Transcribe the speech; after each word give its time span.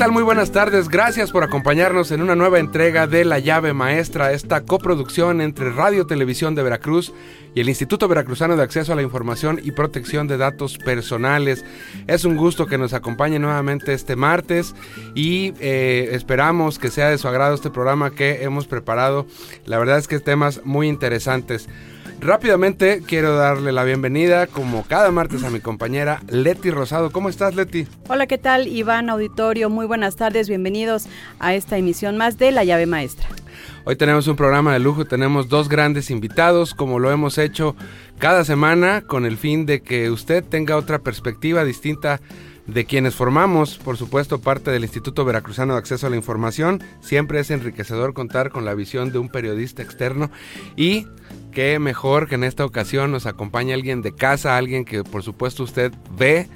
Tal? 0.00 0.12
Muy 0.12 0.22
buenas 0.22 0.50
tardes. 0.50 0.88
Gracias 0.88 1.30
por 1.30 1.44
acompañarnos 1.44 2.10
en 2.10 2.22
una 2.22 2.34
nueva 2.34 2.58
entrega 2.58 3.06
de 3.06 3.26
La 3.26 3.38
llave 3.38 3.74
maestra, 3.74 4.32
esta 4.32 4.62
coproducción 4.62 5.42
entre 5.42 5.72
Radio 5.72 6.06
Televisión 6.06 6.54
de 6.54 6.62
Veracruz 6.62 7.12
y 7.54 7.60
el 7.60 7.68
Instituto 7.68 8.08
Veracruzano 8.08 8.56
de 8.56 8.62
Acceso 8.62 8.94
a 8.94 8.96
la 8.96 9.02
Información 9.02 9.60
y 9.62 9.72
Protección 9.72 10.26
de 10.26 10.38
Datos 10.38 10.78
Personales. 10.78 11.66
Es 12.06 12.24
un 12.24 12.38
gusto 12.38 12.66
que 12.66 12.78
nos 12.78 12.94
acompañe 12.94 13.38
nuevamente 13.38 13.92
este 13.92 14.16
martes 14.16 14.74
y 15.14 15.52
eh, 15.60 16.08
esperamos 16.12 16.78
que 16.78 16.88
sea 16.88 17.10
de 17.10 17.18
su 17.18 17.28
agrado 17.28 17.54
este 17.54 17.68
programa 17.68 18.10
que 18.10 18.42
hemos 18.42 18.66
preparado. 18.66 19.26
La 19.66 19.78
verdad 19.78 19.98
es 19.98 20.08
que 20.08 20.18
temas 20.18 20.62
muy 20.64 20.88
interesantes. 20.88 21.68
Rápidamente 22.20 23.02
quiero 23.06 23.34
darle 23.34 23.72
la 23.72 23.82
bienvenida, 23.82 24.46
como 24.46 24.84
cada 24.84 25.10
martes, 25.10 25.42
a 25.42 25.48
mi 25.48 25.60
compañera 25.60 26.20
Leti 26.28 26.70
Rosado. 26.70 27.10
¿Cómo 27.12 27.30
estás, 27.30 27.54
Leti? 27.54 27.86
Hola, 28.08 28.26
¿qué 28.26 28.36
tal, 28.36 28.68
Iván 28.68 29.08
Auditorio? 29.08 29.70
Muy 29.70 29.86
buenas 29.86 30.16
tardes, 30.16 30.46
bienvenidos 30.46 31.06
a 31.38 31.54
esta 31.54 31.78
emisión 31.78 32.18
más 32.18 32.36
de 32.36 32.52
La 32.52 32.62
Llave 32.62 32.84
Maestra. 32.84 33.26
Hoy 33.86 33.96
tenemos 33.96 34.28
un 34.28 34.36
programa 34.36 34.74
de 34.74 34.80
lujo, 34.80 35.06
tenemos 35.06 35.48
dos 35.48 35.70
grandes 35.70 36.10
invitados, 36.10 36.74
como 36.74 36.98
lo 36.98 37.10
hemos 37.10 37.38
hecho 37.38 37.74
cada 38.18 38.44
semana, 38.44 39.00
con 39.00 39.24
el 39.24 39.38
fin 39.38 39.64
de 39.64 39.80
que 39.80 40.10
usted 40.10 40.44
tenga 40.44 40.76
otra 40.76 40.98
perspectiva 40.98 41.64
distinta 41.64 42.20
de 42.66 42.84
quienes 42.84 43.14
formamos, 43.14 43.78
por 43.78 43.96
supuesto, 43.96 44.42
parte 44.42 44.70
del 44.70 44.82
Instituto 44.82 45.24
Veracruzano 45.24 45.72
de 45.72 45.78
Acceso 45.78 46.06
a 46.06 46.10
la 46.10 46.16
Información. 46.16 46.82
Siempre 47.00 47.40
es 47.40 47.50
enriquecedor 47.50 48.12
contar 48.12 48.50
con 48.50 48.66
la 48.66 48.74
visión 48.74 49.10
de 49.10 49.18
un 49.18 49.30
periodista 49.30 49.82
externo 49.82 50.30
y 50.76 51.06
qué 51.50 51.78
mejor 51.78 52.28
que 52.28 52.36
en 52.36 52.44
esta 52.44 52.64
ocasión 52.64 53.12
nos 53.12 53.26
acompañe 53.26 53.74
alguien 53.74 54.02
de 54.02 54.14
casa, 54.14 54.56
alguien 54.56 54.84
que 54.84 55.04
por 55.04 55.22
supuesto 55.22 55.62
usted 55.62 55.92
ve, 56.16 56.48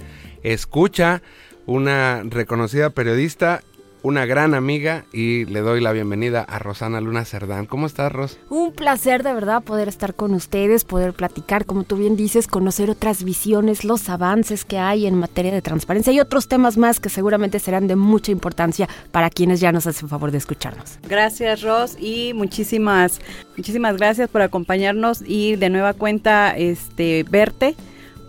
escucha, 0.42 1.22
una 1.66 2.22
reconocida 2.24 2.90
periodista 2.90 3.62
una 4.04 4.26
gran 4.26 4.52
amiga 4.52 5.06
y 5.14 5.46
le 5.46 5.60
doy 5.60 5.80
la 5.80 5.90
bienvenida 5.90 6.42
a 6.42 6.58
Rosana 6.58 7.00
Luna 7.00 7.24
Cerdán. 7.24 7.64
¿Cómo 7.64 7.86
estás, 7.86 8.12
Ros? 8.12 8.38
Un 8.50 8.72
placer 8.72 9.22
de 9.22 9.32
verdad 9.32 9.62
poder 9.62 9.88
estar 9.88 10.14
con 10.14 10.34
ustedes, 10.34 10.84
poder 10.84 11.14
platicar, 11.14 11.64
como 11.64 11.84
tú 11.84 11.96
bien 11.96 12.14
dices, 12.14 12.46
conocer 12.46 12.90
otras 12.90 13.24
visiones, 13.24 13.82
los 13.82 14.10
avances 14.10 14.66
que 14.66 14.76
hay 14.76 15.06
en 15.06 15.14
materia 15.14 15.52
de 15.52 15.62
transparencia 15.62 16.12
y 16.12 16.20
otros 16.20 16.48
temas 16.48 16.76
más 16.76 17.00
que 17.00 17.08
seguramente 17.08 17.58
serán 17.58 17.88
de 17.88 17.96
mucha 17.96 18.30
importancia 18.30 18.90
para 19.10 19.30
quienes 19.30 19.60
ya 19.60 19.72
nos 19.72 19.86
hacen 19.86 20.10
favor 20.10 20.30
de 20.30 20.38
escucharnos. 20.38 20.98
Gracias, 21.08 21.62
Ros, 21.62 21.96
y 21.98 22.34
muchísimas, 22.34 23.22
muchísimas 23.56 23.96
gracias 23.96 24.28
por 24.28 24.42
acompañarnos 24.42 25.22
y 25.26 25.56
de 25.56 25.70
nueva 25.70 25.94
cuenta 25.94 26.54
este 26.54 27.24
verte 27.30 27.74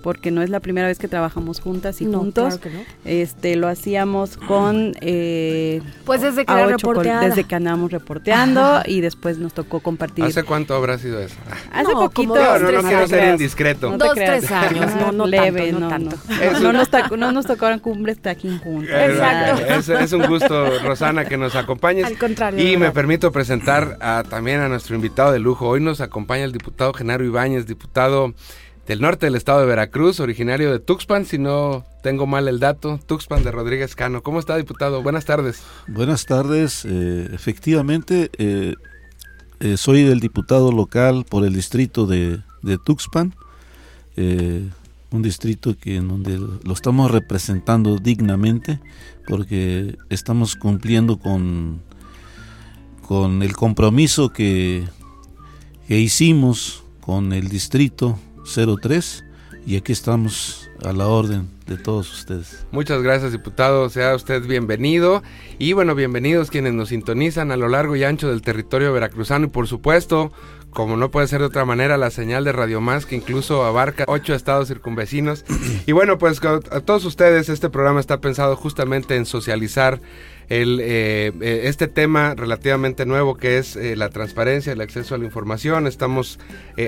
porque 0.05 0.29
no 0.29 0.43
es 0.43 0.51
la 0.51 0.59
primera 0.59 0.85
vez 0.85 0.99
que 0.99 1.07
trabajamos 1.07 1.59
juntas 1.59 1.99
y 1.99 2.05
juntos. 2.05 2.59
Este 3.05 3.55
lo 3.55 3.67
hacíamos 3.67 4.37
con 4.37 4.93
eh, 5.01 5.81
pues 6.05 6.21
desde 6.21 6.45
que 6.45 6.53
desde 6.53 7.43
que 7.43 7.55
andábamos 7.55 7.91
reporteando 7.91 8.83
y 8.85 9.01
después 9.01 9.39
nos 9.39 9.55
tocó 9.55 9.79
compartir. 9.79 10.23
¿Hace 10.23 10.43
cuánto 10.43 10.75
habrá 10.75 10.99
sido 10.99 11.19
eso? 11.19 11.33
Hace 11.73 11.91
poquito. 11.93 12.35
No, 12.35 12.59
no, 12.59 12.71
no 12.71 12.87
quiero 12.87 13.07
ser 13.07 13.31
indiscreto. 13.31 13.89
No 13.89 13.97
Dos, 13.97 14.13
tres 14.13 14.51
años, 14.51 14.93
no, 14.93 15.11
no 15.11 15.25
leve, 15.25 15.71
no, 15.71 15.87
tanto. 15.87 16.15
No, 16.61 16.71
nos 16.71 16.91
tocó, 16.91 17.17
no 17.17 17.31
nos 17.31 17.47
tocaron 17.47 17.79
cumbres 17.79 18.19
aquí 18.25 18.59
juntos. 18.63 18.93
Exacto. 18.93 19.65
Es, 19.65 19.89
es, 19.89 20.13
un 20.13 20.27
gusto, 20.27 20.81
Rosana, 20.83 21.25
que 21.25 21.35
nos 21.35 21.55
acompañes. 21.55 22.05
Al 22.05 22.19
contrario. 22.19 22.63
Y 22.63 22.77
me 22.77 22.91
permito 22.91 23.31
presentar 23.31 23.97
a, 23.99 24.23
también 24.29 24.59
a 24.59 24.69
nuestro 24.69 24.95
invitado 24.95 25.31
de 25.31 25.39
lujo. 25.39 25.67
Hoy 25.67 25.81
nos 25.81 25.99
acompaña 25.99 26.43
el 26.43 26.51
diputado 26.51 26.93
Genaro 26.93 27.23
Ibáñez, 27.23 27.65
diputado 27.65 28.35
del 28.87 29.01
norte 29.01 29.25
del 29.25 29.35
estado 29.35 29.61
de 29.61 29.65
Veracruz, 29.65 30.19
originario 30.19 30.71
de 30.71 30.79
Tuxpan, 30.79 31.25
si 31.25 31.39
no 31.39 31.85
tengo 32.03 32.27
mal 32.27 32.47
el 32.47 32.59
dato, 32.59 32.99
Tuxpan 33.05 33.43
de 33.43 33.51
Rodríguez 33.51 33.95
Cano. 33.95 34.21
¿Cómo 34.21 34.39
está, 34.39 34.57
diputado? 34.57 35.01
Buenas 35.01 35.25
tardes. 35.25 35.63
Buenas 35.87 36.25
tardes. 36.25 36.85
Eh, 36.85 37.29
efectivamente, 37.33 38.29
eh, 38.37 38.75
eh, 39.59 39.77
soy 39.77 40.03
del 40.03 40.19
diputado 40.19 40.71
local 40.71 41.25
por 41.27 41.45
el 41.45 41.53
distrito 41.53 42.05
de, 42.05 42.41
Tuxpan, 42.83 43.33
un 44.17 45.21
distrito 45.21 45.75
que 45.77 45.97
en 45.97 46.07
donde 46.07 46.37
lo 46.37 46.73
estamos 46.73 47.09
representando 47.09 47.97
dignamente, 47.97 48.79
porque 49.27 49.97
estamos 50.09 50.55
cumpliendo 50.55 51.17
con, 51.17 51.81
con 53.01 53.41
el 53.41 53.55
compromiso 53.55 54.29
que 54.29 54.83
hicimos 55.87 56.83
con 57.01 57.33
el 57.33 57.49
distrito 57.49 58.19
03 58.45 59.25
y 59.65 59.77
aquí 59.77 59.91
estamos 59.91 60.69
a 60.85 60.93
la 60.93 61.07
orden 61.07 61.49
de 61.65 61.77
todos 61.77 62.11
ustedes. 62.13 62.65
Muchas 62.71 63.01
gracias, 63.01 63.31
diputado. 63.31 63.89
Sea 63.89 64.15
usted 64.15 64.43
bienvenido. 64.45 65.23
Y 65.57 65.73
bueno, 65.73 65.95
bienvenidos 65.95 66.51
quienes 66.51 66.73
nos 66.73 66.89
sintonizan 66.89 67.51
a 67.51 67.57
lo 67.57 67.67
largo 67.67 67.95
y 67.95 68.03
ancho 68.03 68.29
del 68.29 68.41
territorio 68.41 68.93
veracruzano 68.93 69.45
y 69.45 69.49
por 69.49 69.67
supuesto, 69.67 70.31
como 70.69 70.95
no 70.95 71.09
puede 71.09 71.27
ser 71.27 71.39
de 71.39 71.47
otra 71.47 71.65
manera, 71.65 71.97
la 71.97 72.11
señal 72.11 72.43
de 72.43 72.51
Radio 72.51 72.81
Más 72.81 73.05
que 73.05 73.15
incluso 73.15 73.65
abarca 73.65 74.05
ocho 74.07 74.35
estados 74.35 74.67
circunvecinos. 74.67 75.43
y 75.87 75.91
bueno, 75.91 76.17
pues 76.19 76.39
a 76.43 76.81
todos 76.81 77.03
ustedes 77.05 77.49
este 77.49 77.69
programa 77.69 77.99
está 77.99 78.21
pensado 78.21 78.55
justamente 78.55 79.15
en 79.15 79.25
socializar 79.25 79.99
el, 80.49 80.79
eh, 80.81 81.31
eh, 81.41 81.61
este 81.63 81.87
tema 81.87 82.35
relativamente 82.35 83.05
nuevo 83.05 83.35
que 83.35 83.57
es 83.57 83.75
eh, 83.75 83.95
la 83.95 84.09
transparencia, 84.09 84.73
el 84.73 84.81
acceso 84.81 85.15
a 85.15 85.17
la 85.17 85.25
información. 85.25 85.87
Estamos 85.87 86.39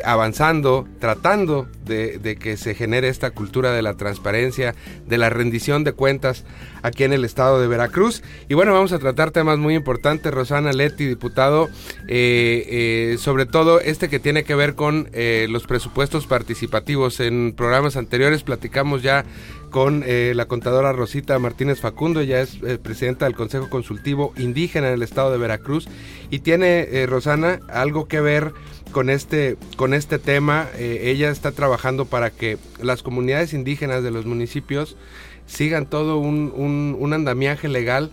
avanzando, 0.03 0.87
tratando 0.99 1.67
de, 1.85 2.17
de, 2.19 2.35
que 2.35 2.57
se 2.57 2.75
genere 2.75 3.07
esta 3.07 3.31
cultura 3.31 3.71
de 3.71 3.81
la 3.81 3.86
transparencia, 3.95 4.75
de 5.07 5.17
la 5.17 5.29
rendición 5.29 5.83
de 5.83 5.93
cuentas 5.93 6.43
aquí 6.83 7.03
en 7.03 7.13
el 7.13 7.25
estado 7.25 7.59
de 7.61 7.67
Veracruz. 7.67 8.23
Y 8.49 8.53
bueno, 8.53 8.73
vamos 8.73 8.91
a 8.91 8.99
tratar 8.99 9.31
temas 9.31 9.57
muy 9.57 9.75
importantes, 9.75 10.33
Rosana 10.33 10.73
Leti, 10.73 11.05
diputado, 11.05 11.67
sobre 11.67 13.45
todo 13.45 13.79
este 13.79 14.09
que 14.09 14.19
tiene 14.19 14.43
que 14.43 14.55
ver 14.55 14.75
con 14.75 15.09
los 15.49 15.65
presupuestos 15.65 16.27
participativos. 16.27 17.19
En 17.19 17.53
programas 17.55 17.97
anteriores 17.97 18.43
platicamos 18.43 19.01
ya 19.01 19.25
con 19.69 20.03
eh, 20.05 20.33
la 20.35 20.45
contadora 20.45 20.93
Rosita 20.93 21.37
Martínez 21.39 21.79
Facundo, 21.79 22.21
ella 22.21 22.41
es 22.41 22.57
eh, 22.63 22.77
presidenta 22.77 23.25
del 23.25 23.35
Consejo 23.35 23.69
Consultivo 23.69 24.33
Indígena 24.37 24.87
en 24.87 24.93
el 24.93 25.03
estado 25.03 25.31
de 25.31 25.37
Veracruz 25.37 25.87
y 26.29 26.39
tiene, 26.39 26.87
eh, 26.91 27.05
Rosana, 27.05 27.59
algo 27.69 28.07
que 28.07 28.21
ver 28.21 28.53
con 28.91 29.09
este, 29.09 29.57
con 29.75 29.93
este 29.93 30.19
tema. 30.19 30.67
ella 30.77 31.29
está 31.29 31.51
trabajando 31.51 32.05
para 32.05 32.29
que 32.29 32.57
las 32.81 33.03
comunidades 33.03 33.53
indígenas 33.53 34.03
de 34.03 34.11
los 34.11 34.25
municipios 34.25 34.97
sigan 35.45 35.85
todo 35.85 36.17
un, 36.17 36.95
un 36.99 37.13
andamiaje 37.13 37.67
legal 37.67 38.11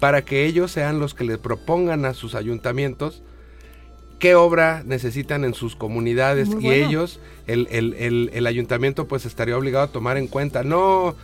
para 0.00 0.22
que 0.22 0.44
ellos 0.44 0.70
sean 0.70 0.98
los 0.98 1.14
que 1.14 1.24
le 1.24 1.38
propongan 1.38 2.04
a 2.04 2.14
sus 2.14 2.34
ayuntamientos 2.34 3.22
qué 4.18 4.34
obra 4.34 4.82
necesitan 4.86 5.44
en 5.44 5.52
sus 5.52 5.76
comunidades 5.76 6.48
y 6.58 6.70
ellos, 6.70 7.20
el, 7.46 7.68
el, 7.70 8.30
el, 8.32 8.46
ayuntamiento 8.46 9.06
pues 9.06 9.26
estaría 9.26 9.54
obligado 9.54 9.84
a 9.84 9.92
tomar 9.92 10.16
en 10.16 10.28
cuenta, 10.28 10.62
no 10.62 11.14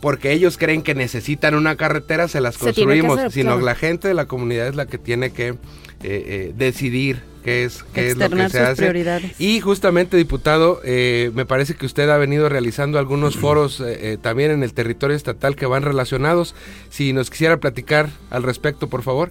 porque 0.00 0.32
ellos 0.32 0.58
creen 0.58 0.82
que 0.82 0.94
necesitan 0.94 1.54
una 1.54 1.76
carretera, 1.76 2.26
se 2.26 2.40
las 2.40 2.58
construimos, 2.58 3.32
sino 3.32 3.58
la 3.60 3.76
gente 3.76 4.08
de 4.08 4.14
la 4.14 4.26
comunidad 4.26 4.66
es 4.66 4.74
la 4.74 4.86
que 4.86 4.98
tiene 4.98 5.30
que 5.30 5.54
eh, 6.02 6.24
eh, 6.26 6.54
decidir 6.56 7.22
qué 7.44 7.64
es, 7.64 7.84
qué 7.94 8.10
es 8.10 8.16
lo 8.16 8.28
que 8.30 8.48
se 8.48 8.60
hace. 8.60 9.34
Y 9.38 9.60
justamente, 9.60 10.16
diputado, 10.16 10.80
eh, 10.84 11.30
me 11.34 11.46
parece 11.46 11.74
que 11.74 11.86
usted 11.86 12.08
ha 12.10 12.16
venido 12.16 12.48
realizando 12.48 12.98
algunos 12.98 13.36
foros 13.36 13.82
también 14.22 14.50
en 14.50 14.62
el 14.62 14.72
territorio 14.72 15.16
estatal 15.16 15.56
que 15.56 15.66
van 15.66 15.82
relacionados. 15.82 16.54
Si 16.90 17.12
nos 17.12 17.30
quisiera 17.30 17.58
platicar 17.58 18.10
al 18.30 18.42
respecto, 18.42 18.88
por 18.88 19.02
favor. 19.02 19.30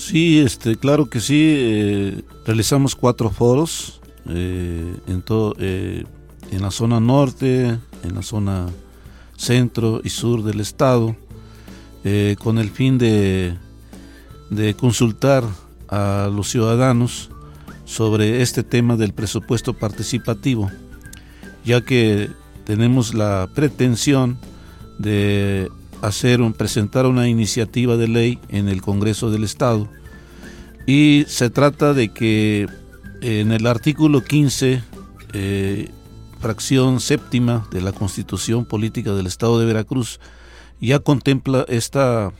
Sí, 0.00 0.40
este, 0.40 0.76
claro 0.76 1.10
que 1.10 1.20
sí. 1.20 1.54
Eh, 1.58 2.22
realizamos 2.46 2.96
cuatro 2.96 3.28
foros 3.30 4.00
eh, 4.28 4.94
en 5.06 5.20
todo, 5.20 5.54
eh, 5.58 6.04
en 6.50 6.62
la 6.62 6.70
zona 6.70 7.00
norte, 7.00 7.78
en 8.02 8.14
la 8.14 8.22
zona 8.22 8.66
centro 9.36 10.00
y 10.02 10.08
sur 10.08 10.42
del 10.42 10.60
estado, 10.60 11.16
con 12.38 12.58
el 12.58 12.70
fin 12.70 12.96
de, 12.96 13.56
de 14.50 14.74
consultar 14.74 15.44
a 15.88 16.30
los 16.32 16.50
ciudadanos 16.50 17.30
sobre 17.84 18.42
este 18.42 18.62
tema 18.62 18.96
del 18.96 19.12
presupuesto 19.12 19.74
participativo, 19.74 20.70
ya 21.64 21.80
que 21.80 22.30
tenemos 22.64 23.14
la 23.14 23.48
pretensión 23.54 24.38
de 24.98 25.70
hacer 26.02 26.40
presentar 26.56 27.06
una 27.06 27.28
iniciativa 27.28 27.96
de 27.96 28.08
ley 28.08 28.38
en 28.48 28.68
el 28.68 28.82
Congreso 28.82 29.30
del 29.30 29.44
Estado. 29.44 29.88
Y 30.86 31.24
se 31.28 31.50
trata 31.50 31.94
de 31.94 32.12
que 32.12 32.66
en 33.20 33.52
el 33.52 33.66
artículo 33.66 34.22
15 34.22 34.82
eh, 35.32 35.88
fracción 36.40 37.00
séptima 37.00 37.66
de 37.70 37.82
la 37.82 37.92
Constitución 37.92 38.64
Política 38.64 39.12
del 39.12 39.26
Estado 39.26 39.60
de 39.60 39.66
Veracruz 39.66 40.20
ya 40.80 40.98
contempla 40.98 41.66
esta, 41.68 42.32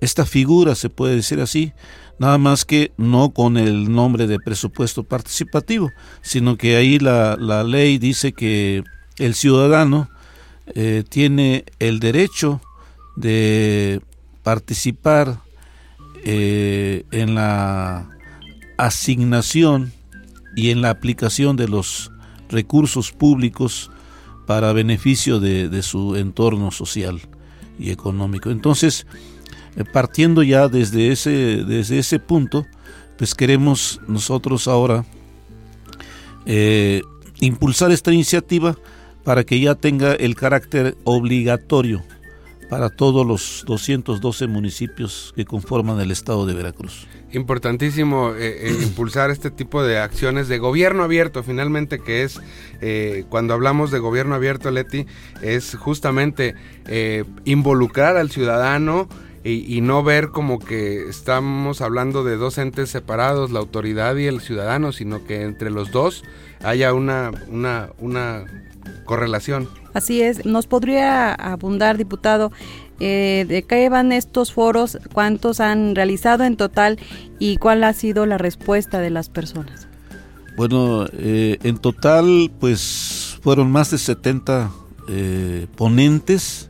esta 0.00 0.24
figura, 0.24 0.74
se 0.74 0.90
puede 0.90 1.16
decir 1.16 1.40
así, 1.40 1.72
nada 2.18 2.38
más 2.38 2.64
que 2.64 2.92
no 2.96 3.30
con 3.30 3.56
el 3.56 3.92
nombre 3.92 4.26
de 4.26 4.38
presupuesto 4.38 5.04
participativo, 5.04 5.90
sino 6.22 6.56
que 6.56 6.76
ahí 6.76 6.98
la, 6.98 7.36
la 7.38 7.64
ley 7.64 7.98
dice 7.98 8.32
que 8.32 8.84
el 9.18 9.34
ciudadano 9.34 10.08
eh, 10.74 11.04
tiene 11.08 11.64
el 11.78 11.98
derecho 11.98 12.60
de 13.16 14.00
participar 14.42 15.40
eh, 16.24 17.04
en 17.10 17.34
la 17.34 18.08
asignación 18.76 19.92
y 20.56 20.70
en 20.70 20.82
la 20.82 20.90
aplicación 20.90 21.56
de 21.56 21.68
los 21.68 22.10
recursos 22.48 23.12
públicos 23.12 23.90
para 24.46 24.72
beneficio 24.72 25.40
de, 25.40 25.82
su 25.82 26.16
entorno 26.16 26.70
social 26.70 27.20
y 27.78 27.90
económico. 27.90 28.50
Entonces, 28.50 29.06
partiendo 29.84 30.42
ya 30.42 30.68
desde 30.68 31.12
ese, 31.12 31.30
desde 31.64 31.98
ese 31.98 32.18
punto, 32.18 32.66
pues 33.16 33.34
queremos 33.34 34.00
nosotros 34.06 34.68
ahora 34.68 35.04
eh, 36.46 37.02
impulsar 37.40 37.90
esta 37.90 38.12
iniciativa 38.12 38.76
para 39.24 39.44
que 39.44 39.60
ya 39.60 39.74
tenga 39.74 40.14
el 40.14 40.34
carácter 40.34 40.96
obligatorio 41.04 42.02
para 42.68 42.90
todos 42.90 43.26
los 43.26 43.64
212 43.66 44.46
municipios 44.46 45.32
que 45.34 45.44
conforman 45.44 46.00
el 46.00 46.10
estado 46.10 46.46
de 46.46 46.54
Veracruz. 46.54 47.06
Importantísimo 47.32 48.34
eh, 48.34 48.68
eh, 48.68 48.76
impulsar 48.82 49.30
este 49.30 49.50
tipo 49.50 49.82
de 49.82 49.98
acciones 49.98 50.48
de 50.48 50.58
gobierno 50.58 51.02
abierto, 51.02 51.42
finalmente, 51.42 51.98
que 51.98 52.22
es, 52.22 52.40
eh, 52.80 53.24
cuando 53.28 53.54
hablamos 53.54 53.90
de 53.90 53.98
gobierno 53.98 54.34
abierto, 54.34 54.70
Leti, 54.70 55.06
es 55.42 55.76
justamente 55.76 56.54
involucrar 57.44 58.16
al 58.16 58.30
ciudadano 58.30 59.08
y, 59.44 59.76
y, 59.76 59.80
no 59.80 60.02
ver 60.02 60.28
como 60.30 60.58
que 60.58 61.08
estamos 61.08 61.80
hablando 61.80 62.24
de 62.24 62.36
dos 62.36 62.58
entes 62.58 62.90
separados, 62.90 63.50
la 63.50 63.60
autoridad 63.60 64.16
y 64.16 64.26
el 64.26 64.40
ciudadano, 64.40 64.92
sino 64.92 65.24
que 65.24 65.42
entre 65.42 65.70
los 65.70 65.90
dos 65.92 66.24
haya 66.62 66.92
una, 66.92 67.30
una, 67.48 67.90
una 67.98 68.44
correlación. 69.04 69.68
Así 69.94 70.22
es, 70.22 70.44
nos 70.44 70.66
podría 70.66 71.32
abundar, 71.32 71.96
diputado, 71.96 72.52
eh, 73.00 73.46
de 73.48 73.62
qué 73.62 73.88
van 73.88 74.12
estos 74.12 74.52
foros, 74.52 74.98
cuántos 75.12 75.60
han 75.60 75.94
realizado 75.94 76.44
en 76.44 76.56
total 76.56 76.98
y 77.38 77.56
cuál 77.56 77.84
ha 77.84 77.92
sido 77.92 78.26
la 78.26 78.38
respuesta 78.38 79.00
de 79.00 79.10
las 79.10 79.28
personas. 79.28 79.88
Bueno, 80.56 81.06
eh, 81.12 81.58
en 81.62 81.78
total, 81.78 82.50
pues 82.58 83.38
fueron 83.42 83.70
más 83.70 83.92
de 83.92 83.98
70 83.98 84.70
eh, 85.08 85.66
ponentes 85.76 86.67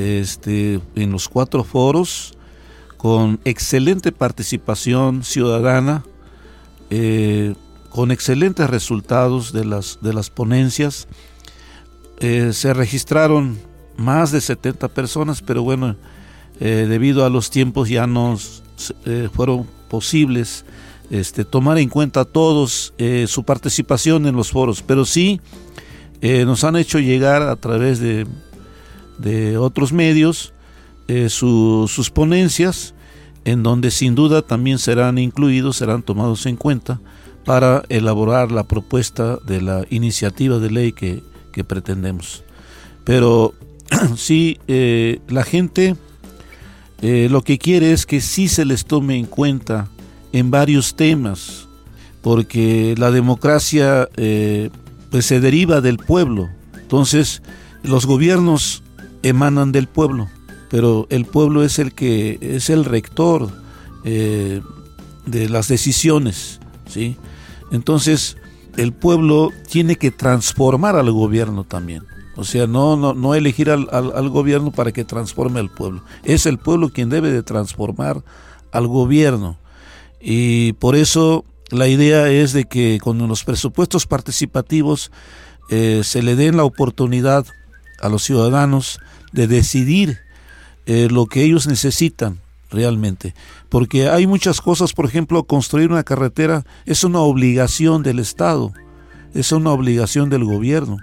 este, 0.00 0.80
en 0.94 1.12
los 1.12 1.28
cuatro 1.28 1.64
foros, 1.64 2.36
con 2.96 3.40
excelente 3.44 4.12
participación 4.12 5.24
ciudadana, 5.24 6.04
con 7.90 8.10
excelentes 8.10 8.70
resultados 8.70 9.52
de 9.52 9.64
las, 9.64 9.98
de 10.00 10.14
las 10.14 10.30
ponencias. 10.30 11.06
Eh, 12.20 12.52
se 12.52 12.72
registraron 12.72 13.58
más 13.96 14.30
de 14.30 14.40
70 14.40 14.88
personas, 14.88 15.42
pero 15.42 15.62
bueno, 15.62 15.96
eh, 16.60 16.86
debido 16.88 17.24
a 17.24 17.30
los 17.30 17.50
tiempos 17.50 17.88
ya 17.88 18.06
no 18.06 18.38
eh, 19.04 19.28
fueron 19.32 19.66
posibles 19.88 20.64
este, 21.10 21.44
tomar 21.44 21.78
en 21.78 21.88
cuenta 21.88 22.24
todos 22.24 22.94
su 23.26 23.44
participación 23.44 24.26
en 24.26 24.36
los 24.36 24.52
foros, 24.52 24.82
pero 24.82 25.04
sí 25.04 25.40
nos 26.22 26.62
han 26.62 26.76
hecho 26.76 27.00
llegar 27.00 27.42
a 27.42 27.56
través 27.56 27.98
de, 27.98 28.26
de 29.20 29.58
otros 29.58 29.92
medios 29.92 30.52
sus 31.28 32.10
ponencias, 32.14 32.94
en 33.44 33.64
donde 33.64 33.90
sin 33.90 34.14
duda 34.14 34.42
también 34.42 34.78
serán 34.78 35.18
incluidos, 35.18 35.76
serán 35.76 36.02
tomados 36.02 36.46
en 36.46 36.54
cuenta 36.54 37.00
para 37.44 37.82
elaborar 37.88 38.52
la 38.52 38.62
propuesta 38.64 39.36
de 39.44 39.60
la 39.60 39.84
iniciativa 39.90 40.58
de 40.60 40.70
ley 40.70 40.92
que 40.92 41.24
que 41.50 41.64
pretendemos. 41.64 42.44
Pero 43.04 43.54
sí, 44.16 44.58
eh, 44.68 45.20
la 45.28 45.42
gente 45.42 45.96
eh, 47.02 47.28
lo 47.30 47.42
que 47.42 47.58
quiere 47.58 47.92
es 47.92 48.06
que 48.06 48.20
sí 48.20 48.48
se 48.48 48.64
les 48.64 48.84
tome 48.84 49.16
en 49.16 49.26
cuenta 49.26 49.88
en 50.32 50.50
varios 50.50 50.96
temas, 50.96 51.66
porque 52.22 52.94
la 52.98 53.10
democracia 53.10 54.08
eh, 54.16 54.70
pues 55.10 55.26
se 55.26 55.40
deriva 55.40 55.80
del 55.80 55.96
pueblo. 55.96 56.48
Entonces, 56.74 57.42
los 57.82 58.06
gobiernos 58.06 58.82
emanan 59.22 59.72
del 59.72 59.86
pueblo, 59.86 60.28
pero 60.70 61.06
el 61.10 61.24
pueblo 61.24 61.62
es 61.62 61.78
el 61.78 61.92
que 61.94 62.38
es 62.40 62.70
el 62.70 62.84
rector 62.84 63.50
de 64.02 64.62
las 65.48 65.68
decisiones, 65.68 66.60
¿sí? 66.86 67.16
Entonces, 67.70 68.36
el 68.76 68.92
pueblo 68.92 69.50
tiene 69.68 69.96
que 69.96 70.10
transformar 70.10 70.96
al 70.96 71.10
gobierno 71.10 71.64
también. 71.64 72.04
O 72.36 72.44
sea, 72.44 72.66
no, 72.66 72.96
no, 72.96 73.12
no 73.12 73.34
elegir 73.34 73.70
al, 73.70 73.88
al, 73.92 74.28
gobierno 74.30 74.70
para 74.70 74.92
que 74.92 75.04
transforme 75.04 75.60
al 75.60 75.68
pueblo. 75.68 76.02
Es 76.24 76.46
el 76.46 76.58
pueblo 76.58 76.88
quien 76.88 77.10
debe 77.10 77.30
de 77.30 77.42
transformar 77.42 78.22
al 78.72 78.86
gobierno. 78.86 79.58
Y 80.20 80.72
por 80.74 80.96
eso 80.96 81.44
la 81.70 81.88
idea 81.88 82.28
es 82.28 82.52
de 82.52 82.64
que 82.64 82.98
con 83.02 83.18
los 83.28 83.44
presupuestos 83.44 84.06
participativos 84.06 85.10
eh, 85.70 86.00
se 86.04 86.22
le 86.22 86.36
den 86.36 86.56
la 86.56 86.64
oportunidad 86.64 87.46
a 88.00 88.08
los 88.08 88.22
ciudadanos 88.22 89.00
de 89.32 89.46
decidir 89.46 90.18
eh, 90.86 91.08
lo 91.10 91.26
que 91.26 91.44
ellos 91.44 91.66
necesitan 91.66 92.40
realmente. 92.70 93.34
Porque 93.68 94.08
hay 94.08 94.26
muchas 94.26 94.60
cosas, 94.60 94.92
por 94.92 95.06
ejemplo, 95.06 95.44
construir 95.44 95.90
una 95.90 96.04
carretera 96.04 96.64
es 96.86 97.04
una 97.04 97.20
obligación 97.20 98.02
del 98.02 98.18
Estado, 98.18 98.72
es 99.34 99.52
una 99.52 99.70
obligación 99.70 100.30
del 100.30 100.44
gobierno. 100.44 100.98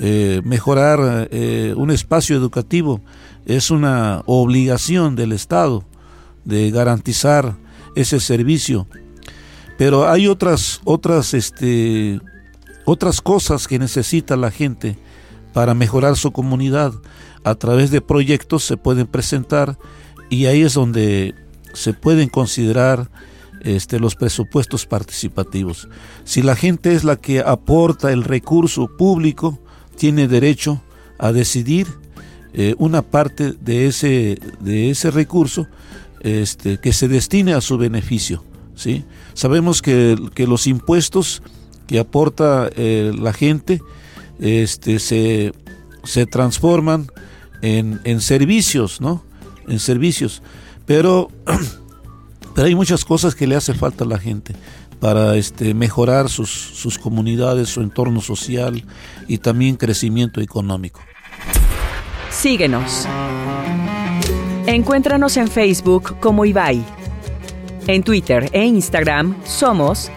Eh, 0.00 0.42
mejorar 0.44 1.28
eh, 1.32 1.74
un 1.76 1.90
espacio 1.90 2.36
educativo 2.36 3.00
es 3.46 3.70
una 3.72 4.22
obligación 4.26 5.16
del 5.16 5.32
Estado 5.32 5.84
de 6.44 6.70
garantizar 6.70 7.56
ese 7.96 8.20
servicio. 8.20 8.86
Pero 9.76 10.08
hay 10.08 10.28
otras, 10.28 10.80
otras, 10.84 11.34
este, 11.34 12.20
otras 12.84 13.20
cosas 13.20 13.66
que 13.66 13.78
necesita 13.78 14.36
la 14.36 14.50
gente 14.50 14.98
para 15.52 15.74
mejorar 15.74 16.16
su 16.16 16.30
comunidad. 16.32 16.92
A 17.48 17.54
través 17.54 17.90
de 17.90 18.02
proyectos 18.02 18.64
se 18.64 18.76
pueden 18.76 19.06
presentar 19.06 19.78
y 20.28 20.46
ahí 20.46 20.62
es 20.62 20.74
donde 20.74 21.34
se 21.72 21.94
pueden 21.94 22.28
considerar 22.28 23.10
este, 23.62 23.98
los 23.98 24.16
presupuestos 24.16 24.84
participativos. 24.84 25.88
Si 26.24 26.42
la 26.42 26.56
gente 26.56 26.94
es 26.94 27.04
la 27.04 27.16
que 27.16 27.40
aporta 27.40 28.12
el 28.12 28.24
recurso 28.24 28.88
público, 28.98 29.58
tiene 29.96 30.28
derecho 30.28 30.82
a 31.18 31.32
decidir 31.32 31.86
eh, 32.52 32.74
una 32.78 33.00
parte 33.00 33.52
de 33.52 33.86
ese, 33.86 34.38
de 34.60 34.90
ese 34.90 35.10
recurso 35.10 35.66
este, 36.20 36.78
que 36.78 36.92
se 36.92 37.08
destine 37.08 37.54
a 37.54 37.62
su 37.62 37.78
beneficio. 37.78 38.44
¿sí? 38.74 39.04
Sabemos 39.32 39.80
que, 39.80 40.16
los 40.36 40.66
impuestos 40.66 41.42
que 41.86 41.98
aporta 41.98 42.68
eh, 42.76 43.12
la 43.18 43.32
gente 43.32 43.80
este, 44.38 44.98
se, 44.98 45.52
se 46.04 46.26
transforman 46.26 47.08
en, 47.62 48.00
en 48.04 48.20
servicios, 48.20 49.00
¿no? 49.00 49.22
en 49.68 49.78
servicios. 49.78 50.42
Pero, 50.86 51.30
pero 52.54 52.66
hay 52.66 52.74
muchas 52.74 53.04
cosas 53.04 53.34
que 53.34 53.46
le 53.46 53.56
hace 53.56 53.74
falta 53.74 54.04
a 54.04 54.06
la 54.06 54.18
gente 54.18 54.54
para 55.00 55.36
este, 55.36 55.74
mejorar 55.74 56.28
sus, 56.28 56.50
sus 56.50 56.98
comunidades, 56.98 57.68
su 57.68 57.82
entorno 57.82 58.20
social 58.20 58.84
y 59.28 59.38
también 59.38 59.76
crecimiento 59.76 60.40
económico. 60.40 61.00
Síguenos. 62.30 63.06
Encuéntranos 64.66 65.36
en 65.36 65.48
Facebook 65.48 66.18
como 66.20 66.44
Ibai. 66.44 66.84
En 67.86 68.02
Twitter 68.02 68.50
e 68.52 68.64
Instagram 68.64 69.34
somos 69.44 70.10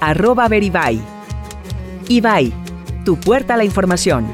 arroba 0.00 0.48
veribai. 0.48 1.00
Ibai, 2.08 2.52
tu 3.04 3.18
puerta 3.18 3.54
a 3.54 3.56
la 3.58 3.64
información. 3.64 4.26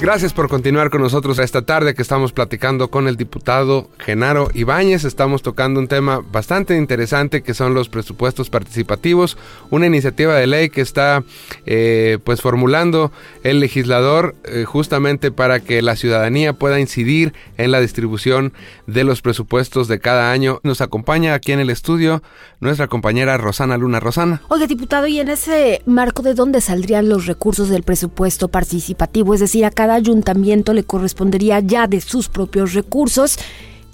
Gracias 0.00 0.32
por 0.32 0.48
continuar 0.48 0.88
con 0.88 1.02
nosotros 1.02 1.38
esta 1.38 1.60
tarde 1.60 1.92
que 1.92 2.00
estamos 2.00 2.32
platicando 2.32 2.90
con 2.90 3.06
el 3.06 3.18
diputado 3.18 3.90
Genaro 3.98 4.48
Ibáñez. 4.54 5.04
Estamos 5.04 5.42
tocando 5.42 5.78
un 5.78 5.88
tema 5.88 6.22
bastante 6.32 6.78
interesante 6.78 7.42
que 7.42 7.52
son 7.52 7.74
los 7.74 7.90
presupuestos 7.90 8.48
participativos, 8.48 9.36
una 9.68 9.84
iniciativa 9.84 10.34
de 10.36 10.46
ley 10.46 10.70
que 10.70 10.80
está 10.80 11.22
eh, 11.66 12.16
pues 12.24 12.40
formulando 12.40 13.12
el 13.42 13.60
legislador 13.60 14.36
eh, 14.44 14.64
justamente 14.64 15.32
para 15.32 15.60
que 15.60 15.82
la 15.82 15.96
ciudadanía 15.96 16.54
pueda 16.54 16.80
incidir 16.80 17.34
en 17.58 17.70
la 17.70 17.80
distribución 17.80 18.54
de 18.86 19.04
los 19.04 19.20
presupuestos 19.20 19.86
de 19.86 20.00
cada 20.00 20.32
año. 20.32 20.60
Nos 20.62 20.80
acompaña 20.80 21.34
aquí 21.34 21.52
en 21.52 21.60
el 21.60 21.68
estudio 21.68 22.22
nuestra 22.60 22.88
compañera 22.88 23.36
Rosana 23.36 23.76
Luna. 23.76 24.00
Rosana. 24.00 24.40
Oye, 24.48 24.66
diputado, 24.66 25.06
y 25.06 25.20
en 25.20 25.28
ese 25.28 25.82
marco 25.84 26.22
de 26.22 26.32
dónde 26.32 26.62
saldrían 26.62 27.10
los 27.10 27.26
recursos 27.26 27.68
del 27.68 27.82
presupuesto 27.82 28.48
participativo, 28.48 29.34
es 29.34 29.40
decir, 29.40 29.66
a 29.66 29.70
cada 29.70 29.89
ayuntamiento 29.90 30.72
le 30.72 30.84
correspondería 30.84 31.60
ya 31.60 31.86
de 31.86 32.00
sus 32.00 32.28
propios 32.28 32.74
recursos. 32.74 33.38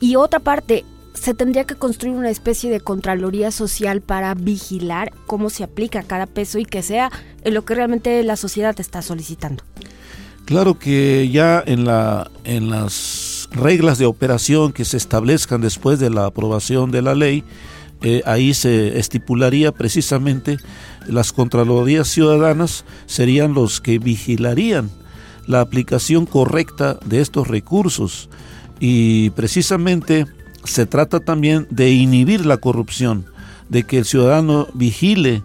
Y 0.00 0.16
otra 0.16 0.40
parte, 0.40 0.84
se 1.14 1.34
tendría 1.34 1.64
que 1.64 1.74
construir 1.74 2.14
una 2.14 2.30
especie 2.30 2.70
de 2.70 2.80
contraloría 2.80 3.50
social 3.50 4.00
para 4.00 4.34
vigilar 4.34 5.12
cómo 5.26 5.50
se 5.50 5.64
aplica 5.64 6.02
cada 6.02 6.26
peso 6.26 6.58
y 6.58 6.64
que 6.64 6.82
sea 6.82 7.10
en 7.42 7.54
lo 7.54 7.64
que 7.64 7.74
realmente 7.74 8.22
la 8.22 8.36
sociedad 8.36 8.78
está 8.78 9.02
solicitando. 9.02 9.64
Claro 10.44 10.78
que 10.78 11.28
ya 11.28 11.62
en, 11.66 11.84
la, 11.84 12.30
en 12.44 12.70
las 12.70 13.48
reglas 13.50 13.98
de 13.98 14.06
operación 14.06 14.72
que 14.72 14.84
se 14.84 14.96
establezcan 14.96 15.60
después 15.60 15.98
de 15.98 16.10
la 16.10 16.26
aprobación 16.26 16.92
de 16.92 17.02
la 17.02 17.14
ley, 17.16 17.42
eh, 18.02 18.22
ahí 18.26 18.54
se 18.54 18.98
estipularía 18.98 19.72
precisamente 19.72 20.58
las 21.08 21.32
Contralorías 21.32 22.08
Ciudadanas 22.08 22.84
serían 23.06 23.54
los 23.54 23.80
que 23.80 23.98
vigilarían 23.98 24.90
la 25.46 25.60
aplicación 25.60 26.26
correcta 26.26 26.98
de 27.04 27.20
estos 27.20 27.48
recursos 27.48 28.28
y 28.80 29.30
precisamente 29.30 30.26
se 30.64 30.86
trata 30.86 31.20
también 31.20 31.66
de 31.70 31.92
inhibir 31.92 32.44
la 32.44 32.58
corrupción, 32.58 33.26
de 33.68 33.84
que 33.84 33.98
el 33.98 34.04
ciudadano 34.04 34.66
vigile, 34.74 35.42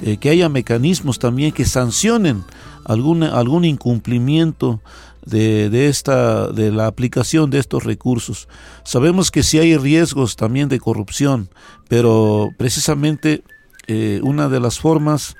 eh, 0.00 0.16
que 0.16 0.30
haya 0.30 0.48
mecanismos 0.48 1.18
también 1.18 1.52
que 1.52 1.64
sancionen 1.64 2.44
algún, 2.84 3.64
incumplimiento 3.64 4.80
de, 5.24 5.70
de, 5.70 5.88
esta, 5.88 6.48
de 6.48 6.70
la 6.70 6.86
aplicación 6.86 7.50
de 7.50 7.58
estos 7.58 7.84
recursos. 7.84 8.48
Sabemos 8.84 9.30
que 9.30 9.42
sí 9.42 9.58
hay 9.58 9.76
riesgos 9.76 10.36
también 10.36 10.68
de 10.68 10.80
corrupción, 10.80 11.48
pero 11.88 12.50
precisamente 12.58 13.42
eh, 13.86 14.20
una 14.22 14.48
de 14.48 14.60
las 14.60 14.78
formas 14.78 15.36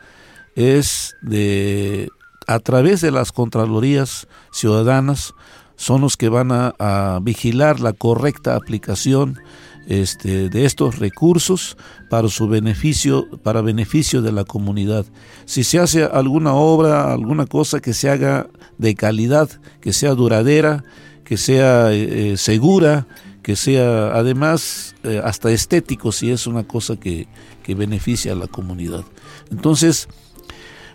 es 0.55 1.17
de 1.23 2.09
a 2.47 2.59
través 2.59 3.01
de 3.01 3.11
las 3.11 3.33
Contralorías 3.33 4.27
Ciudadanas 4.53 5.35
son 5.77 6.01
los 6.03 6.17
que 6.17 6.29
van 6.29 6.51
a, 6.53 7.19
vigilar 7.23 7.81
la 7.81 7.93
correcta 7.93 8.57
aplicación 8.57 9.39
este, 9.87 10.49
de 10.49 10.65
estos 10.65 10.99
recursos 10.99 11.77
para 12.09 12.29
su 12.29 12.49
beneficio, 12.49 13.29
para 13.43 13.61
beneficio 13.61 14.23
de 14.23 14.33
la 14.33 14.45
comunidad. 14.45 15.05
Si 15.45 15.65
se 15.65 15.79
hace 15.79 16.05
alguna 16.05 16.55
obra, 16.55 17.13
alguna 17.13 17.47
cosa 17.47 17.81
que 17.81 17.93
se 17.93 18.09
haga 18.09 18.49
de 18.79 18.95
calidad, 18.95 19.51
que 19.81 19.93
sea 19.93 20.15
duradera, 20.15 20.85
que 21.25 21.37
sea 21.37 21.93
eh, 21.93 22.33
eh, 22.33 22.37
segura, 22.37 23.07
que 23.43 23.57
sea 23.57 24.15
además 24.15 24.95
eh, 25.03 25.21
hasta 25.23 25.51
estético 25.51 26.13
si 26.13 26.31
es 26.31 26.47
una 26.47 26.65
cosa 26.65 26.97
que, 26.97 27.29
que 27.63 27.75
beneficia 27.75 28.33
a 28.33 28.37
la 28.37 28.47
comunidad. 28.47 29.05
Entonces, 29.51 30.09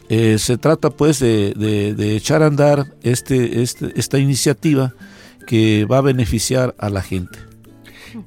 eh, 0.09 0.39
se 0.39 0.57
trata 0.57 0.89
pues 0.89 1.19
de, 1.19 1.95
echar 2.15 2.41
a 2.43 2.47
andar 2.47 2.93
este, 3.03 3.61
este, 3.61 3.93
esta 3.95 4.17
iniciativa 4.17 4.93
que 5.45 5.85
va 5.85 5.99
a 5.99 6.01
beneficiar 6.01 6.75
a 6.77 6.89
la 6.89 7.01
gente. 7.01 7.39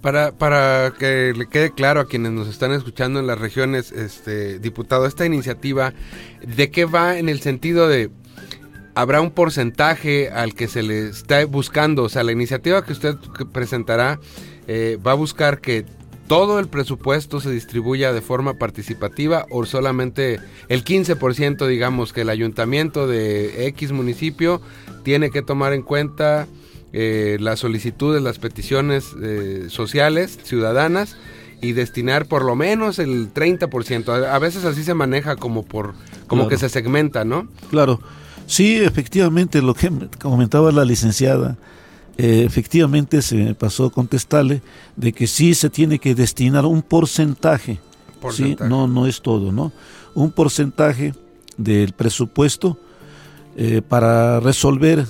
Para, 0.00 0.30
para 0.32 0.94
que 0.96 1.34
le 1.36 1.48
quede 1.48 1.72
claro 1.72 2.00
a 2.00 2.06
quienes 2.06 2.30
nos 2.30 2.48
están 2.48 2.70
escuchando 2.70 3.18
en 3.18 3.26
las 3.26 3.38
regiones, 3.38 3.90
este 3.90 4.60
diputado, 4.60 5.06
esta 5.06 5.26
iniciativa, 5.26 5.92
¿de 6.46 6.70
qué 6.70 6.84
va 6.84 7.18
en 7.18 7.28
el 7.28 7.40
sentido 7.40 7.88
de 7.88 8.10
habrá 8.94 9.20
un 9.20 9.30
porcentaje 9.30 10.30
al 10.30 10.54
que 10.54 10.68
se 10.68 10.82
le 10.82 11.08
está 11.08 11.44
buscando? 11.46 12.04
O 12.04 12.08
sea, 12.08 12.22
la 12.22 12.32
iniciativa 12.32 12.84
que 12.84 12.92
usted 12.92 13.16
presentará 13.52 14.20
eh, 14.68 14.98
va 15.04 15.12
a 15.12 15.14
buscar 15.14 15.60
que 15.60 15.84
todo 16.32 16.58
el 16.58 16.68
presupuesto 16.68 17.42
se 17.42 17.50
distribuya 17.50 18.14
de 18.14 18.22
forma 18.22 18.54
participativa 18.54 19.44
o 19.50 19.66
solamente 19.66 20.40
el 20.70 20.82
15%, 20.82 21.66
digamos, 21.66 22.14
que 22.14 22.22
el 22.22 22.30
ayuntamiento 22.30 23.06
de 23.06 23.66
X 23.66 23.92
municipio 23.92 24.62
tiene 25.02 25.30
que 25.30 25.42
tomar 25.42 25.74
en 25.74 25.82
cuenta 25.82 26.46
eh, 26.94 27.36
las 27.38 27.60
solicitudes, 27.60 28.22
las 28.22 28.38
peticiones 28.38 29.14
eh, 29.22 29.66
sociales, 29.68 30.38
ciudadanas, 30.42 31.18
y 31.60 31.72
destinar 31.72 32.24
por 32.24 32.46
lo 32.46 32.56
menos 32.56 32.98
el 32.98 33.34
30%. 33.34 34.26
A, 34.26 34.38
veces 34.38 34.64
así 34.64 34.84
se 34.84 34.94
maneja 34.94 35.36
como 35.36 35.66
por 35.66 35.92
como 36.28 36.48
que 36.48 36.56
se 36.56 36.70
segmenta, 36.70 37.26
¿no? 37.26 37.46
Claro. 37.68 38.00
Sí, 38.46 38.76
efectivamente, 38.76 39.60
lo 39.60 39.74
que 39.74 39.90
comentaba 40.18 40.72
la 40.72 40.86
licenciada, 40.86 41.58
eh, 42.22 42.44
efectivamente 42.44 43.20
se 43.20 43.34
me 43.34 43.52
pasó 43.52 43.86
a 43.86 43.90
contestarle 43.90 44.62
de 44.94 45.12
que 45.12 45.26
sí 45.26 45.54
se 45.54 45.68
tiene 45.70 45.98
que 45.98 46.14
destinar 46.14 46.64
un 46.66 46.80
porcentaje, 46.80 47.80
¿sí? 48.30 48.56
no, 48.60 48.86
no 48.86 49.08
es 49.08 49.22
todo, 49.22 49.50
¿no? 49.50 49.72
Un 50.14 50.30
porcentaje 50.30 51.14
del 51.56 51.94
presupuesto 51.94 52.78
eh, 53.56 53.82
para 53.82 54.38
resolver 54.38 55.04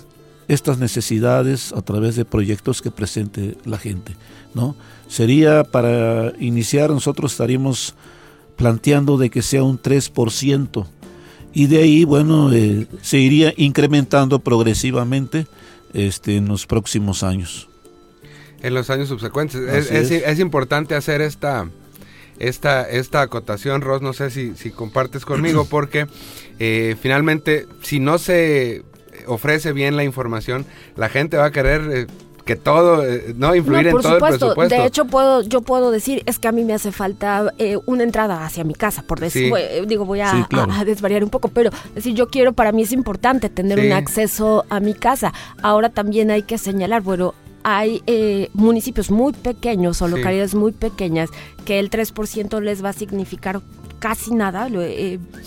estas 0.48 0.78
necesidades 0.78 1.74
a 1.74 1.82
través 1.82 2.16
de 2.16 2.24
proyectos 2.24 2.80
que 2.80 2.90
presente 2.90 3.58
la 3.66 3.76
gente, 3.76 4.16
¿no? 4.54 4.74
Sería 5.06 5.64
para 5.64 6.32
iniciar, 6.40 6.88
nosotros 6.88 7.32
estaríamos 7.32 7.94
planteando 8.56 9.18
de 9.18 9.28
que 9.28 9.42
sea 9.42 9.64
un 9.64 9.78
3%, 9.78 10.86
y 11.52 11.66
de 11.66 11.76
ahí, 11.82 12.04
bueno, 12.04 12.50
eh, 12.54 12.86
se 13.02 13.18
iría 13.18 13.52
incrementando 13.58 14.38
progresivamente 14.38 15.46
este, 15.94 16.36
en 16.36 16.48
los 16.48 16.66
próximos 16.66 17.22
años. 17.22 17.68
En 18.62 18.74
los 18.74 18.90
años 18.90 19.08
subsecuentes. 19.08 19.60
Es, 19.90 20.38
importante 20.38 20.94
hacer 20.94 21.20
esta, 21.20 21.68
esta, 22.38 22.88
esta 22.88 23.22
acotación, 23.22 23.80
Ross, 23.80 24.02
no 24.02 24.12
sé 24.12 24.30
si, 24.30 24.54
si 24.56 24.70
compartes 24.70 25.24
conmigo, 25.24 25.64
porque 25.70 26.06
eh, 26.58 26.96
finalmente, 27.00 27.66
si 27.82 27.98
no 27.98 28.18
se 28.18 28.84
ofrece 29.26 29.72
bien 29.72 29.96
la 29.96 30.04
información, 30.04 30.66
la 30.96 31.08
gente 31.08 31.36
va 31.36 31.46
a 31.46 31.50
querer 31.50 31.88
eh, 31.92 32.06
que 32.44 32.56
todo, 32.56 33.04
eh, 33.04 33.34
no 33.36 33.54
influir 33.54 33.86
en 33.88 33.96
todo 33.96 34.14
el 34.16 34.20
presupuesto. 34.20 34.76
De 34.76 34.86
hecho, 34.86 35.04
puedo, 35.06 35.42
yo 35.42 35.62
puedo 35.62 35.90
decir, 35.90 36.22
es 36.26 36.38
que 36.38 36.48
a 36.48 36.52
mí 36.52 36.64
me 36.64 36.74
hace 36.74 36.92
falta 36.92 37.52
eh, 37.58 37.78
una 37.86 38.02
entrada 38.02 38.44
hacia 38.44 38.64
mi 38.64 38.74
casa, 38.74 39.02
por 39.02 39.20
decir, 39.20 39.52
digo, 39.86 40.04
voy 40.04 40.20
a, 40.20 40.48
desvariar 40.84 41.22
un 41.22 41.30
poco, 41.30 41.48
pero 41.48 41.70
decir, 41.94 42.14
yo 42.14 42.28
quiero, 42.28 42.52
para 42.52 42.72
mí 42.72 42.82
es 42.82 42.92
importante 42.92 43.48
tener 43.48 43.78
un 43.78 43.92
acceso 43.92 44.64
a 44.68 44.80
mi 44.80 44.94
casa. 44.94 45.32
Ahora 45.62 45.88
también 45.88 46.30
hay 46.30 46.42
que 46.42 46.58
señalar, 46.58 47.02
bueno, 47.02 47.34
hay 47.64 48.02
eh, 48.06 48.48
municipios 48.54 49.10
muy 49.10 49.32
pequeños 49.32 50.02
o 50.02 50.08
localidades 50.08 50.54
muy 50.54 50.72
pequeñas 50.72 51.30
que 51.64 51.78
el 51.78 51.90
3% 51.90 52.60
les 52.60 52.84
va 52.84 52.90
a 52.90 52.92
significar 52.92 53.60
casi 53.98 54.34
nada, 54.34 54.68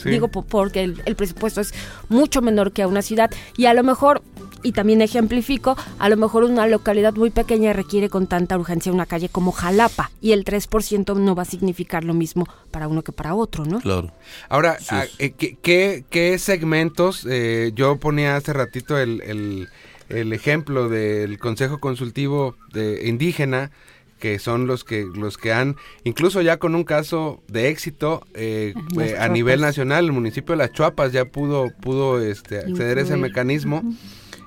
digo 0.05 0.29
porque 0.29 0.83
el, 0.83 1.01
el, 1.05 1.15
presupuesto 1.17 1.59
es 1.59 1.73
mucho 2.07 2.41
menor 2.41 2.71
que 2.71 2.83
a 2.83 2.87
una 2.87 3.01
ciudad 3.01 3.29
y 3.57 3.65
a 3.65 3.73
lo 3.73 3.83
mejor 3.83 4.21
y 4.65 4.71
también 4.71 5.01
ejemplifico, 5.01 5.77
a 5.99 6.09
lo 6.09 6.17
mejor 6.17 6.43
una 6.43 6.65
localidad 6.67 7.13
muy 7.13 7.29
pequeña 7.29 7.71
requiere 7.71 8.09
con 8.09 8.25
tanta 8.25 8.57
urgencia 8.57 8.91
una 8.91 9.05
calle 9.05 9.29
como 9.29 9.51
Jalapa 9.51 10.09
y 10.21 10.31
el 10.31 10.43
3% 10.43 11.15
no 11.15 11.35
va 11.35 11.43
a 11.43 11.45
significar 11.45 12.03
lo 12.03 12.15
mismo 12.15 12.47
para 12.71 12.87
uno 12.87 13.03
que 13.03 13.11
para 13.11 13.35
otro, 13.35 13.65
¿no? 13.65 13.79
Claro. 13.79 14.11
Ahora, 14.49 14.77
ah, 14.89 15.05
eh, 15.19 15.33
¿qué, 15.33 16.39
segmentos? 16.39 17.27
Eh, 17.29 17.73
yo 17.75 17.97
ponía 17.97 18.35
hace 18.37 18.53
ratito 18.53 18.97
el, 18.97 19.69
ejemplo 20.09 20.89
del 20.89 21.37
Consejo 21.39 21.79
Consultivo 21.79 22.55
de 22.73 23.07
Indígena, 23.07 23.71
que 24.19 24.39
son 24.39 24.65
los 24.65 24.83
que 24.83 25.05
los 25.13 25.37
que 25.37 25.51
han 25.51 25.75
incluso 26.03 26.41
ya 26.41 26.57
con 26.57 26.73
un 26.73 26.83
caso 26.83 27.43
de 27.47 27.69
éxito 27.69 28.25
eh, 28.33 28.73
a 29.19 29.27
nivel 29.27 29.59
nacional 29.59 30.05
el 30.05 30.13
municipio 30.13 30.53
de 30.53 30.57
Las 30.57 30.71
Chuapas 30.71 31.11
ya 31.11 31.25
pudo 31.25 31.67
pudo 31.81 32.21
este, 32.21 32.59
acceder 32.59 32.97
a 32.97 33.01
ese 33.01 33.17
mecanismo. 33.17 33.83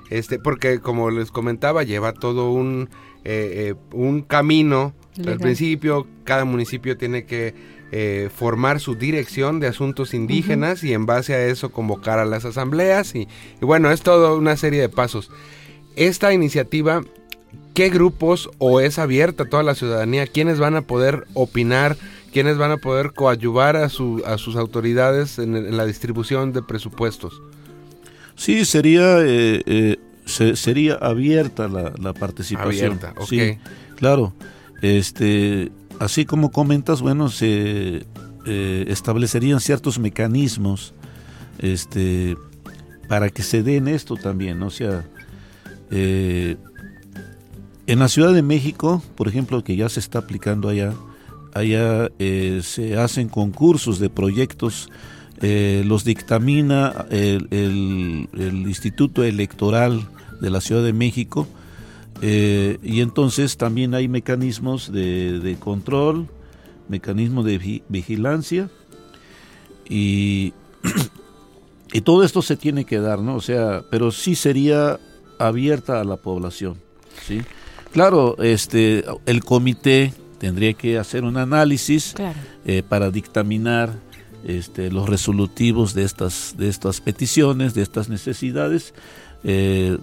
Este, 0.09 0.39
porque 0.39 0.79
como 0.79 1.11
les 1.11 1.31
comentaba, 1.31 1.83
lleva 1.83 2.13
todo 2.13 2.51
un, 2.51 2.89
eh, 3.23 3.69
eh, 3.69 3.75
un 3.93 4.21
camino. 4.21 4.93
Al 5.25 5.37
principio, 5.37 6.07
cada 6.23 6.45
municipio 6.45 6.97
tiene 6.97 7.25
que 7.25 7.53
eh, 7.91 8.29
formar 8.33 8.79
su 8.79 8.95
dirección 8.95 9.59
de 9.59 9.67
asuntos 9.67 10.13
indígenas 10.13 10.83
y 10.83 10.93
en 10.93 11.05
base 11.05 11.33
a 11.33 11.45
eso 11.45 11.71
convocar 11.71 12.19
a 12.19 12.25
las 12.25 12.45
asambleas 12.45 13.15
y, 13.15 13.27
bueno, 13.61 13.91
es 13.91 14.01
toda 14.01 14.35
una 14.35 14.57
serie 14.57 14.81
de 14.81 14.89
pasos. 14.89 15.31
Esta 15.95 16.33
iniciativa, 16.33 17.01
¿qué 17.73 17.89
grupos 17.89 18.49
o 18.57 18.79
es 18.79 18.99
abierta 18.99 19.43
a 19.43 19.49
toda 19.49 19.63
la 19.63 19.75
ciudadanía? 19.75 20.27
¿Quiénes 20.27 20.59
van 20.59 20.75
a 20.75 20.81
poder 20.81 21.25
opinar? 21.33 21.97
¿Quiénes 22.31 22.57
van 22.57 22.71
a 22.71 22.77
poder 22.77 23.13
coadyuvar 23.13 23.75
a, 23.75 23.89
su, 23.89 24.21
a 24.25 24.37
sus 24.37 24.55
autoridades 24.55 25.39
en, 25.39 25.55
en 25.55 25.75
la 25.75 25.85
distribución 25.85 26.53
de 26.53 26.61
presupuestos? 26.61 27.41
Sí, 28.39 28.63
sería, 28.63 29.19
eh, 29.19 29.61
eh, 29.65 29.97
sería 30.55 30.93
abierta 30.93 31.67
la, 31.67 32.13
participación. 32.13 32.93
Abierta, 32.93 33.13
Sí, 33.27 33.57
claro. 33.97 34.33
Este, 34.81 35.73
así 35.99 36.25
como 36.25 36.51
comentas, 36.51 37.01
bueno, 37.01 37.29
se 37.29 38.05
eh, 38.45 38.85
establecerían 38.87 39.59
ciertos 39.59 39.99
mecanismos 39.99 40.93
este, 41.59 42.37
para 43.07 43.29
que 43.29 43.43
se 43.43 43.63
den 43.63 43.87
esto 43.87 44.15
también, 44.15 44.63
o 44.63 44.69
sea, 44.69 45.05
eh, 45.91 46.55
en 47.85 47.99
la 47.99 48.07
Ciudad 48.07 48.33
de 48.33 48.43
México, 48.43 49.03
por 49.15 49.27
ejemplo, 49.27 49.63
que 49.63 49.75
ya 49.75 49.89
se 49.89 49.99
está 49.99 50.19
aplicando 50.19 50.69
allá, 50.69 50.93
allá 51.53 52.09
eh, 52.19 52.61
se 52.63 52.97
hacen 52.97 53.27
concursos 53.27 53.99
de 53.99 54.09
proyectos, 54.09 54.89
los 55.41 56.03
dictamina 56.03 57.05
el, 57.09 58.27
Instituto 58.67 59.23
Electoral 59.23 60.05
de 60.41 60.49
la 60.49 60.59
Ciudad 60.59 60.83
de 60.83 60.91
México, 60.91 61.47
y 62.21 63.01
entonces 63.01 63.57
también 63.57 63.93
hay 63.93 64.07
mecanismos 64.07 64.91
de, 64.91 65.39
de 65.39 65.55
control, 65.55 66.27
mecanismo 66.89 67.43
de 67.43 67.83
vigilancia 67.87 68.69
y, 69.87 70.53
y 71.93 72.01
todo 72.01 72.23
esto 72.23 72.41
se 72.41 72.57
tiene 72.57 72.85
que 72.85 72.99
dar, 72.99 73.19
¿no? 73.19 73.35
O 73.35 73.41
sea, 73.41 73.83
pero 73.89 74.11
sí 74.11 74.35
sería 74.35 74.99
abierta 75.37 76.01
a 76.01 76.03
la 76.03 76.17
población, 76.17 76.77
¿sí? 77.25 77.41
Claro, 77.91 78.37
este, 78.39 79.03
el 79.25 79.43
comité 79.43 80.13
tendría 80.37 80.73
que 80.73 80.99
hacer 80.99 81.23
un 81.23 81.37
análisis 81.37 82.13
eh, 82.65 82.83
para 82.87 83.09
dictaminar 83.09 83.93
este, 84.45 84.91
los 84.91 85.09
resolutivos 85.09 85.93
de 85.95 86.03
estas, 86.03 86.55
de 86.57 86.69
estas 86.69 87.01
peticiones, 87.01 87.73
de 87.73 87.81
estas 87.81 88.09
necesidades. 88.09 88.93
Eh, 89.43 89.97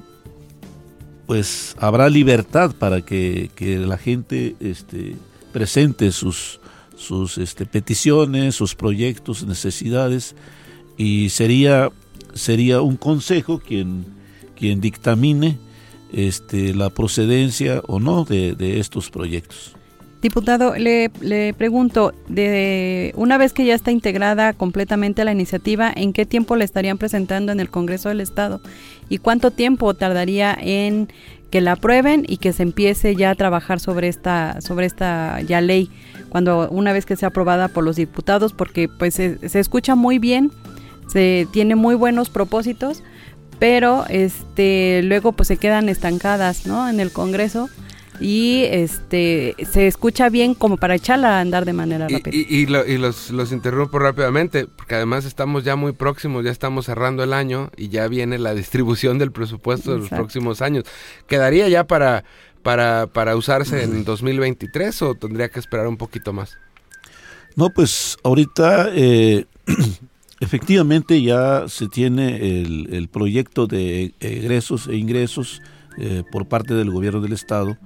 pues 1.26 1.75
habrá 1.78 2.09
libertad 2.09 2.75
para 2.78 3.02
que, 3.02 3.50
que 3.54 3.78
la 3.78 3.99
gente 3.99 4.56
este, 4.61 5.16
presente 5.52 6.12
sus, 6.12 6.61
sus 6.97 7.38
este, 7.38 7.66
peticiones, 7.66 8.54
sus 8.54 8.75
proyectos, 8.75 9.45
necesidades, 9.45 10.35
y 10.97 11.28
sería, 11.30 11.90
sería 12.35 12.80
un 12.80 12.97
consejo 12.97 13.59
quien, 13.59 14.06
quien 14.54 14.80
dictamine 14.80 15.59
este, 16.12 16.75
la 16.75 16.90
procedencia 16.90 17.83
o 17.87 18.00
no 18.00 18.25
de, 18.25 18.78
estos 18.78 19.11
proyectos. 19.11 19.75
Diputado, 20.23 20.75
le, 20.76 21.11
le, 21.21 21.52
pregunto, 21.54 22.14
de 22.28 23.12
una 23.16 23.37
vez 23.37 23.52
que 23.52 23.66
ya 23.66 23.75
está 23.75 23.90
integrada 23.90 24.54
completamente 24.54 25.25
la 25.25 25.33
iniciativa, 25.33 25.92
¿en 25.95 26.12
qué 26.12 26.25
tiempo 26.25 26.56
la 26.56 26.64
estarían 26.64 26.97
presentando 26.97 27.52
en 27.52 27.61
el 27.61 27.68
Congreso 27.68 28.09
del 28.09 28.21
Estado? 28.21 28.61
¿Y 29.08 29.18
cuánto 29.18 29.50
tiempo 29.50 29.94
tardaría 29.94 30.56
en 30.60 31.08
que 31.50 31.60
la 31.60 31.72
aprueben 31.72 32.25
y 32.28 32.38
que 32.38 32.52
se 32.52 32.62
empiece 32.62 33.14
ya 33.14 33.30
a 33.30 33.34
trabajar 33.34 33.78
sobre 33.80 34.08
esta, 34.08 34.60
sobre 34.60 34.86
esta 34.86 35.40
ya 35.42 35.60
ley? 35.60 35.90
cuando 36.28 36.68
una 36.70 36.92
vez 36.92 37.06
que 37.06 37.16
sea 37.16 37.28
aprobada 37.28 37.68
por 37.68 37.84
los 37.84 37.96
diputados, 37.96 38.52
porque 38.52 38.88
pues 38.88 39.14
se, 39.14 39.38
escucha 39.42 39.94
muy 39.94 40.18
bien, 40.18 40.50
se 41.08 41.46
tiene 41.50 41.76
muy 41.76 41.94
buenos 41.94 42.28
propósitos, 42.28 43.02
pero 43.58 44.04
este 44.10 45.00
luego 45.02 45.32
pues 45.32 45.48
se 45.48 45.56
quedan 45.56 45.88
estancadas, 45.88 46.66
¿no? 46.66 46.88
En 46.88 47.00
el 47.00 47.10
Congreso 47.10 47.70
y 48.20 48.62
este 48.64 49.54
se 49.70 49.87
escucha 49.87 50.28
bien 50.28 50.54
como 50.54 50.76
para 50.76 50.94
echarla 50.94 51.38
a 51.38 51.40
andar 51.40 51.64
de 51.64 51.73
manera 51.73 52.08
rápida. 52.08 52.35
Y, 52.35 52.66
los, 52.66 53.30
los, 53.30 53.52
interrumpo 53.52 53.99
rápidamente, 53.99 54.66
porque 54.66 54.94
además 54.94 55.25
estamos 55.25 55.64
ya 55.64 55.76
muy 55.76 55.92
próximos, 55.92 56.44
ya 56.44 56.50
estamos 56.50 56.87
cerrando 56.87 57.23
el 57.23 57.32
año 57.32 57.70
y 57.76 57.88
ya 57.88 58.08
viene 58.08 58.38
la 58.38 58.54
distribución 58.54 59.18
del 59.18 59.32
presupuesto 59.32 59.92
de 59.92 59.99
los 59.99 60.08
próximos 60.08 60.62
años. 60.62 60.85
Quedaría 61.26 61.68
ya 61.68 61.85
para 61.85 62.25
para, 62.66 63.06
para 63.06 63.37
usarse 63.37 63.85
en 63.85 64.04
2023 64.04 65.00
o 65.02 65.14
tendría 65.14 65.49
que 65.49 65.61
esperar 65.61 65.87
un 65.87 65.96
poquito 65.96 66.32
más? 66.32 66.58
No, 67.54 67.70
pues 67.70 68.16
ahorita 68.25 68.88
eh, 68.92 69.46
efectivamente 70.40 71.23
ya 71.23 71.68
se 71.68 71.87
tiene 71.87 72.61
el, 72.61 73.08
proyecto 73.08 73.68
de 73.68 74.14
egresos 74.18 74.88
e 74.88 74.97
ingresos 74.97 75.62
eh, 75.99 76.25
por 76.32 76.49
parte 76.49 76.75
del 76.75 76.91
gobierno 76.91 77.21
del 77.21 77.34
estado 77.34 77.78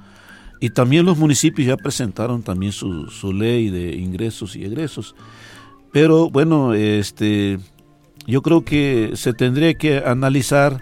y 0.61 0.71
también 0.71 1.07
los 1.07 1.19
municipios 1.19 1.67
ya 1.67 1.77
presentaron 1.77 2.43
también 2.43 2.73
su, 2.73 3.09
su 3.09 3.33
ley 3.33 3.71
de 3.71 3.97
ingresos 3.97 4.55
y 4.57 4.65
egresos. 4.65 5.15
Pero 5.93 6.31
bueno, 6.31 6.75
este, 6.75 7.59
yo 8.27 8.43
creo 8.43 8.65
que 8.65 9.13
se 9.15 9.33
tendría 9.33 9.75
que 9.75 9.99
analizar 9.99 10.81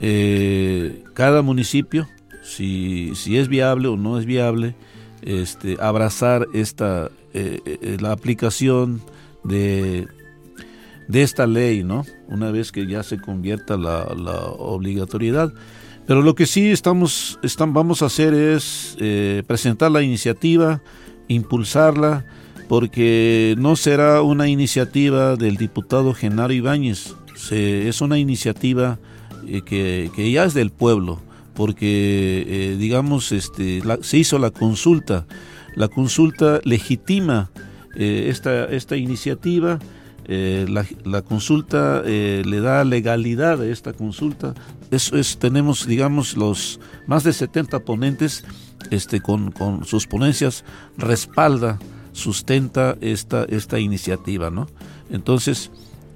eh, 0.00 1.04
cada 1.14 1.42
municipio 1.42 2.08
si, 2.42 3.12
si 3.14 3.36
es 3.36 3.48
viable 3.48 3.88
o 3.88 3.96
no 3.96 4.18
es 4.18 4.26
viable 4.26 4.74
este, 5.22 5.76
abrazar 5.80 6.48
esta, 6.52 7.10
eh, 7.32 7.60
eh, 7.64 7.96
la 8.00 8.12
aplicación 8.12 9.00
de, 9.44 10.08
de 11.08 11.22
esta 11.22 11.46
ley, 11.46 11.84
¿no? 11.84 12.04
Una 12.28 12.50
vez 12.50 12.72
que 12.72 12.86
ya 12.86 13.02
se 13.02 13.20
convierta 13.20 13.76
la, 13.76 14.04
obligatoriedad. 14.58 15.52
Pero 16.06 16.22
lo 16.22 16.34
que 16.34 16.46
sí 16.46 16.70
estamos, 16.70 17.38
estamos 17.42 17.74
vamos 17.74 18.02
a 18.02 18.06
hacer 18.06 18.34
es 18.34 18.96
eh, 19.00 19.42
presentar 19.46 19.90
la 19.90 20.02
iniciativa, 20.02 20.82
impulsarla, 21.28 22.24
porque 22.68 23.54
no 23.58 23.76
será 23.76 24.22
una 24.22 24.48
iniciativa 24.48 25.36
del 25.36 25.56
diputado 25.56 26.14
Genaro 26.14 26.52
Ibáñez, 26.52 27.14
es 27.50 28.00
una 28.00 28.18
iniciativa 28.18 28.98
que, 29.66 30.10
que 30.14 30.30
ya 30.30 30.44
es 30.44 30.54
del 30.54 30.70
pueblo 30.70 31.20
porque 31.54 32.44
eh, 32.46 32.76
digamos 32.78 33.32
este, 33.32 33.82
se 34.00 34.18
hizo 34.18 34.38
la 34.38 34.50
consulta, 34.50 35.26
la 35.74 35.88
consulta 35.88 36.60
legitima 36.64 37.50
eh, 37.96 38.26
esta, 38.28 38.66
esta 38.66 38.96
iniciativa, 38.96 39.78
eh, 40.26 40.66
la, 40.68 41.22
consulta 41.22 42.02
le 42.02 42.60
da 42.60 42.84
legalidad 42.84 43.60
a 43.60 43.66
esta 43.66 43.92
consulta, 43.92 44.54
eso 44.90 45.16
es, 45.16 45.38
tenemos 45.38 45.86
digamos 45.86 46.36
los 46.36 46.80
más 47.06 47.24
de 47.24 47.32
70 47.32 47.80
ponentes 47.80 48.44
este, 48.90 49.20
con, 49.20 49.50
con 49.52 49.84
sus 49.84 50.06
ponencias 50.06 50.64
respalda, 50.96 51.78
sustenta 52.12 52.96
esta, 53.00 53.44
esta 53.44 53.78
iniciativa, 53.78 54.50
¿no? 54.50 54.66
Entonces, 55.10 55.70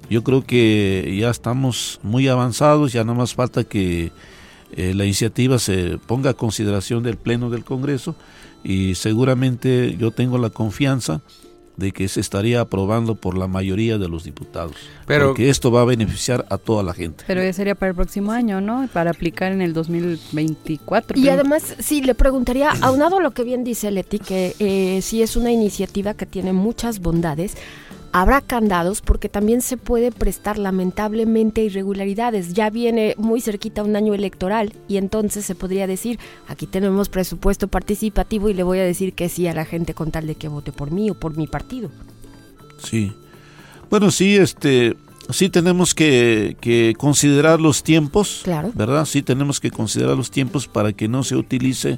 yo 0.09 0.23
creo 0.23 0.45
que 0.45 1.17
ya 1.19 1.29
estamos 1.29 1.99
muy 2.03 2.27
avanzados, 2.27 2.93
ya 2.93 3.03
nada 3.03 3.17
más 3.17 3.33
falta 3.33 3.63
que 3.63 4.11
eh, 4.75 4.93
la 4.93 5.05
iniciativa 5.05 5.59
se 5.59 5.97
ponga 5.97 6.31
a 6.31 6.33
consideración 6.33 7.03
del 7.03 7.17
Pleno 7.17 7.49
del 7.49 7.63
Congreso 7.63 8.15
y 8.63 8.95
seguramente 8.95 9.95
yo 9.97 10.11
tengo 10.11 10.37
la 10.37 10.49
confianza 10.49 11.21
de 11.77 11.91
que 11.91 12.07
se 12.07 12.19
estaría 12.19 12.59
aprobando 12.59 13.15
por 13.15 13.37
la 13.37 13.47
mayoría 13.47 13.97
de 13.97 14.09
los 14.09 14.23
diputados. 14.23 14.75
Pero, 15.05 15.27
porque 15.27 15.49
esto 15.49 15.71
va 15.71 15.81
a 15.81 15.85
beneficiar 15.85 16.45
a 16.49 16.57
toda 16.57 16.83
la 16.83 16.93
gente. 16.93 17.23
Pero 17.27 17.43
ya 17.43 17.53
sería 17.53 17.75
para 17.75 17.91
el 17.91 17.95
próximo 17.95 18.31
año, 18.31 18.59
¿no? 18.59 18.89
Para 18.91 19.11
aplicar 19.11 19.51
en 19.51 19.61
el 19.61 19.73
2024. 19.73 21.19
Y 21.19 21.29
además, 21.29 21.75
sí, 21.79 22.01
le 22.01 22.15
preguntaría, 22.15 22.71
aunado 22.81 23.19
a 23.19 23.21
lo 23.21 23.31
que 23.31 23.43
bien 23.43 23.63
dice 23.63 23.91
Leti, 23.91 24.19
que 24.19 24.55
eh, 24.59 25.01
sí 25.01 25.21
es 25.21 25.35
una 25.35 25.51
iniciativa 25.51 26.15
que 26.15 26.25
tiene 26.25 26.51
muchas 26.51 26.99
bondades, 26.99 27.55
Habrá 28.11 28.41
candados 28.41 29.01
porque 29.01 29.29
también 29.29 29.61
se 29.61 29.77
puede 29.77 30.11
prestar 30.11 30.57
lamentablemente 30.57 31.61
irregularidades. 31.61 32.53
Ya 32.53 32.69
viene 32.69 33.15
muy 33.17 33.41
cerquita 33.41 33.83
un 33.83 33.95
año 33.95 34.13
electoral 34.13 34.73
y 34.87 34.97
entonces 34.97 35.45
se 35.45 35.55
podría 35.55 35.87
decir, 35.87 36.19
aquí 36.47 36.67
tenemos 36.67 37.09
presupuesto 37.09 37.67
participativo 37.67 38.49
y 38.49 38.53
le 38.53 38.63
voy 38.63 38.79
a 38.79 38.83
decir 38.83 39.13
que 39.13 39.29
sí 39.29 39.47
a 39.47 39.53
la 39.53 39.65
gente 39.65 39.93
con 39.93 40.11
tal 40.11 40.27
de 40.27 40.35
que 40.35 40.47
vote 40.47 40.71
por 40.71 40.91
mí 40.91 41.09
o 41.09 41.13
por 41.13 41.37
mi 41.37 41.47
partido. 41.47 41.89
Sí. 42.83 43.13
Bueno, 43.89 44.11
sí, 44.11 44.35
este, 44.35 44.95
sí 45.29 45.49
tenemos 45.49 45.93
que, 45.93 46.57
que, 46.61 46.93
considerar 46.97 47.59
los 47.59 47.83
tiempos, 47.83 48.41
claro. 48.43 48.71
¿verdad? 48.73 49.05
Sí 49.05 49.21
tenemos 49.21 49.59
que 49.59 49.71
considerar 49.71 50.17
los 50.17 50.31
tiempos 50.31 50.67
para 50.67 50.93
que 50.93 51.07
no 51.07 51.23
se 51.23 51.35
utilice 51.35 51.97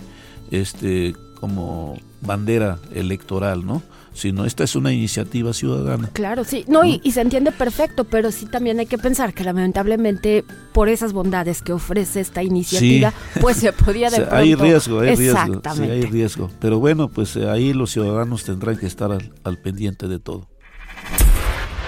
este 0.52 1.16
como 1.40 1.98
bandera 2.22 2.80
electoral, 2.94 3.66
¿no? 3.66 3.82
Sino 4.14 4.46
esta 4.46 4.64
es 4.64 4.76
una 4.76 4.92
iniciativa 4.92 5.54
ciudadana. 5.54 6.10
Claro, 6.14 6.44
sí, 6.44 6.66
no, 6.68 6.84
Y, 6.86 7.00
se 7.12 7.22
entiende 7.22 7.52
perfecto, 7.52 8.04
pero 8.04 8.32
sí 8.32 8.46
también 8.46 8.80
hay 8.80 8.86
que 8.86 8.98
pensar 8.98 9.34
que 9.34 9.44
lamentablemente 9.44 10.44
por 10.74 10.90
esas 10.90 11.14
bondades 11.14 11.62
que 11.62 11.74
ofrece 11.74 12.20
esta 12.20 12.44
iniciativa, 12.44 13.14
pues 13.42 13.58
se 13.58 13.72
podía 13.74 14.10
de 14.12 14.28
Hay 14.32 14.56
riesgo, 14.56 15.00
hay 15.00 15.16
riesgo, 15.16 15.62
sí, 15.76 15.82
hay 15.82 16.04
riesgo, 16.04 16.50
pero 16.60 16.80
bueno, 16.80 17.08
pues 17.10 17.36
eh, 17.36 17.50
ahí 17.50 17.74
los 17.74 17.92
ciudadanos 17.92 18.44
tendrán 18.44 18.78
que 18.78 18.86
estar 18.88 19.12
al, 19.12 19.34
al 19.44 19.58
pendiente 19.58 20.08
de 20.08 20.20
todo. 20.20 20.48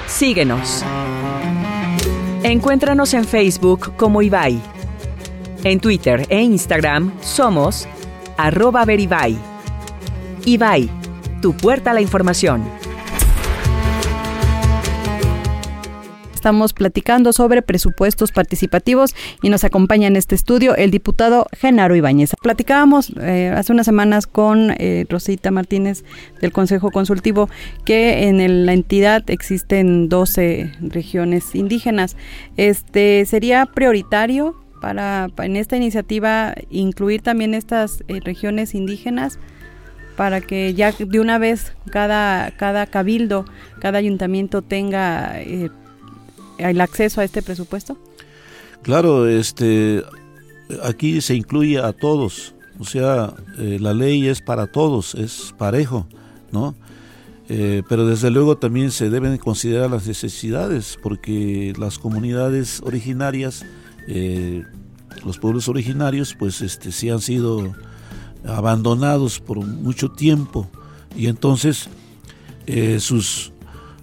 Síguenos. 0.07 0.83
Encuéntranos 2.43 3.13
en 3.13 3.25
Facebook 3.25 3.95
como 3.97 4.21
Ibai. 4.21 4.59
En 5.63 5.79
Twitter 5.79 6.25
e 6.29 6.41
Instagram 6.41 7.11
somos 7.21 7.87
arroba 8.37 8.83
veribai. 8.83 9.37
Ibai 10.45 11.00
tu 11.41 11.53
puerta 11.53 11.91
a 11.91 11.93
la 11.93 12.01
información. 12.01 12.63
Estamos 16.33 16.73
platicando 16.73 17.33
sobre 17.33 17.61
presupuestos 17.61 18.31
participativos 18.31 19.13
y 19.43 19.49
nos 19.49 19.63
acompaña 19.63 20.07
en 20.07 20.15
este 20.15 20.33
estudio 20.33 20.75
el 20.75 20.89
diputado 20.89 21.45
Genaro 21.55 21.95
Ibáñez. 21.95 22.31
Platicábamos 22.41 23.13
eh, 23.21 23.53
hace 23.55 23.71
unas 23.71 23.85
semanas 23.85 24.25
con 24.25 24.71
eh, 24.71 25.05
Rosita 25.07 25.51
Martínez 25.51 26.03
del 26.41 26.51
Consejo 26.51 26.89
Consultivo 26.89 27.47
que 27.85 28.27
en 28.27 28.65
la 28.65 28.73
entidad 28.73 29.23
existen 29.29 30.09
12 30.09 30.71
regiones 30.81 31.53
indígenas. 31.53 32.17
Este 32.57 33.23
sería 33.27 33.67
prioritario 33.67 34.55
para, 34.81 35.29
en 35.37 35.55
esta 35.55 35.77
iniciativa 35.77 36.55
incluir 36.71 37.21
también 37.21 37.53
estas 37.53 38.03
eh, 38.07 38.19
regiones 38.19 38.73
indígenas 38.73 39.37
para 40.15 40.41
que 40.41 40.73
ya 40.73 40.91
de 40.91 41.19
una 41.19 41.37
vez 41.37 41.73
cada, 41.89 42.51
cada 42.51 42.85
cabildo, 42.85 43.45
cada 43.79 43.97
ayuntamiento 43.99 44.61
tenga 44.61 45.41
eh, 45.41 45.69
el 46.57 46.81
acceso 46.81 47.21
a 47.21 47.23
este 47.23 47.41
presupuesto? 47.41 47.97
Claro, 48.81 49.27
este, 49.27 50.03
aquí 50.83 51.21
se 51.21 51.35
incluye 51.35 51.79
a 51.79 51.93
todos, 51.93 52.55
o 52.79 52.85
sea, 52.85 53.33
eh, 53.59 53.77
la 53.79 53.93
ley 53.93 54.27
es 54.27 54.41
para 54.41 54.67
todos, 54.67 55.15
es 55.15 55.53
parejo, 55.57 56.07
¿no? 56.51 56.75
pero 57.89 58.07
desde 58.07 58.31
luego 58.31 58.57
también 58.57 58.91
se 58.91 59.09
deben 59.09 59.37
considerar 59.37 59.91
las 59.91 60.07
necesidades, 60.07 60.97
porque 61.03 61.73
las 61.77 61.99
comunidades 61.99 62.81
originarias 62.81 63.65
eh, 64.07 64.65
los 65.23 65.37
pueblos 65.37 65.67
originarios 65.67 66.35
pues 66.37 66.61
este 66.61 66.91
sí 66.91 67.09
han 67.09 67.21
sido 67.21 67.73
abandonados 68.45 69.39
por 69.39 69.57
mucho 69.57 70.09
tiempo 70.09 70.69
y 71.15 71.27
entonces 71.27 71.89
eh, 72.67 72.99
sus, 72.99 73.53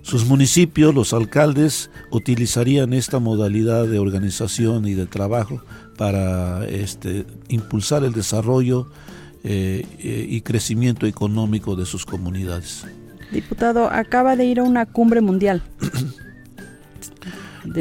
sus 0.03 0.27
municipios, 0.27 0.95
los 0.95 1.13
alcaldes, 1.13 1.91
utilizarían 2.11 2.93
esta 2.93 3.19
modalidad 3.19 3.87
de 3.87 3.99
organización 3.99 4.87
y 4.87 4.95
de 4.95 5.07
trabajo 5.07 5.63
para 5.97 6.67
este, 6.67 7.27
impulsar 7.49 8.05
el 8.05 8.13
desarrollo 8.13 8.89
eh, 9.45 9.85
y 10.29 10.41
crecimiento 10.43 11.07
económico 11.07 11.77
de 11.77 11.87
sus 11.87 12.05
comunidades. 12.05 12.85
Diputado, 13.33 13.91
acaba 13.91 14.37
de 14.37 14.47
ir 14.47 14.61
a 14.61 14.63
una 14.63 14.87
cumbre 14.87 15.21
mundial. 15.21 15.63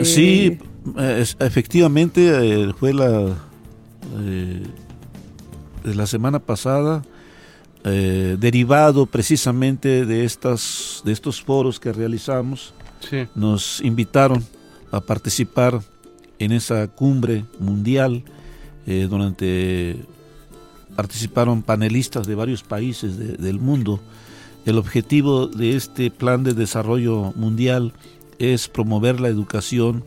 Sí, 0.04 0.58
efectivamente 1.40 2.30
eh, 2.30 2.74
fue 2.78 2.94
la 2.94 3.36
eh, 4.20 4.64
la 5.96 6.08
semana 6.08 6.40
pasada 6.40 7.04
eh, 7.84 8.38
derivado 8.40 9.06
precisamente 9.06 10.06
de 10.06 10.26
estas 10.26 11.02
de 11.06 11.12
estos 11.12 11.42
foros 11.42 11.80
que 11.80 11.94
realizamos 11.94 12.74
nos 13.36 13.80
invitaron 13.82 14.44
a 14.92 15.00
participar 15.00 15.80
en 16.40 16.52
esa 16.52 16.88
cumbre 16.88 17.46
mundial 17.60 18.24
durante 18.86 19.98
participaron 20.98 21.62
panelistas 21.62 22.26
de 22.26 22.34
varios 22.34 22.64
países 22.64 23.18
del 23.18 23.60
mundo. 23.60 24.00
El 24.66 24.80
objetivo 24.80 25.46
de 25.46 25.76
este 25.76 26.10
plan 26.10 26.44
de 26.44 26.54
desarrollo 26.54 27.34
mundial 27.36 27.94
es 28.40 28.68
promover 28.68 29.20
la 29.20 29.28
educación 29.28 30.04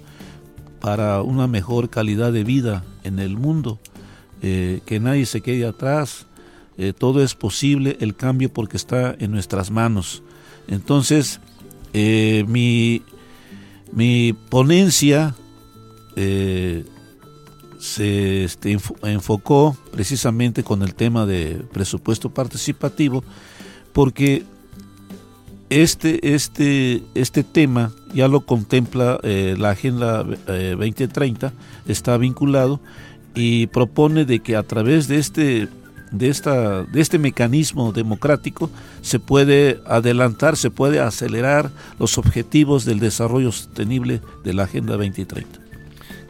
para 0.80 1.22
una 1.22 1.46
mejor 1.46 1.90
calidad 1.90 2.32
de 2.32 2.42
vida 2.42 2.84
en 3.04 3.20
el 3.20 3.36
mundo, 3.36 3.78
eh, 4.42 4.80
que 4.86 5.00
nadie 5.00 5.26
se 5.26 5.40
quede 5.40 5.66
atrás, 5.66 6.26
eh, 6.78 6.94
todo 6.96 7.22
es 7.22 7.34
posible, 7.34 7.98
el 8.00 8.14
cambio 8.16 8.50
porque 8.50 8.78
está 8.78 9.14
en 9.18 9.32
nuestras 9.32 9.70
manos. 9.70 10.22
Entonces, 10.66 11.40
eh, 11.92 12.44
mi, 12.48 13.02
mi, 13.92 14.32
ponencia 14.32 15.34
se 17.78 18.44
este, 18.44 18.78
enfocó 19.02 19.76
precisamente 19.90 20.62
con 20.62 20.82
el 20.82 20.94
tema 20.94 21.26
de 21.26 21.62
presupuesto 21.72 22.30
participativo, 22.30 23.24
porque 23.92 24.44
este, 25.70 26.34
este, 26.34 27.02
este 27.14 27.44
tema 27.44 27.92
ya 28.14 28.26
lo 28.26 28.40
contempla 28.40 29.20
la 29.22 29.70
Agenda 29.70 30.24
2030, 30.24 31.46
eh, 31.46 31.52
está 31.86 32.16
vinculado 32.16 32.80
y 33.34 33.66
propone 33.68 34.24
de 34.24 34.40
que 34.40 34.56
a 34.56 34.62
través 34.62 35.08
de 35.08 35.18
este, 35.18 35.68
de, 36.10 36.28
esta, 36.28 36.82
de 36.84 37.00
este 37.00 37.18
mecanismo 37.18 37.92
democrático 37.92 38.70
se 39.02 39.18
puede 39.18 39.80
adelantar, 39.86 40.56
se 40.56 40.70
puede 40.70 41.00
acelerar 41.00 41.70
los 41.98 42.18
objetivos 42.18 42.84
del 42.84 42.98
desarrollo 42.98 43.52
sostenible 43.52 44.20
de 44.44 44.54
la 44.54 44.64
Agenda 44.64 44.96
2030. 44.96 45.60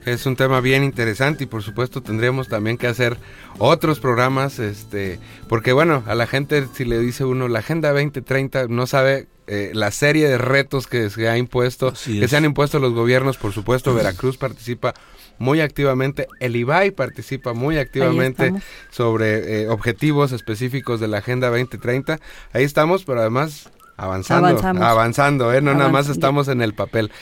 Es 0.06 0.24
un 0.24 0.34
tema 0.34 0.60
bien 0.60 0.82
interesante 0.82 1.44
y 1.44 1.46
por 1.46 1.62
supuesto 1.62 2.02
tendríamos 2.02 2.48
también 2.48 2.78
que 2.78 2.86
hacer 2.86 3.18
otros 3.58 4.00
programas, 4.00 4.58
este, 4.58 5.18
porque 5.46 5.72
bueno, 5.72 6.02
a 6.06 6.14
la 6.14 6.26
gente 6.26 6.66
si 6.72 6.86
le 6.86 6.98
dice 6.98 7.24
uno 7.24 7.48
la 7.48 7.58
Agenda 7.58 7.92
2030 7.92 8.68
no 8.68 8.86
sabe 8.86 9.28
eh, 9.52 9.72
la 9.74 9.90
serie 9.90 10.28
de 10.28 10.38
retos 10.38 10.86
que 10.86 11.10
se 11.10 11.28
ha 11.28 11.36
impuesto, 11.36 11.92
que 11.92 12.28
se 12.28 12.36
han 12.36 12.44
impuesto 12.44 12.78
los 12.78 12.92
gobiernos, 12.92 13.36
por 13.36 13.52
supuesto 13.52 13.92
Veracruz 13.92 14.38
participa 14.38 14.94
muy 15.38 15.60
activamente, 15.60 16.28
el 16.38 16.54
IBAI 16.54 16.92
participa 16.92 17.52
muy 17.52 17.78
activamente 17.78 18.52
sobre 18.90 19.62
eh, 19.62 19.68
objetivos 19.68 20.30
específicos 20.30 21.00
de 21.00 21.08
la 21.08 21.18
Agenda 21.18 21.48
2030. 21.48 22.20
Ahí 22.52 22.62
estamos, 22.62 23.04
pero 23.04 23.22
además 23.22 23.70
Avanzando, 24.00 24.82
avanzando, 24.82 25.52
¿eh? 25.52 25.60
no 25.60 25.74
nada 25.74 25.90
más 25.90 26.08
estamos 26.08 26.48
en 26.48 26.62
el 26.62 26.72
papel. 26.72 27.12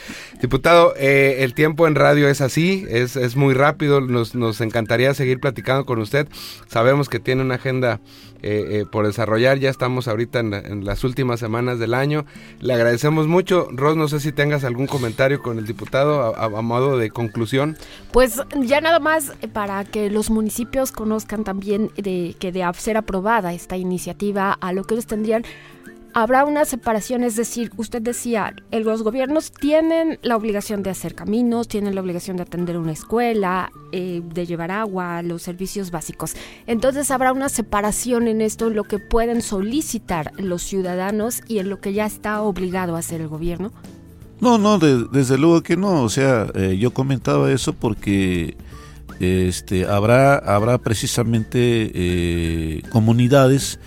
Diputado, 0.41 0.93
eh, 0.95 1.39
el 1.39 1.53
tiempo 1.53 1.87
en 1.87 1.95
radio 1.95 2.29
es 2.29 2.39
así, 2.39 2.85
es, 2.89 3.17
es 3.17 3.35
muy 3.35 3.53
rápido, 3.53 3.99
nos, 3.99 4.33
nos, 4.33 4.61
encantaría 4.61 5.13
seguir 5.13 5.41
platicando 5.41 5.85
con 5.85 5.99
usted. 5.99 6.29
Sabemos 6.67 7.09
que 7.09 7.19
tiene 7.19 7.41
una 7.41 7.55
agenda 7.55 7.99
eh, 8.41 8.65
eh, 8.69 8.85
por 8.89 9.05
desarrollar, 9.05 9.59
ya 9.59 9.69
estamos 9.69 10.07
ahorita 10.07 10.39
en, 10.39 10.85
las 10.85 11.03
últimas 11.03 11.41
semanas 11.41 11.79
del 11.79 11.93
año. 11.93 12.25
Le 12.61 12.73
agradecemos 12.73 13.27
mucho. 13.27 13.67
Ros, 13.73 13.97
no 13.97 14.07
sé 14.07 14.21
si 14.21 14.31
tengas 14.31 14.63
algún 14.63 14.87
comentario 14.87 15.41
con 15.41 15.57
el 15.57 15.65
diputado 15.65 16.33
a, 16.33 16.45
a 16.45 16.61
modo 16.61 16.97
de 16.97 17.09
conclusión. 17.09 17.77
Pues 18.13 18.41
ya 18.61 18.79
nada 18.79 18.99
más 18.99 19.33
para 19.51 19.83
que 19.83 20.09
los 20.09 20.29
municipios 20.29 20.93
conozcan 20.93 21.43
también 21.43 21.91
de 21.97 22.37
que 22.39 22.53
de 22.53 22.65
ser 22.77 22.95
aprobada 22.95 23.53
esta 23.53 23.75
iniciativa, 23.75 24.53
a 24.53 24.71
lo 24.71 24.85
que 24.85 24.93
ellos 24.93 25.07
tendrían 25.07 25.43
habrá 26.13 26.45
una 26.45 26.65
separación, 26.65 27.23
es 27.23 27.35
decir, 27.35 27.71
usted 27.77 28.01
decía, 28.01 28.53
los 28.71 29.03
gobiernos 29.03 29.51
tienen 29.51 30.19
la 30.21 30.35
obligación 30.35 30.83
de 30.83 30.89
hacer 30.89 31.15
caminos, 31.15 31.67
tienen 31.67 31.95
la 31.95 32.01
obligación 32.01 32.37
de 32.37 32.43
atender 32.43 32.77
una 32.77 32.91
escuela, 32.91 33.71
eh, 33.91 34.21
de 34.23 34.45
llevar 34.45 34.71
agua, 34.71 35.21
los 35.21 35.41
servicios 35.41 35.91
básicos. 35.91 36.35
Entonces 36.67 37.11
habrá 37.11 37.31
una 37.33 37.49
separación 37.49 38.27
en 38.27 38.41
esto, 38.41 38.67
en 38.67 38.75
lo 38.75 38.83
que 38.83 38.99
pueden 38.99 39.41
solicitar 39.41 40.31
los 40.37 40.63
ciudadanos 40.63 41.41
y 41.47 41.59
en 41.59 41.69
lo 41.69 41.79
que 41.79 41.93
ya 41.93 42.05
está 42.05 42.41
obligado 42.41 42.95
a 42.95 42.99
hacer 42.99 43.21
el 43.21 43.27
gobierno. 43.27 43.71
No, 44.41 44.57
no, 44.57 44.79
desde 44.79 45.37
luego 45.37 45.61
que 45.61 45.75
no. 45.75 46.03
O 46.03 46.09
sea, 46.09 46.47
eh, 46.55 46.77
yo 46.79 46.91
comentaba 46.91 47.51
eso 47.51 47.73
porque 47.73 48.55
este, 49.19 49.85
habrá, 49.85 50.37
habrá 50.37 50.77
precisamente 50.77 51.91
eh, 51.93 52.81
comunidades 52.89 53.79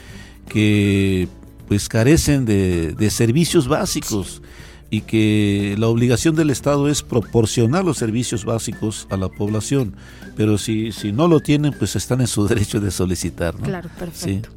que 0.49 1.27
pues 1.73 1.89
carecen 1.89 2.45
de, 2.45 3.09
servicios 3.09 3.67
básicos 3.67 4.43
y 4.91 5.01
que 5.01 5.75
la 5.79 5.89
obligación 5.89 6.37
del 6.37 6.51
Estado 6.51 6.87
es 6.91 7.03
proporcionar 7.03 7.83
los 7.83 7.97
servicios 7.97 8.45
básicos 8.45 9.07
a 9.09 9.17
la 9.17 9.31
población, 9.31 9.97
pero 10.37 10.59
si, 10.59 10.93
si 10.93 11.13
no 11.13 11.29
lo 11.29 11.41
tienen, 11.41 11.73
pues 11.73 11.97
están 11.97 12.21
en 12.21 12.27
su 12.27 12.47
derecho 12.47 12.79
de 12.79 12.91
solicitar. 12.91 13.55
Claro, 13.55 13.89
perfecto. 13.99 14.51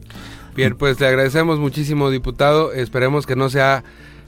Bien, 0.58 0.76
pues 0.76 1.00
le 1.00 1.08
agradecemos 1.08 1.58
muchísimo, 1.58 2.10
diputado. 2.10 2.74
Esperemos 2.74 3.26
que 3.26 3.38
no 3.38 3.50
sea 3.50 3.86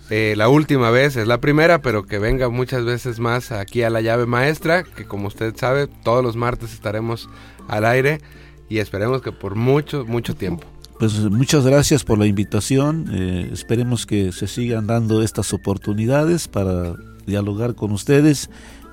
eh, 0.09 0.35
la 0.37 0.47
última 0.47 0.89
vez, 0.89 1.17
es 1.17 1.27
la 1.27 1.41
primera, 1.41 1.81
pero 1.81 2.03
que 2.05 2.19
venga 2.19 2.47
muchas 2.47 2.85
veces 2.85 3.19
más 3.19 3.51
aquí 3.51 3.83
a 3.83 3.89
la 3.89 3.99
llave 3.99 4.27
maestra, 4.27 4.83
que 4.83 5.03
como 5.03 5.27
usted 5.27 5.53
sabe, 5.57 5.87
todos 5.87 6.23
los 6.23 6.37
martes 6.37 6.71
estaremos 6.71 7.27
al 7.67 7.83
aire 7.83 8.21
y 8.69 8.77
esperemos 8.77 9.21
que 9.21 9.33
por 9.33 9.55
mucho, 9.55 10.05
mucho 10.05 10.35
tiempo. 10.35 10.65
Pues 10.99 11.19
muchas 11.29 11.63
gracias 11.63 12.03
por 12.03 12.17
la 12.17 12.25
invitación. 12.25 13.05
Eh, 13.13 13.51
esperemos 13.53 14.07
que 14.07 14.31
se 14.31 14.47
sigan 14.47 14.87
dando 14.87 15.21
estas 15.21 15.53
oportunidades 15.53 16.47
para 16.47 16.95
dialogar 17.27 17.75
con 17.75 17.91
ustedes. 17.91 18.49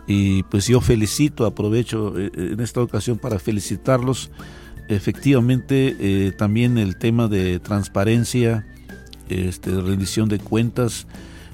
Y 0.06 0.42
pues 0.44 0.66
yo 0.66 0.82
felicito, 0.82 1.46
aprovecho 1.46 2.12
eh, 2.18 2.30
en 2.34 2.60
esta 2.60 2.82
ocasión 2.82 3.16
para 3.16 3.38
felicitarlos. 3.38 4.30
Efectivamente, 4.90 5.96
eh, 5.98 6.32
también 6.32 6.76
el 6.76 6.98
tema 6.98 7.26
de 7.26 7.58
transparencia, 7.58 8.66
este, 9.30 9.70
rendición 9.70 10.28
de 10.28 10.38
cuentas, 10.38 11.06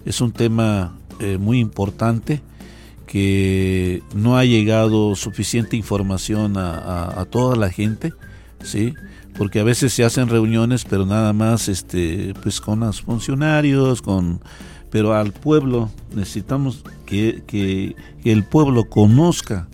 es 0.05 0.21
un 0.21 0.33
tema 0.33 0.97
muy 1.39 1.59
importante 1.59 2.41
que 3.07 4.03
no 4.15 4.39
ha 4.39 4.47
llegado 4.47 5.15
suficiente 5.15 5.77
información 5.77 6.57
a, 6.57 7.21
a 7.21 7.27
toda 7.27 7.55
la 7.55 7.69
gente, 7.69 8.15
¿sí? 8.63 8.95
Porque 9.37 9.61
a 9.61 9.65
veces 9.65 9.93
se 9.93 10.05
hacen 10.05 10.29
reuniones, 10.29 10.85
pero 10.85 11.07
nada 11.07 11.33
más 11.33 11.69
este, 11.69 12.35
pues 12.43 12.61
con 12.61 12.81
los 12.81 13.01
funcionarios, 13.03 14.03
con 14.03 14.41
pero 14.91 15.15
al 15.15 15.33
pueblo 15.33 15.89
necesitamos 16.15 16.83
que, 17.07 17.45
que 17.47 17.95
el 18.25 18.45
pueblo 18.45 18.85
conozca 18.85 19.69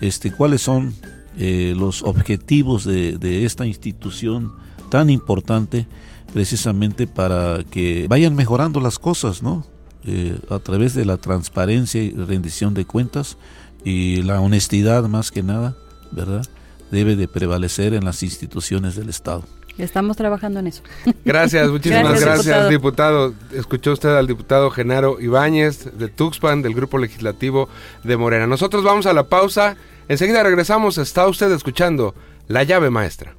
este, 0.00 0.32
cuáles 0.32 0.62
son 0.62 0.94
eh, 1.36 1.74
los 1.76 2.02
objetivos 2.02 2.84
de, 2.84 3.18
de, 3.18 3.44
esta 3.44 3.66
institución 3.66 4.52
tan 4.90 5.10
importante 5.10 5.86
precisamente 6.32 7.06
para 7.06 7.62
que 7.70 8.06
vayan 8.08 8.34
mejorando 8.34 8.80
las 8.80 8.98
cosas, 8.98 9.42
¿no? 9.42 9.64
Eh, 10.04 10.38
a 10.50 10.58
través 10.58 10.94
de 10.94 11.04
la 11.04 11.16
transparencia 11.16 12.02
y 12.02 12.10
rendición 12.10 12.74
de 12.74 12.84
cuentas 12.84 13.36
y 13.84 14.22
la 14.22 14.40
honestidad 14.40 15.08
más 15.08 15.30
que 15.30 15.42
nada, 15.42 15.76
¿verdad? 16.12 16.44
Debe 16.90 17.16
de 17.16 17.28
prevalecer 17.28 17.94
en 17.94 18.04
las 18.04 18.22
instituciones 18.22 18.96
del 18.96 19.08
Estado. 19.08 19.44
Estamos 19.78 20.16
trabajando 20.16 20.60
en 20.60 20.66
eso. 20.66 20.82
Gracias, 21.24 21.68
muchísimas 21.70 22.20
gracias, 22.20 22.68
diputado. 22.68 23.32
Escuchó 23.54 23.92
usted 23.92 24.16
al 24.16 24.26
diputado 24.26 24.70
Genaro 24.70 25.20
Ibáñez 25.20 25.96
de 25.96 26.08
Tuxpan, 26.08 26.62
del 26.62 26.74
Grupo 26.74 26.98
Legislativo 26.98 27.68
de 28.02 28.16
Morena. 28.16 28.46
Nosotros 28.46 28.82
vamos 28.82 29.06
a 29.06 29.12
la 29.12 29.24
pausa. 29.24 29.76
Enseguida 30.08 30.42
regresamos. 30.42 30.98
Está 30.98 31.28
usted 31.28 31.52
escuchando 31.52 32.14
La 32.48 32.64
llave 32.64 32.90
maestra. 32.90 33.36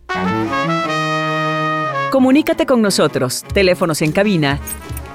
Comunícate 2.11 2.65
con 2.65 2.81
nosotros. 2.81 3.43
Teléfonos 3.53 4.01
en 4.01 4.11
cabina 4.11 4.59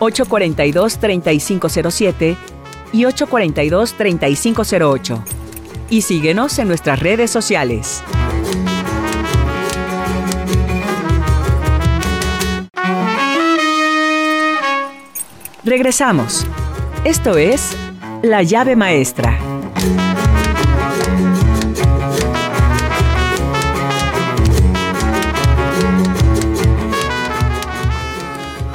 842-3507 0.01 2.37
y 2.93 3.03
842-3508. 3.05 5.23
Y 5.91 6.01
síguenos 6.03 6.59
en 6.59 6.69
nuestras 6.69 7.01
redes 7.01 7.31
sociales. 7.31 8.03
Regresamos. 15.65 16.47
Esto 17.05 17.39
es 17.39 17.75
La 18.23 18.43
llave 18.43 18.77
maestra. 18.77 19.39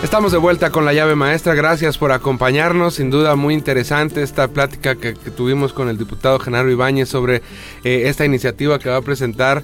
Estamos 0.02 0.32
de 0.32 0.40
vuelta 0.40 0.72
con 0.72 0.86
la 0.86 0.94
llave 0.94 1.14
maestra. 1.14 1.54
Gracias 1.54 2.00
por 2.00 2.12
acompañarnos. 2.12 2.96
Sin 2.96 3.12
duda 3.12 3.36
muy 3.36 3.54
interesante 3.54 4.24
esta 4.24 4.48
plática 4.48 4.96
que, 4.96 5.14
tuvimos 5.14 5.74
con 5.74 5.90
el 5.90 6.00
diputado 6.00 6.40
Genaro 6.40 6.72
Ibáñez 6.72 7.10
sobre 7.10 7.44
eh, 7.84 8.04
esta 8.06 8.26
iniciativa 8.26 8.80
que 8.80 8.90
va 8.90 8.98
a 8.98 9.02
presentar 9.04 9.64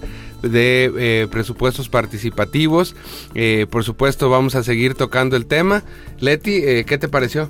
de 0.50 0.92
eh, 0.98 1.28
presupuestos 1.30 1.90
participativos. 1.90 2.96
Eh, 3.34 3.68
por 3.70 3.84
supuesto, 3.84 4.30
vamos 4.30 4.56
a 4.56 4.64
seguir 4.64 4.96
tocando 4.96 5.36
el 5.36 5.46
tema. 5.46 5.84
Leti, 6.20 6.62
¿qué 6.86 6.98
te 6.98 7.08
pareció? 7.08 7.50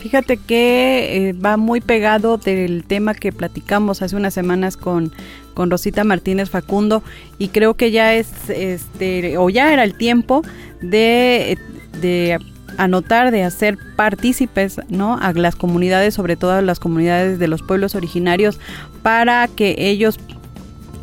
Fíjate 0.00 0.36
que 0.36 1.34
va 1.44 1.56
muy 1.56 1.80
pegado 1.80 2.36
del 2.36 2.84
tema 2.84 3.14
que 3.14 3.32
platicamos 3.32 4.02
hace 4.02 4.16
unas 4.16 4.34
semanas 4.34 4.76
con, 4.76 5.12
con 5.54 5.70
Rosita 5.70 6.04
Martínez 6.04 6.50
Facundo 6.50 7.02
y 7.38 7.48
creo 7.48 7.74
que 7.74 7.90
ya 7.90 8.14
es, 8.14 8.28
este, 8.50 9.38
o 9.38 9.50
ya 9.50 9.72
era 9.72 9.82
el 9.82 9.96
tiempo 9.96 10.42
de 10.80 11.58
de 12.00 12.38
anotar, 12.76 13.30
de 13.30 13.44
hacer 13.44 13.78
partícipes 13.96 14.80
¿no? 14.88 15.18
a 15.18 15.32
las 15.32 15.56
comunidades, 15.56 16.14
sobre 16.14 16.36
todo 16.36 16.52
a 16.52 16.62
las 16.62 16.80
comunidades 16.80 17.38
de 17.38 17.48
los 17.48 17.62
pueblos 17.62 17.94
originarios, 17.94 18.58
para 19.02 19.48
que 19.48 19.74
ellos 19.78 20.18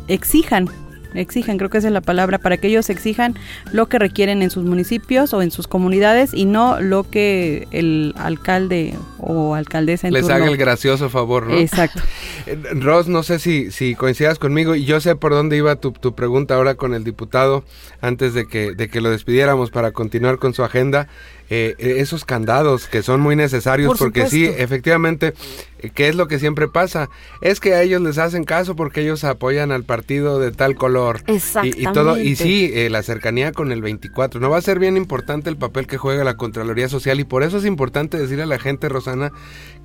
exijan 0.08 0.68
exijan, 1.14 1.58
creo 1.58 1.70
que 1.70 1.78
esa 1.78 1.88
es 1.88 1.92
la 1.92 2.00
palabra, 2.00 2.38
para 2.38 2.56
que 2.56 2.68
ellos 2.68 2.90
exijan 2.90 3.34
lo 3.72 3.86
que 3.86 3.98
requieren 3.98 4.42
en 4.42 4.50
sus 4.50 4.64
municipios 4.64 5.32
o 5.34 5.42
en 5.42 5.50
sus 5.50 5.68
comunidades 5.68 6.34
y 6.34 6.44
no 6.44 6.80
lo 6.80 7.08
que 7.08 7.66
el 7.70 8.14
alcalde 8.16 8.94
o 9.18 9.54
alcaldesa 9.54 10.08
en 10.08 10.14
Les 10.14 10.28
haga 10.28 10.46
el 10.46 10.56
gracioso 10.56 11.08
favor, 11.08 11.46
¿no? 11.46 11.56
Exacto. 11.56 12.00
Eh, 12.46 12.58
Ros, 12.74 13.08
no 13.08 13.22
sé 13.22 13.38
si, 13.38 13.70
si 13.70 13.94
coincidas 13.94 14.38
conmigo 14.38 14.74
y 14.74 14.84
yo 14.84 15.00
sé 15.00 15.14
por 15.16 15.32
dónde 15.32 15.56
iba 15.56 15.76
tu, 15.76 15.92
tu 15.92 16.14
pregunta 16.14 16.56
ahora 16.56 16.74
con 16.74 16.94
el 16.94 17.04
diputado 17.04 17.64
antes 18.00 18.34
de 18.34 18.46
que, 18.46 18.72
de 18.72 18.88
que 18.88 19.00
lo 19.00 19.10
despidiéramos 19.10 19.70
para 19.70 19.92
continuar 19.92 20.38
con 20.38 20.54
su 20.54 20.64
agenda. 20.64 21.08
Eh, 21.54 21.74
esos 21.98 22.24
candados 22.24 22.86
que 22.86 23.02
son 23.02 23.20
muy 23.20 23.36
necesarios 23.36 23.98
porque 23.98 24.26
sí, 24.26 24.46
efectivamente, 24.46 25.34
eh, 25.80 25.90
¿qué 25.94 26.08
es 26.08 26.14
lo 26.14 26.26
que 26.26 26.38
siempre 26.38 26.66
pasa? 26.66 27.10
Es 27.42 27.60
que 27.60 27.74
a 27.74 27.82
ellos 27.82 28.00
les 28.00 28.16
hacen 28.16 28.44
caso 28.44 28.74
porque 28.74 29.02
ellos 29.02 29.22
apoyan 29.24 29.70
al 29.70 29.84
partido 29.84 30.38
de 30.38 30.52
tal 30.52 30.76
color. 30.76 31.01
Exactamente. 31.26 31.80
Y, 31.80 31.92
todo, 31.92 32.18
y 32.18 32.36
sí, 32.36 32.70
eh, 32.72 32.90
la 32.90 33.02
cercanía 33.02 33.52
con 33.52 33.72
el 33.72 33.82
24. 33.82 34.40
No 34.40 34.50
va 34.50 34.58
a 34.58 34.62
ser 34.62 34.78
bien 34.78 34.96
importante 34.96 35.50
el 35.50 35.56
papel 35.56 35.86
que 35.86 35.98
juega 35.98 36.24
la 36.24 36.36
Contraloría 36.36 36.88
Social 36.88 37.20
y 37.20 37.24
por 37.24 37.42
eso 37.42 37.58
es 37.58 37.64
importante 37.64 38.18
decirle 38.18 38.44
a 38.44 38.46
la 38.46 38.58
gente, 38.58 38.88
Rosana, 38.88 39.32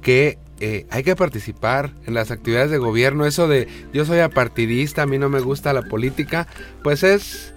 que 0.01 0.37
hay 0.89 1.03
que 1.03 1.15
participar 1.15 1.93
en 2.05 2.13
las 2.13 2.31
actividades 2.31 2.71
de 2.71 2.77
gobierno. 2.77 3.25
Eso 3.25 3.47
de 3.47 3.67
yo 3.93 4.05
soy 4.05 4.19
apartidista, 4.19 5.03
a 5.03 5.05
mí 5.05 5.17
no 5.17 5.29
me 5.29 5.39
gusta 5.39 5.73
la 5.73 5.83
política, 5.83 6.47
pues 6.83 7.03
es 7.03 7.53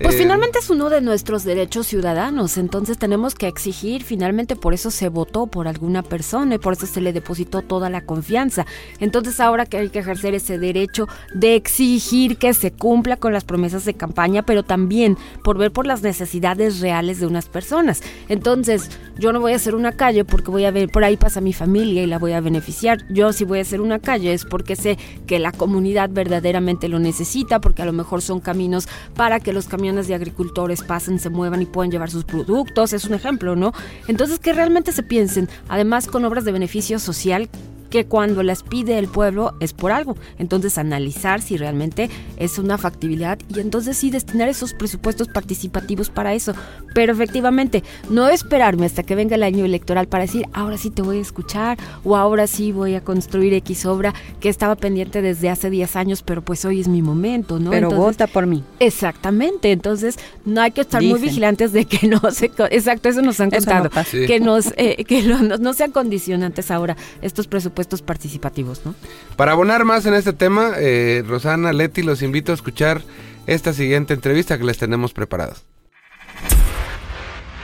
pues 0.00 0.16
eh, 0.16 0.18
finalmente 0.18 0.58
es 0.58 0.70
uno 0.70 0.90
de 0.90 1.00
nuestros 1.00 1.44
derechos 1.44 1.86
ciudadanos, 1.86 2.58
entonces 2.58 2.98
tenemos 2.98 3.34
que 3.34 3.46
exigir, 3.46 4.02
finalmente 4.02 4.56
por 4.56 4.74
eso 4.74 4.90
se 4.90 5.08
votó 5.08 5.46
por 5.46 5.68
alguna 5.68 6.02
persona 6.02 6.56
y 6.56 6.58
por 6.58 6.72
eso 6.72 6.86
se 6.86 7.00
le 7.00 7.12
depositó 7.12 7.62
toda 7.62 7.90
la 7.90 8.04
confianza. 8.04 8.66
Entonces 8.98 9.38
ahora 9.38 9.66
que 9.66 9.78
hay 9.78 9.90
que 9.90 10.00
ejercer 10.00 10.34
ese 10.34 10.58
derecho 10.58 11.06
de 11.32 11.54
exigir 11.54 12.38
que 12.38 12.54
se 12.54 12.72
cumpla 12.72 13.16
con 13.16 13.32
las 13.32 13.44
promesas 13.44 13.84
de 13.84 13.94
campaña, 13.94 14.42
pero 14.42 14.64
también 14.64 15.16
por 15.44 15.58
ver 15.58 15.70
por 15.70 15.86
las 15.86 16.02
necesidades 16.02 16.80
reales 16.80 17.20
de 17.20 17.26
unas 17.26 17.46
personas. 17.46 18.02
Entonces 18.28 18.90
yo 19.16 19.32
no 19.32 19.40
voy 19.40 19.52
a 19.52 19.56
hacer 19.56 19.76
una 19.76 19.92
calle 19.92 20.24
porque 20.24 20.50
voy 20.50 20.64
a 20.64 20.72
ver, 20.72 20.88
por 20.88 21.04
ahí 21.04 21.16
pasa 21.16 21.40
mi 21.40 21.52
familia 21.52 22.02
y 22.02 22.06
la 22.06 22.18
voy 22.18 22.32
a 22.32 22.40
beneficiar. 22.40 23.04
Yo 23.10 23.32
si 23.32 23.44
voy 23.44 23.60
a 23.60 23.62
hacer 23.62 23.80
una 23.80 24.00
calle 24.00 24.32
es 24.32 24.44
porque 24.44 24.74
sé 24.74 24.98
que 25.26 25.38
la 25.38 25.52
comunidad 25.52 26.10
verdaderamente 26.10 26.88
lo 26.88 26.98
necesita, 26.98 27.60
porque 27.60 27.82
a 27.82 27.86
lo 27.86 27.92
mejor 27.92 28.22
son 28.22 28.40
caminos 28.40 28.88
para 29.14 29.38
que 29.38 29.52
los 29.52 29.68
caminos 29.68 29.83
de 29.84 30.14
agricultores 30.14 30.82
pasen, 30.82 31.18
se 31.18 31.28
muevan 31.28 31.60
y 31.60 31.66
puedan 31.66 31.90
llevar 31.90 32.10
sus 32.10 32.24
productos, 32.24 32.94
es 32.94 33.04
un 33.04 33.12
ejemplo, 33.12 33.54
¿no? 33.54 33.72
Entonces 34.08 34.38
que 34.38 34.54
realmente 34.54 34.92
se 34.92 35.02
piensen, 35.02 35.48
además 35.68 36.06
con 36.06 36.24
obras 36.24 36.46
de 36.46 36.52
beneficio 36.52 36.98
social 36.98 37.50
que 37.94 38.06
cuando 38.06 38.42
las 38.42 38.64
pide 38.64 38.98
el 38.98 39.06
pueblo 39.06 39.54
es 39.60 39.72
por 39.72 39.92
algo. 39.92 40.16
Entonces 40.36 40.78
analizar 40.78 41.40
si 41.40 41.56
realmente 41.56 42.10
es 42.36 42.58
una 42.58 42.76
factibilidad 42.76 43.38
y 43.54 43.60
entonces 43.60 43.96
sí 43.96 44.10
destinar 44.10 44.48
esos 44.48 44.74
presupuestos 44.74 45.28
participativos 45.28 46.10
para 46.10 46.34
eso. 46.34 46.54
Pero 46.92 47.12
efectivamente, 47.12 47.84
no 48.10 48.28
esperarme 48.28 48.86
hasta 48.86 49.04
que 49.04 49.14
venga 49.14 49.36
el 49.36 49.44
año 49.44 49.64
electoral 49.64 50.08
para 50.08 50.24
decir, 50.24 50.44
ahora 50.52 50.76
sí 50.76 50.90
te 50.90 51.02
voy 51.02 51.18
a 51.18 51.20
escuchar 51.20 51.78
o 52.02 52.16
ahora 52.16 52.48
sí 52.48 52.72
voy 52.72 52.96
a 52.96 53.00
construir 53.00 53.54
X 53.54 53.86
obra 53.86 54.12
que 54.40 54.48
estaba 54.48 54.74
pendiente 54.74 55.22
desde 55.22 55.48
hace 55.48 55.70
10 55.70 55.94
años, 55.94 56.22
pero 56.22 56.42
pues 56.42 56.64
hoy 56.64 56.80
es 56.80 56.88
mi 56.88 57.00
momento, 57.00 57.60
¿no? 57.60 57.70
Pero 57.70 57.90
vota 57.90 58.26
por 58.26 58.48
mí. 58.48 58.64
Exactamente, 58.80 59.70
entonces 59.70 60.18
no 60.44 60.60
hay 60.60 60.72
que 60.72 60.80
estar 60.80 61.00
muy 61.00 61.20
vigilantes 61.20 61.72
de 61.72 61.84
que 61.84 62.08
no 62.08 62.20
se... 62.32 62.46
Exacto, 62.46 63.08
eso 63.08 63.22
nos 63.22 63.38
han 63.38 63.50
contado. 63.50 63.90
que 64.10 64.40
nos 64.40 64.72
eh, 64.76 65.04
que 65.04 65.22
no, 65.22 65.58
no 65.58 65.72
sean 65.74 65.92
condicionantes 65.92 66.72
ahora 66.72 66.96
estos 67.22 67.46
presupuestos 67.46 67.83
participativos, 68.02 68.84
¿no? 68.84 68.94
Para 69.36 69.52
abonar 69.52 69.84
más 69.84 70.06
en 70.06 70.14
este 70.14 70.32
tema, 70.32 70.72
eh, 70.78 71.22
Rosana, 71.26 71.72
Leti, 71.72 72.02
los 72.02 72.22
invito 72.22 72.52
a 72.52 72.54
escuchar 72.54 73.02
esta 73.46 73.72
siguiente 73.72 74.14
entrevista 74.14 74.58
que 74.58 74.64
les 74.64 74.78
tenemos 74.78 75.12
preparadas. 75.12 75.64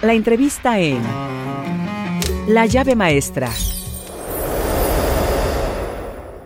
La 0.03 0.15
entrevista 0.15 0.79
en 0.81 1.03
La 2.49 2.67
llave 2.67 2.97
maestra 2.97 3.51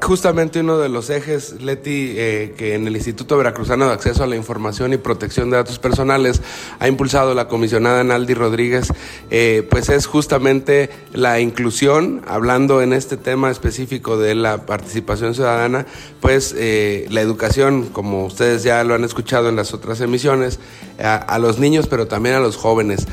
justamente 0.04 0.60
uno 0.60 0.78
de 0.78 0.88
los 0.88 1.10
ejes, 1.10 1.60
Leti, 1.62 2.14
eh, 2.16 2.54
que 2.56 2.74
en 2.74 2.86
el 2.86 2.94
Instituto 2.94 3.36
Veracruzano 3.36 3.86
de 3.86 3.94
Acceso 3.94 4.22
a 4.22 4.26
la 4.26 4.36
Información 4.36 4.92
y 4.92 4.98
Protección 4.98 5.50
de 5.50 5.56
Datos 5.56 5.78
Personales 5.78 6.42
ha 6.78 6.86
impulsado 6.86 7.34
la 7.34 7.48
comisionada 7.48 8.04
Naldi 8.04 8.34
Rodríguez, 8.34 8.92
eh, 9.30 9.66
pues 9.68 9.88
es 9.88 10.06
justamente 10.06 10.90
la 11.12 11.40
inclusión, 11.40 12.22
hablando 12.28 12.82
en 12.82 12.92
este 12.92 13.16
tema 13.16 13.50
específico 13.50 14.18
de 14.18 14.34
la 14.34 14.66
participación 14.66 15.34
ciudadana, 15.34 15.86
pues 16.20 16.54
eh, 16.56 17.06
la 17.10 17.22
educación, 17.22 17.86
como 17.86 18.26
ustedes 18.26 18.62
ya 18.62 18.84
lo 18.84 18.94
han 18.94 19.04
escuchado 19.04 19.48
en 19.48 19.56
las 19.56 19.72
otras 19.72 20.00
emisiones, 20.02 20.60
a, 21.02 21.38
los 21.38 21.58
niños, 21.58 21.86
pero 21.86 22.06
también 22.06 22.34
a 22.34 22.40
los 22.40 22.56
jóvenes. 22.56 23.06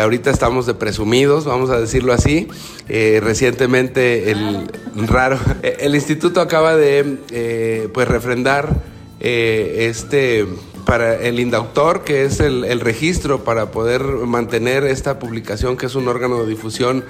ahorita 0.00 0.30
estamos 0.30 0.66
de 0.66 0.74
presumidos, 0.74 1.44
vamos 1.44 1.70
a 1.70 1.78
decirlo 1.78 2.12
así. 2.12 2.48
recientemente 2.88 4.30
el 4.30 4.68
raro, 5.06 5.38
el 5.62 5.94
Instituto 5.94 6.40
acaba 6.40 6.76
de 6.76 7.18
eh, 7.30 7.88
pues 7.92 8.08
refrendar 8.08 8.82
eh, 9.20 9.86
este 9.90 10.46
para 10.84 11.16
el 11.16 11.40
indautor, 11.40 12.04
que 12.04 12.24
es 12.24 12.38
el, 12.38 12.80
registro 12.80 13.42
para 13.42 13.72
poder 13.72 14.02
mantener 14.02 14.84
esta 14.84 15.18
publicación, 15.18 15.76
que 15.76 15.86
es 15.86 15.96
un 15.96 16.06
órgano 16.06 16.44
de 16.44 16.48
difusión 16.48 17.04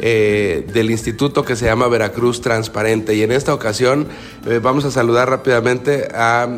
eh, 0.00 0.66
del 0.72 0.90
instituto 0.90 1.44
que 1.44 1.56
se 1.56 1.66
llama 1.66 1.88
Veracruz 1.88 2.40
Transparente. 2.40 3.14
Y 3.14 3.22
en 3.22 3.32
esta 3.32 3.54
ocasión 3.54 4.08
eh, 4.46 4.60
vamos 4.62 4.84
a 4.84 4.90
saludar 4.90 5.30
rápidamente 5.30 6.08
a 6.14 6.48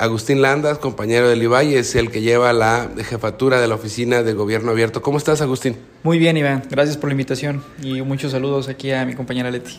Agustín 0.00 0.42
Landas, 0.42 0.78
compañero 0.78 1.28
del 1.28 1.42
IBAI, 1.42 1.74
es 1.74 1.94
el 1.94 2.10
que 2.10 2.20
lleva 2.20 2.52
la 2.52 2.90
jefatura 3.04 3.60
de 3.60 3.68
la 3.68 3.74
oficina 3.74 4.22
de 4.22 4.32
gobierno 4.34 4.70
abierto. 4.70 5.02
¿Cómo 5.02 5.18
estás, 5.18 5.40
Agustín? 5.40 5.76
Muy 6.02 6.18
bien, 6.18 6.36
Iván. 6.36 6.62
Gracias 6.70 6.96
por 6.96 7.08
la 7.08 7.14
invitación 7.14 7.62
y 7.82 8.02
muchos 8.02 8.32
saludos 8.32 8.68
aquí 8.68 8.92
a 8.92 9.04
mi 9.04 9.14
compañera 9.14 9.50
Leti. 9.50 9.78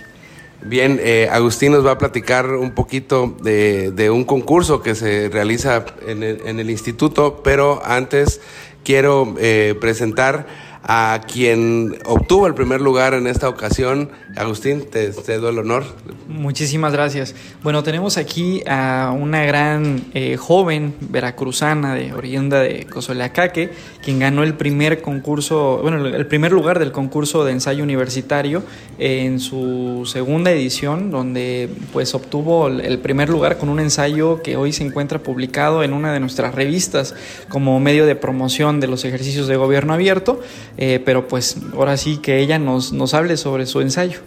Bien, 0.62 1.00
eh, 1.02 1.30
Agustín 1.32 1.72
nos 1.72 1.86
va 1.86 1.92
a 1.92 1.98
platicar 1.98 2.48
un 2.48 2.72
poquito 2.72 3.38
de, 3.42 4.10
un 4.12 4.26
concurso 4.26 4.82
que 4.82 4.94
se 4.94 5.30
realiza 5.30 5.86
en 6.06 6.22
el, 6.22 6.70
instituto, 6.70 7.42
pero 7.44 7.82
antes 7.86 8.42
quiero 8.84 9.36
eh, 9.40 9.76
presentar 9.80 10.48
a 10.84 11.22
quien 11.32 11.98
obtuvo 12.06 12.48
el 12.48 12.54
primer 12.54 12.82
lugar 12.82 13.14
en 13.14 13.28
esta 13.28 13.50
ocasión. 13.50 14.10
Agustín, 14.36 14.86
te 14.90 15.12
cedo 15.12 15.50
el 15.50 15.60
honor. 15.60 15.84
Muchísimas 16.28 16.94
gracias. 16.94 17.36
Bueno, 17.64 17.84
tenemos 17.84 18.18
aquí 18.18 18.62
a 18.68 19.14
una 19.16 19.44
gran 19.46 20.06
eh, 20.14 20.38
joven 20.38 20.96
veracruzana 21.02 21.96
de 21.96 22.14
oriunda 22.14 22.62
de 22.62 22.86
Cozoleacaque, 22.86 23.72
quien 24.04 24.20
ganó 24.20 24.44
el 24.44 24.54
primer 24.54 25.02
concurso, 25.02 25.80
bueno, 25.82 26.06
el 26.06 26.28
primer 26.28 26.52
lugar 26.52 26.80
del 26.80 26.92
concurso 26.92 27.44
de 27.44 27.52
ensayo 27.52 27.84
universitario 27.84 28.64
en 28.98 29.40
su 29.40 30.04
segunda 30.06 30.52
edición, 30.52 31.12
donde 31.12 31.70
pues 31.92 32.14
obtuvo 32.16 32.68
el 32.68 33.00
primer 33.00 33.30
lugar 33.30 33.58
con 33.58 33.70
un 33.70 33.80
ensayo 33.80 34.42
que 34.42 34.56
hoy 34.56 34.72
se 34.72 34.84
encuentra 34.84 35.20
publicado 35.20 35.84
en 35.84 35.94
una 35.94 36.14
de 36.14 36.20
nuestras 36.20 36.56
revistas 36.56 37.16
como 37.50 37.80
medio 37.80 38.06
de 38.06 38.16
promoción 38.16 38.80
de 38.80 38.88
los 38.88 39.06
ejercicios 39.06 39.48
de 39.48 39.56
gobierno 39.56 39.94
abierto. 39.94 40.40
Eh, 40.82 41.02
pero 41.04 41.28
pues 41.28 41.58
ahora 41.74 41.98
sí 41.98 42.20
que 42.20 42.40
ella 42.40 42.58
nos, 42.58 42.94
nos 42.94 43.14
hable 43.14 43.36
sobre 43.36 43.66
su 43.66 43.82
ensayo. 43.82 44.20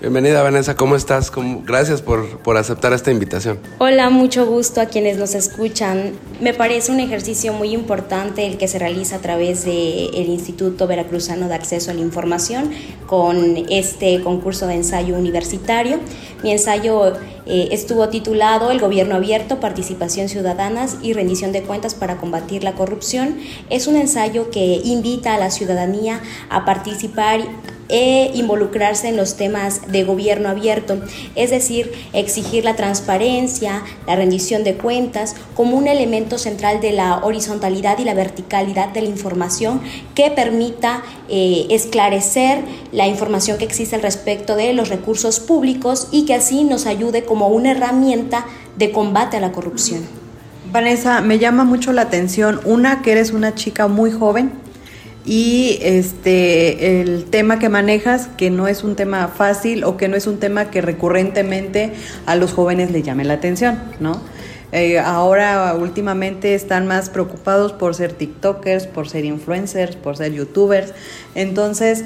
Bienvenida 0.00 0.40
Vanessa, 0.40 0.76
¿cómo 0.76 0.94
estás? 0.94 1.32
Gracias 1.64 2.00
por, 2.00 2.38
por, 2.38 2.56
aceptar 2.56 2.92
esta 2.92 3.10
invitación. 3.10 3.58
Hola, 3.78 4.08
mucho 4.08 4.46
gusto 4.46 4.80
a 4.80 4.86
quienes 4.86 5.16
nos 5.16 5.34
escuchan. 5.34 6.12
Me 6.40 6.54
parece 6.54 6.92
un 6.92 7.00
ejercicio 7.00 7.52
muy 7.52 7.72
importante 7.72 8.46
el 8.46 8.56
que 8.56 8.68
se 8.68 8.78
realiza 8.78 9.16
a 9.16 9.18
través 9.18 9.64
del 9.64 10.28
Instituto 10.28 10.86
Veracruzano 10.86 11.48
de 11.48 11.54
Acceso 11.54 11.90
a 11.90 11.94
la 11.94 12.02
Información 12.02 12.70
con 13.06 13.56
este 13.68 14.20
concurso 14.20 14.68
de 14.68 14.74
ensayo 14.74 15.16
universitario. 15.16 15.98
Mi 16.44 16.52
ensayo 16.52 17.14
eh, 17.46 17.68
estuvo 17.70 18.08
titulado 18.08 18.70
El 18.70 18.80
Gobierno 18.80 19.14
Abierto, 19.14 19.60
Participación 19.60 20.28
Ciudadanas 20.28 20.96
y 21.02 21.12
Rendición 21.12 21.52
de 21.52 21.62
Cuentas 21.62 21.94
para 21.94 22.16
Combatir 22.16 22.64
la 22.64 22.72
Corrupción. 22.72 23.38
Es 23.70 23.86
un 23.86 23.96
ensayo 23.96 24.50
que 24.50 24.80
invita 24.84 25.34
a 25.34 25.38
la 25.38 25.50
ciudadanía 25.50 26.20
a 26.50 26.64
participar 26.64 27.40
e 27.88 28.30
involucrarse 28.34 29.08
en 29.08 29.16
los 29.16 29.36
temas 29.36 29.92
de 29.92 30.04
gobierno 30.04 30.48
abierto, 30.48 31.00
es 31.34 31.50
decir, 31.50 31.92
exigir 32.12 32.64
la 32.64 32.74
transparencia, 32.74 33.82
la 34.06 34.16
rendición 34.16 34.64
de 34.64 34.74
cuentas 34.74 35.36
como 35.54 35.76
un 35.76 35.86
elemento 35.86 36.38
central 36.38 36.80
de 36.80 36.92
la 36.92 37.24
horizontalidad 37.24 37.98
y 37.98 38.04
la 38.04 38.14
verticalidad 38.14 38.88
de 38.88 39.02
la 39.02 39.08
información 39.08 39.80
que 40.14 40.30
permita 40.30 41.02
eh, 41.28 41.66
esclarecer 41.70 42.60
la 42.92 43.06
información 43.06 43.58
que 43.58 43.64
existe 43.64 43.96
al 43.96 44.02
respecto 44.02 44.56
de 44.56 44.72
los 44.72 44.88
recursos 44.88 45.40
públicos 45.40 46.08
y 46.10 46.24
que 46.24 46.34
así 46.34 46.64
nos 46.64 46.86
ayude 46.86 47.24
como 47.24 47.35
una 47.44 47.72
herramienta 47.72 48.46
de 48.76 48.92
combate 48.92 49.36
a 49.36 49.40
la 49.40 49.52
corrupción. 49.52 50.02
Vanessa, 50.72 51.20
me 51.20 51.38
llama 51.38 51.64
mucho 51.64 51.92
la 51.92 52.02
atención, 52.02 52.60
una, 52.64 53.02
que 53.02 53.12
eres 53.12 53.32
una 53.32 53.54
chica 53.54 53.88
muy 53.88 54.10
joven, 54.10 54.52
y 55.26 55.78
este 55.82 57.00
el 57.00 57.24
tema 57.24 57.58
que 57.58 57.68
manejas 57.68 58.28
que 58.36 58.48
no 58.48 58.68
es 58.68 58.84
un 58.84 58.94
tema 58.94 59.26
fácil 59.26 59.82
o 59.82 59.96
que 59.96 60.06
no 60.06 60.16
es 60.16 60.28
un 60.28 60.38
tema 60.38 60.70
que 60.70 60.80
recurrentemente 60.80 61.92
a 62.26 62.36
los 62.36 62.52
jóvenes 62.52 62.92
le 62.92 63.02
llame 63.02 63.24
la 63.24 63.34
atención, 63.34 63.80
¿no? 63.98 64.20
Eh, 64.72 64.98
ahora 64.98 65.74
últimamente 65.78 66.54
están 66.54 66.86
más 66.86 67.08
preocupados 67.10 67.72
por 67.72 67.94
ser 67.94 68.12
TikTokers, 68.12 68.86
por 68.86 69.08
ser 69.08 69.24
influencers, 69.24 69.96
por 69.96 70.16
ser 70.16 70.32
YouTubers. 70.32 70.92
Entonces, 71.34 72.04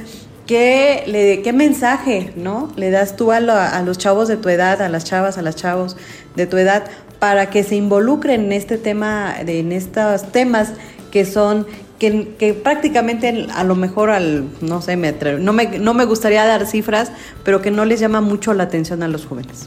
¿qué, 0.50 1.52
mensaje 1.54 2.32
¿no? 2.36 2.72
le 2.76 2.90
das 2.90 3.16
tú 3.16 3.30
a, 3.30 3.40
los 3.40 3.98
chavos 3.98 4.28
de 4.28 4.36
tu 4.36 4.48
edad, 4.48 4.82
a 4.82 4.88
las 4.88 5.04
chavas, 5.04 5.38
a 5.38 5.42
las 5.42 5.54
chavos 5.54 5.96
de 6.34 6.46
tu 6.46 6.56
edad, 6.56 6.84
para 7.18 7.50
que 7.50 7.62
se 7.62 7.76
involucren 7.76 8.46
en 8.46 8.52
este 8.52 8.76
tema, 8.78 9.34
en 9.38 9.72
estos 9.72 10.32
temas 10.32 10.72
que 11.12 11.24
son 11.24 11.66
que, 11.98 12.58
prácticamente 12.64 13.46
a 13.54 13.62
lo 13.62 13.76
mejor 13.76 14.10
al, 14.10 14.48
no 14.62 14.80
sé, 14.80 14.96
me 14.96 15.12
no, 15.12 15.52
me, 15.52 15.78
no 15.78 15.92
me 15.92 16.06
gustaría 16.06 16.44
dar 16.46 16.66
cifras, 16.66 17.12
pero 17.44 17.60
que 17.60 17.70
no 17.70 17.84
les 17.84 18.00
llama 18.00 18.22
mucho 18.22 18.54
la 18.54 18.64
atención 18.64 19.02
a 19.02 19.08
los 19.08 19.26
jóvenes. 19.26 19.66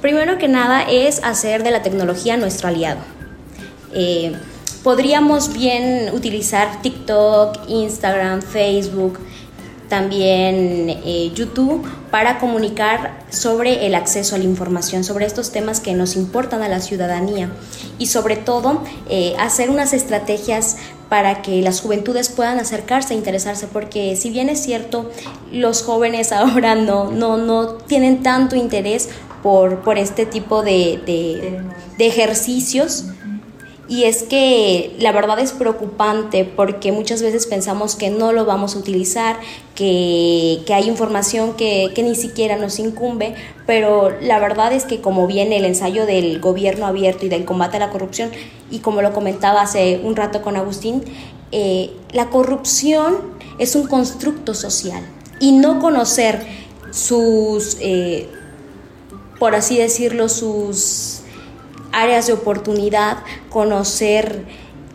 Primero 0.00 0.38
que 0.38 0.46
nada 0.46 0.82
es 0.82 1.22
hacer 1.24 1.64
de 1.64 1.72
la 1.72 1.82
tecnología 1.82 2.36
nuestro 2.36 2.68
aliado. 2.68 3.00
Eh, 3.92 4.32
podríamos 4.84 5.52
bien 5.52 6.14
utilizar 6.14 6.80
TikTok, 6.80 7.68
Instagram, 7.68 8.40
Facebook, 8.40 9.18
también 9.90 10.88
eh, 10.88 11.32
YouTube 11.34 11.84
para 12.10 12.38
comunicar 12.38 13.18
sobre 13.28 13.86
el 13.86 13.94
acceso 13.94 14.36
a 14.36 14.38
la 14.38 14.44
información, 14.44 15.04
sobre 15.04 15.26
estos 15.26 15.50
temas 15.50 15.80
que 15.80 15.92
nos 15.92 16.16
importan 16.16 16.62
a 16.62 16.68
la 16.68 16.80
ciudadanía 16.80 17.50
y 17.98 18.06
sobre 18.06 18.36
todo 18.36 18.82
eh, 19.10 19.34
hacer 19.38 19.68
unas 19.68 19.92
estrategias 19.92 20.76
para 21.10 21.42
que 21.42 21.60
las 21.60 21.80
juventudes 21.80 22.28
puedan 22.28 22.60
acercarse 22.60 23.14
e 23.14 23.16
interesarse, 23.16 23.66
porque 23.66 24.14
si 24.14 24.30
bien 24.30 24.48
es 24.48 24.62
cierto, 24.62 25.10
los 25.52 25.82
jóvenes 25.82 26.30
ahora 26.32 26.76
no, 26.76 27.10
no, 27.10 27.36
no 27.36 27.74
tienen 27.74 28.22
tanto 28.22 28.54
interés 28.56 29.10
por, 29.42 29.80
por 29.80 29.98
este 29.98 30.24
tipo 30.24 30.62
de, 30.62 31.00
de, 31.04 31.60
de 31.98 32.06
ejercicios, 32.06 33.06
y 33.90 34.04
es 34.04 34.22
que 34.22 34.94
la 35.00 35.10
verdad 35.10 35.40
es 35.40 35.50
preocupante 35.50 36.44
porque 36.44 36.92
muchas 36.92 37.22
veces 37.22 37.48
pensamos 37.48 37.96
que 37.96 38.08
no 38.08 38.30
lo 38.32 38.44
vamos 38.44 38.76
a 38.76 38.78
utilizar, 38.78 39.36
que, 39.74 40.62
hay 40.72 40.88
información 40.88 41.54
que, 41.56 41.92
ni 41.96 42.14
siquiera 42.14 42.56
nos 42.56 42.78
incumbe, 42.78 43.34
pero 43.66 44.10
la 44.20 44.38
verdad 44.38 44.72
es 44.72 44.84
que 44.84 45.00
como 45.00 45.26
viene 45.26 45.56
el 45.56 45.64
ensayo 45.64 46.06
del 46.06 46.38
gobierno 46.38 46.86
abierto 46.86 47.26
y 47.26 47.28
del 47.28 47.44
combate 47.44 47.78
a 47.78 47.80
la 47.80 47.90
corrupción, 47.90 48.30
y 48.70 48.78
como 48.78 49.02
lo 49.02 49.12
comentaba 49.12 49.62
hace 49.62 50.00
un 50.04 50.14
rato 50.14 50.40
con 50.40 50.56
Agustín, 50.56 51.02
eh, 51.50 51.90
la 52.12 52.30
corrupción 52.30 53.16
es 53.58 53.74
un 53.74 53.88
constructo 53.88 54.54
social 54.54 55.02
y 55.40 55.50
no 55.50 55.80
conocer 55.80 56.46
sus, 56.92 57.76
eh, 57.80 58.28
por 59.40 59.56
así 59.56 59.78
decirlo, 59.78 60.28
sus 60.28 61.19
áreas 61.92 62.26
de 62.26 62.32
oportunidad, 62.32 63.18
conocer 63.48 64.44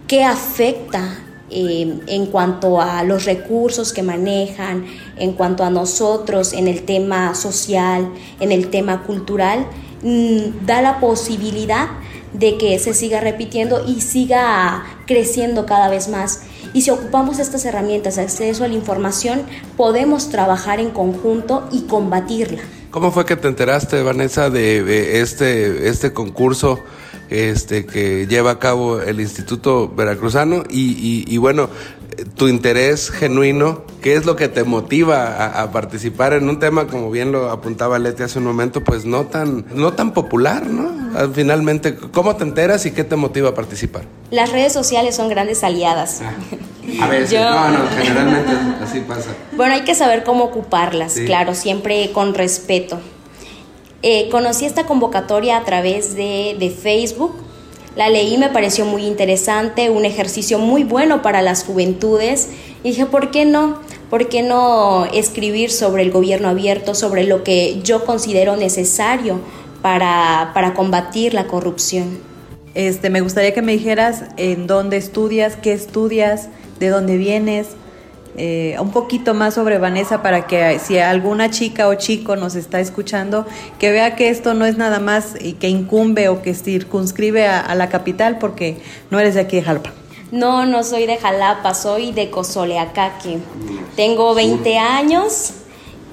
qué 0.07 0.23
afecta 0.23 1.19
eh, 1.51 1.99
en 2.07 2.25
cuanto 2.27 2.81
a 2.81 3.03
los 3.03 3.25
recursos 3.25 3.93
que 3.93 4.01
manejan, 4.01 4.85
en 5.17 5.33
cuanto 5.33 5.63
a 5.63 5.69
nosotros 5.69 6.53
en 6.53 6.67
el 6.67 6.83
tema 6.83 7.35
social, 7.35 8.09
en 8.39 8.51
el 8.51 8.69
tema 8.69 9.03
cultural, 9.03 9.67
mm, 10.01 10.65
da 10.65 10.81
la 10.81 10.99
posibilidad 10.99 11.89
de 12.33 12.57
que 12.57 12.77
se 12.79 12.93
siga 12.93 13.21
repitiendo 13.21 13.85
y 13.87 14.01
siga 14.01 14.83
creciendo 15.05 15.65
cada 15.65 15.89
vez 15.89 16.09
más. 16.09 16.41
Y 16.73 16.81
si 16.81 16.89
ocupamos 16.89 17.39
estas 17.39 17.63
herramientas 17.65 18.17
acceso 18.17 18.63
a 18.63 18.67
la 18.67 18.73
información, 18.73 19.43
podemos 19.77 20.29
trabajar 20.29 20.79
en 20.79 20.89
conjunto 20.89 21.67
y 21.71 21.83
combatirla. 21.83 22.63
¿Cómo 22.95 23.11
fue 23.11 23.25
que 23.25 23.35
te 23.35 23.49
enteraste, 23.49 24.01
Vanessa, 24.03 24.49
de, 24.49 25.19
este, 25.19 25.89
este 25.89 26.13
concurso 26.13 26.81
este, 27.29 27.85
que 27.85 28.25
lleva 28.25 28.51
a 28.51 28.59
cabo 28.59 29.01
el 29.01 29.19
Instituto 29.19 29.89
Veracruzano? 29.89 30.63
Y, 30.69 31.35
bueno, 31.35 31.69
tu 32.35 32.47
interés 32.47 33.09
genuino, 33.09 33.83
¿qué 34.01 34.15
es 34.15 34.25
lo 34.25 34.35
que 34.35 34.47
te 34.47 34.63
motiva 34.63 35.61
a, 35.61 35.71
participar 35.71 36.33
en 36.33 36.47
un 36.49 36.59
tema, 36.59 36.87
como 36.87 37.11
bien 37.11 37.31
lo 37.31 37.49
apuntaba 37.49 37.99
Leti 37.99 38.23
hace 38.23 38.39
un 38.39 38.45
momento, 38.45 38.83
pues 38.83 39.05
no 39.05 39.25
tan, 39.25 39.65
no 39.73 39.93
tan 39.93 40.13
popular, 40.13 40.65
¿no? 40.67 40.93
Finalmente, 41.33 41.95
¿cómo 41.95 42.35
te 42.35 42.43
enteras 42.43 42.85
y 42.85 42.91
qué 42.91 43.03
te 43.03 43.15
motiva 43.15 43.49
a 43.49 43.53
participar? 43.53 44.03
Las 44.31 44.51
redes 44.51 44.73
sociales 44.73 45.15
son 45.15 45.29
grandes 45.29 45.63
aliadas. 45.63 46.21
Ah. 46.23 46.33
A 47.01 47.07
veces, 47.07 47.39
no, 47.41 47.69
no, 47.69 47.79
generalmente 47.97 48.51
así 48.81 48.99
pasa. 48.99 49.31
Bueno, 49.53 49.73
hay 49.73 49.83
que 49.83 49.95
saber 49.95 50.23
cómo 50.23 50.43
ocuparlas, 50.43 51.15
claro, 51.25 51.55
siempre 51.55 52.11
con 52.13 52.35
respeto. 52.35 52.99
Eh, 54.03 54.29
conocí 54.29 54.65
esta 54.65 54.85
convocatoria 54.85 55.57
a 55.57 55.63
través 55.63 56.15
de, 56.15 56.55
de 56.59 56.69
Facebook, 56.69 57.35
la 57.95 58.09
leí, 58.09 58.37
me 58.37 58.49
pareció 58.49 58.85
muy 58.85 59.05
interesante, 59.05 59.89
un 59.89 60.05
ejercicio 60.05 60.59
muy 60.59 60.83
bueno 60.83 61.21
para 61.21 61.41
las 61.41 61.63
juventudes. 61.63 62.49
Y 62.83 62.89
dije, 62.89 63.05
¿por 63.05 63.31
qué 63.31 63.45
no? 63.45 63.79
¿Por 64.09 64.29
qué 64.29 64.43
no 64.43 65.05
escribir 65.05 65.71
sobre 65.71 66.03
el 66.03 66.11
gobierno 66.11 66.49
abierto, 66.49 66.93
sobre 66.93 67.23
lo 67.23 67.43
que 67.43 67.81
yo 67.83 68.05
considero 68.05 68.55
necesario 68.55 69.39
para, 69.85 70.49
para 70.55 70.73
combatir 70.73 71.35
la 71.35 71.45
corrupción. 71.45 72.17
Este, 72.73 73.11
me 73.11 73.21
gustaría 73.21 73.53
que 73.53 73.61
me 73.61 73.73
dijeras 73.73 74.23
en 74.35 74.65
dónde 74.65 74.97
estudias, 74.97 75.57
qué 75.57 75.73
estudias, 75.73 76.49
de 76.79 76.89
dónde 76.89 77.17
vienes, 77.17 77.67
eh, 78.37 78.75
un 78.79 78.91
poquito 78.91 79.33
más 79.33 79.53
sobre 79.53 79.77
Vanessa 79.77 80.21
para 80.21 80.45
que 80.45 80.79
si 80.79 80.97
alguna 80.97 81.49
chica 81.49 81.87
o 81.87 81.95
chico 81.95 82.35
nos 82.35 82.55
está 82.55 82.79
escuchando, 82.79 83.45
que 83.79 83.91
vea 83.91 84.15
que 84.15 84.29
esto 84.29 84.53
no 84.53 84.65
es 84.65 84.77
nada 84.77 84.99
más 84.99 85.35
y 85.39 85.53
que 85.53 85.69
incumbe 85.69 86.27
o 86.27 86.41
que 86.41 86.53
circunscribe 86.53 87.47
a, 87.47 87.73
la 87.75 87.89
capital 87.89 88.37
porque 88.37 88.77
no 89.09 89.19
eres 89.19 89.35
de 89.35 89.41
aquí 89.41 89.55
de 89.57 89.63
Jalapa. 89.63 89.93
No, 90.31 90.65
no 90.65 90.83
soy 90.83 91.05
de 91.05 91.17
Jalapa, 91.17 91.73
soy 91.73 92.11
de 92.11 92.29
Cozoleacaque. 92.29 93.37
Tengo 93.95 94.35
20 94.35 94.77
años 94.79 95.53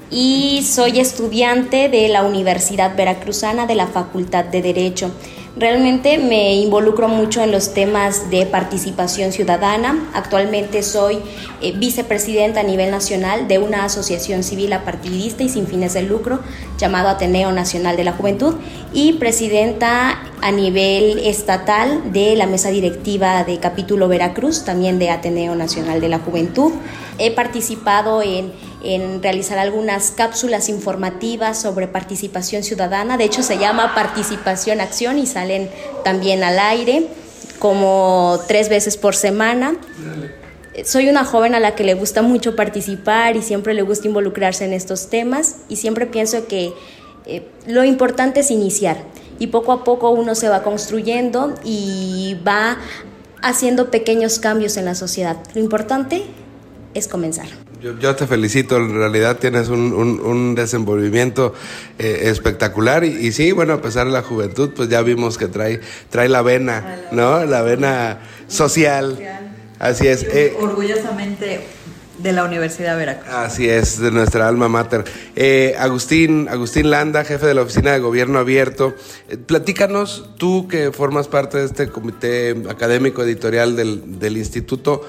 y 0.09 0.63
soy 0.63 0.99
estudiante 0.99 1.89
de 1.89 2.07
la 2.07 2.23
Universidad 2.23 2.95
Veracruzana 2.95 3.65
de 3.65 3.75
la 3.75 3.87
Facultad 3.87 4.45
de 4.45 4.61
Derecho. 4.61 5.11
Realmente 5.55 6.17
me 6.17 6.55
involucro 6.55 7.07
mucho 7.07 7.43
en 7.43 7.51
los 7.51 7.75
temas 7.75 8.31
de 8.31 8.47
participación 8.47 9.31
ciudadana. 9.31 10.09
Actualmente 10.15 10.81
soy 10.81 11.19
eh, 11.61 11.73
vicepresidenta 11.77 12.61
a 12.61 12.63
nivel 12.63 12.89
nacional 12.89 13.47
de 13.47 13.59
una 13.59 13.85
asociación 13.85 14.41
civil 14.41 14.73
apartidista 14.73 15.43
y 15.43 15.49
sin 15.49 15.67
fines 15.67 15.93
de 15.93 16.01
lucro 16.01 16.39
llamado 16.79 17.07
Ateneo 17.07 17.51
Nacional 17.51 17.97
de 17.97 18.03
la 18.03 18.13
Juventud 18.13 18.55
y 18.93 19.13
presidenta 19.13 20.23
a 20.41 20.51
nivel 20.51 21.19
estatal 21.19 22.11
de 22.11 22.35
la 22.35 22.47
mesa 22.47 22.69
directiva 22.69 23.43
de 23.43 23.59
capítulo 23.59 24.07
Veracruz, 24.07 24.65
también 24.65 24.97
de 24.97 25.11
Ateneo 25.11 25.53
Nacional 25.53 26.01
de 26.01 26.09
la 26.09 26.17
Juventud. 26.17 26.71
He 27.19 27.29
participado 27.29 28.23
en 28.23 28.51
en 28.83 29.23
realizar 29.23 29.57
algunas 29.57 30.11
cápsulas 30.11 30.69
informativas 30.69 31.61
sobre 31.61 31.87
participación 31.87 32.63
ciudadana. 32.63 33.17
De 33.17 33.23
hecho, 33.23 33.41
se 33.41 33.57
llama 33.57 33.95
Participación 33.95 34.81
Acción 34.81 35.17
y 35.17 35.25
salen 35.25 35.69
también 36.03 36.43
al 36.43 36.59
aire 36.59 37.07
como 37.59 38.39
tres 38.47 38.67
veces 38.69 38.97
por 38.97 39.15
semana. 39.15 39.75
Soy 40.83 41.07
una 41.07 41.23
joven 41.23 41.55
a 41.55 41.59
la 41.59 41.75
que 41.75 41.83
le 41.83 41.93
gusta 41.93 42.21
mucho 42.21 42.55
participar 42.55 43.37
y 43.37 43.41
siempre 43.41 43.73
le 43.73 43.83
gusta 43.83 44.07
involucrarse 44.07 44.65
en 44.65 44.73
estos 44.73 45.09
temas 45.09 45.57
y 45.69 45.77
siempre 45.77 46.05
pienso 46.05 46.47
que 46.47 46.73
eh, 47.25 47.47
lo 47.67 47.83
importante 47.85 48.41
es 48.41 48.51
iniciar 48.51 48.97
y 49.39 49.47
poco 49.47 49.71
a 49.71 49.83
poco 49.83 50.09
uno 50.09 50.35
se 50.35 50.49
va 50.49 50.63
construyendo 50.63 51.53
y 51.63 52.37
va 52.45 52.77
haciendo 53.41 53.91
pequeños 53.91 54.39
cambios 54.39 54.75
en 54.77 54.85
la 54.85 54.95
sociedad. 54.95 55.37
Lo 55.53 55.61
importante 55.61 56.23
es 56.93 57.07
comenzar. 57.07 57.62
Yo, 57.99 58.15
te 58.15 58.27
felicito, 58.27 58.77
en 58.77 58.95
realidad 58.95 59.39
tienes 59.39 59.67
un, 59.67 60.55
desenvolvimiento 60.55 61.53
eh, 61.99 62.21
espectacular 62.29 63.03
y, 63.03 63.33
sí, 63.33 63.51
bueno, 63.51 63.73
a 63.73 63.81
pesar 63.81 64.05
de 64.05 64.13
la 64.13 64.21
juventud, 64.21 64.71
pues 64.73 64.87
ya 64.87 65.01
vimos 65.01 65.37
que 65.37 65.47
trae, 65.47 65.81
trae 66.09 66.29
la 66.29 66.41
vena, 66.41 67.07
¿no? 67.11 67.43
La 67.43 67.61
vena 67.61 68.19
social. 68.47 69.19
Así 69.79 70.07
es. 70.07 70.23
Eh, 70.23 70.55
orgullosamente 70.61 71.59
de 72.19 72.31
la 72.31 72.45
Universidad 72.45 72.93
de 72.93 72.99
Veracruz. 72.99 73.33
Así 73.33 73.67
es, 73.67 73.99
de 73.99 74.11
nuestra 74.11 74.47
alma 74.47 74.69
mater. 74.69 75.03
Eh, 75.35 75.75
Agustín, 75.77 76.47
Agustín 76.47 76.89
Landa, 76.89 77.25
jefe 77.25 77.47
de 77.47 77.53
la 77.53 77.63
Oficina 77.63 77.91
de 77.91 77.99
Gobierno 77.99 78.39
Abierto, 78.39 78.95
platícanos, 79.45 80.29
tú 80.37 80.69
que 80.69 80.93
formas 80.93 81.27
parte 81.27 81.57
de 81.57 81.65
este 81.65 81.89
comité 81.89 82.55
académico 82.69 83.23
editorial 83.23 83.75
del, 83.75 84.19
del 84.19 84.37
instituto, 84.37 85.01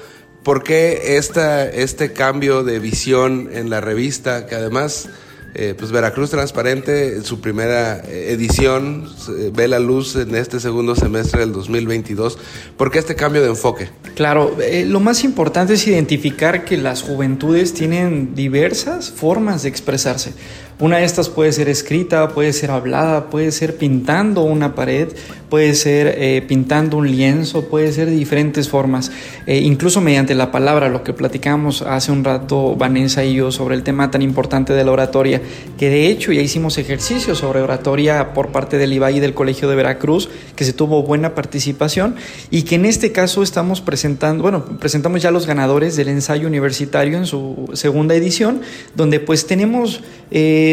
¿Por 0.45 0.61
qué 0.61 1.17
esta, 1.17 1.67
este 1.67 2.13
cambio 2.13 2.63
de 2.63 2.77
visión 2.77 3.49
en 3.51 3.71
la 3.71 3.81
revista, 3.81 4.45
que 4.45 4.53
además, 4.53 5.09
eh, 5.55 5.73
pues 5.75 5.91
Veracruz 5.91 6.29
Transparente, 6.29 7.23
su 7.23 7.41
primera 7.41 7.97
eh, 8.05 8.27
edición, 8.29 9.09
ve 9.53 9.67
la 9.67 9.79
luz 9.79 10.15
en 10.15 10.35
este 10.35 10.59
segundo 10.59 10.95
semestre 10.95 11.39
del 11.39 11.51
2022? 11.51 12.37
¿Por 12.77 12.91
qué 12.91 12.99
este 12.99 13.15
cambio 13.15 13.41
de 13.41 13.49
enfoque? 13.49 13.89
Claro, 14.13 14.55
eh, 14.61 14.85
lo 14.85 14.99
más 14.99 15.23
importante 15.23 15.73
es 15.73 15.87
identificar 15.87 16.63
que 16.63 16.77
las 16.77 17.01
juventudes 17.01 17.73
tienen 17.73 18.35
diversas 18.35 19.09
formas 19.09 19.63
de 19.63 19.69
expresarse. 19.69 20.35
Una 20.77 20.97
de 20.97 21.05
estas 21.05 21.29
puede 21.29 21.53
ser 21.53 21.69
escrita, 21.69 22.27
puede 22.27 22.51
ser 22.51 22.69
hablada, 22.69 23.29
puede 23.29 23.53
ser 23.53 23.77
pintando 23.77 24.41
una 24.41 24.75
pared, 24.75 25.07
puede 25.49 25.73
ser 25.73 26.15
eh, 26.17 26.43
pintando 26.45 26.97
un 26.97 27.09
lienzo, 27.09 27.69
puede 27.69 27.93
ser 27.93 28.09
de 28.09 28.15
diferentes 28.15 28.67
formas, 28.67 29.09
eh, 29.47 29.59
incluso 29.59 30.01
mediante 30.01 30.35
la 30.35 30.51
palabra, 30.51 30.89
lo 30.89 31.01
que 31.01 31.13
platicamos 31.13 31.81
hace 31.81 32.11
un 32.11 32.25
rato 32.25 32.75
Vanessa 32.75 33.23
y 33.23 33.35
yo 33.35 33.53
sobre 33.53 33.75
el 33.75 33.83
tema 33.83 34.11
tan 34.11 34.21
importante 34.21 34.73
de 34.73 34.83
la 34.83 34.91
oratoria, 34.91 35.41
que 35.77 35.89
de 35.89 36.07
hecho 36.09 36.33
ya 36.33 36.41
hicimos 36.41 36.77
ejercicios 36.77 37.37
sobre 37.37 37.61
oratoria 37.61 38.33
por 38.33 38.49
parte 38.49 38.77
del 38.77 38.91
IBAI 38.91 39.15
y 39.15 39.19
del 39.21 39.33
Colegio 39.33 39.69
de 39.69 39.77
Veracruz, 39.77 40.27
que 40.57 40.65
se 40.65 40.73
tuvo 40.73 41.03
buena 41.03 41.35
participación 41.35 42.15
y 42.51 42.63
que 42.63 42.75
en 42.75 42.83
este 42.83 43.13
caso 43.13 43.43
estamos 43.43 43.79
presentando, 43.79 44.41
bueno, 44.43 44.65
presentamos 44.77 45.21
ya 45.21 45.31
los 45.31 45.47
ganadores 45.47 45.95
del 45.95 46.09
ensayo 46.09 46.47
universitario 46.47 47.17
en 47.17 47.27
su 47.27 47.69
segunda 47.71 48.13
edición, 48.13 48.59
donde 48.93 49.21
pues 49.21 49.47
tenemos... 49.47 50.01
Eh, 50.31 50.63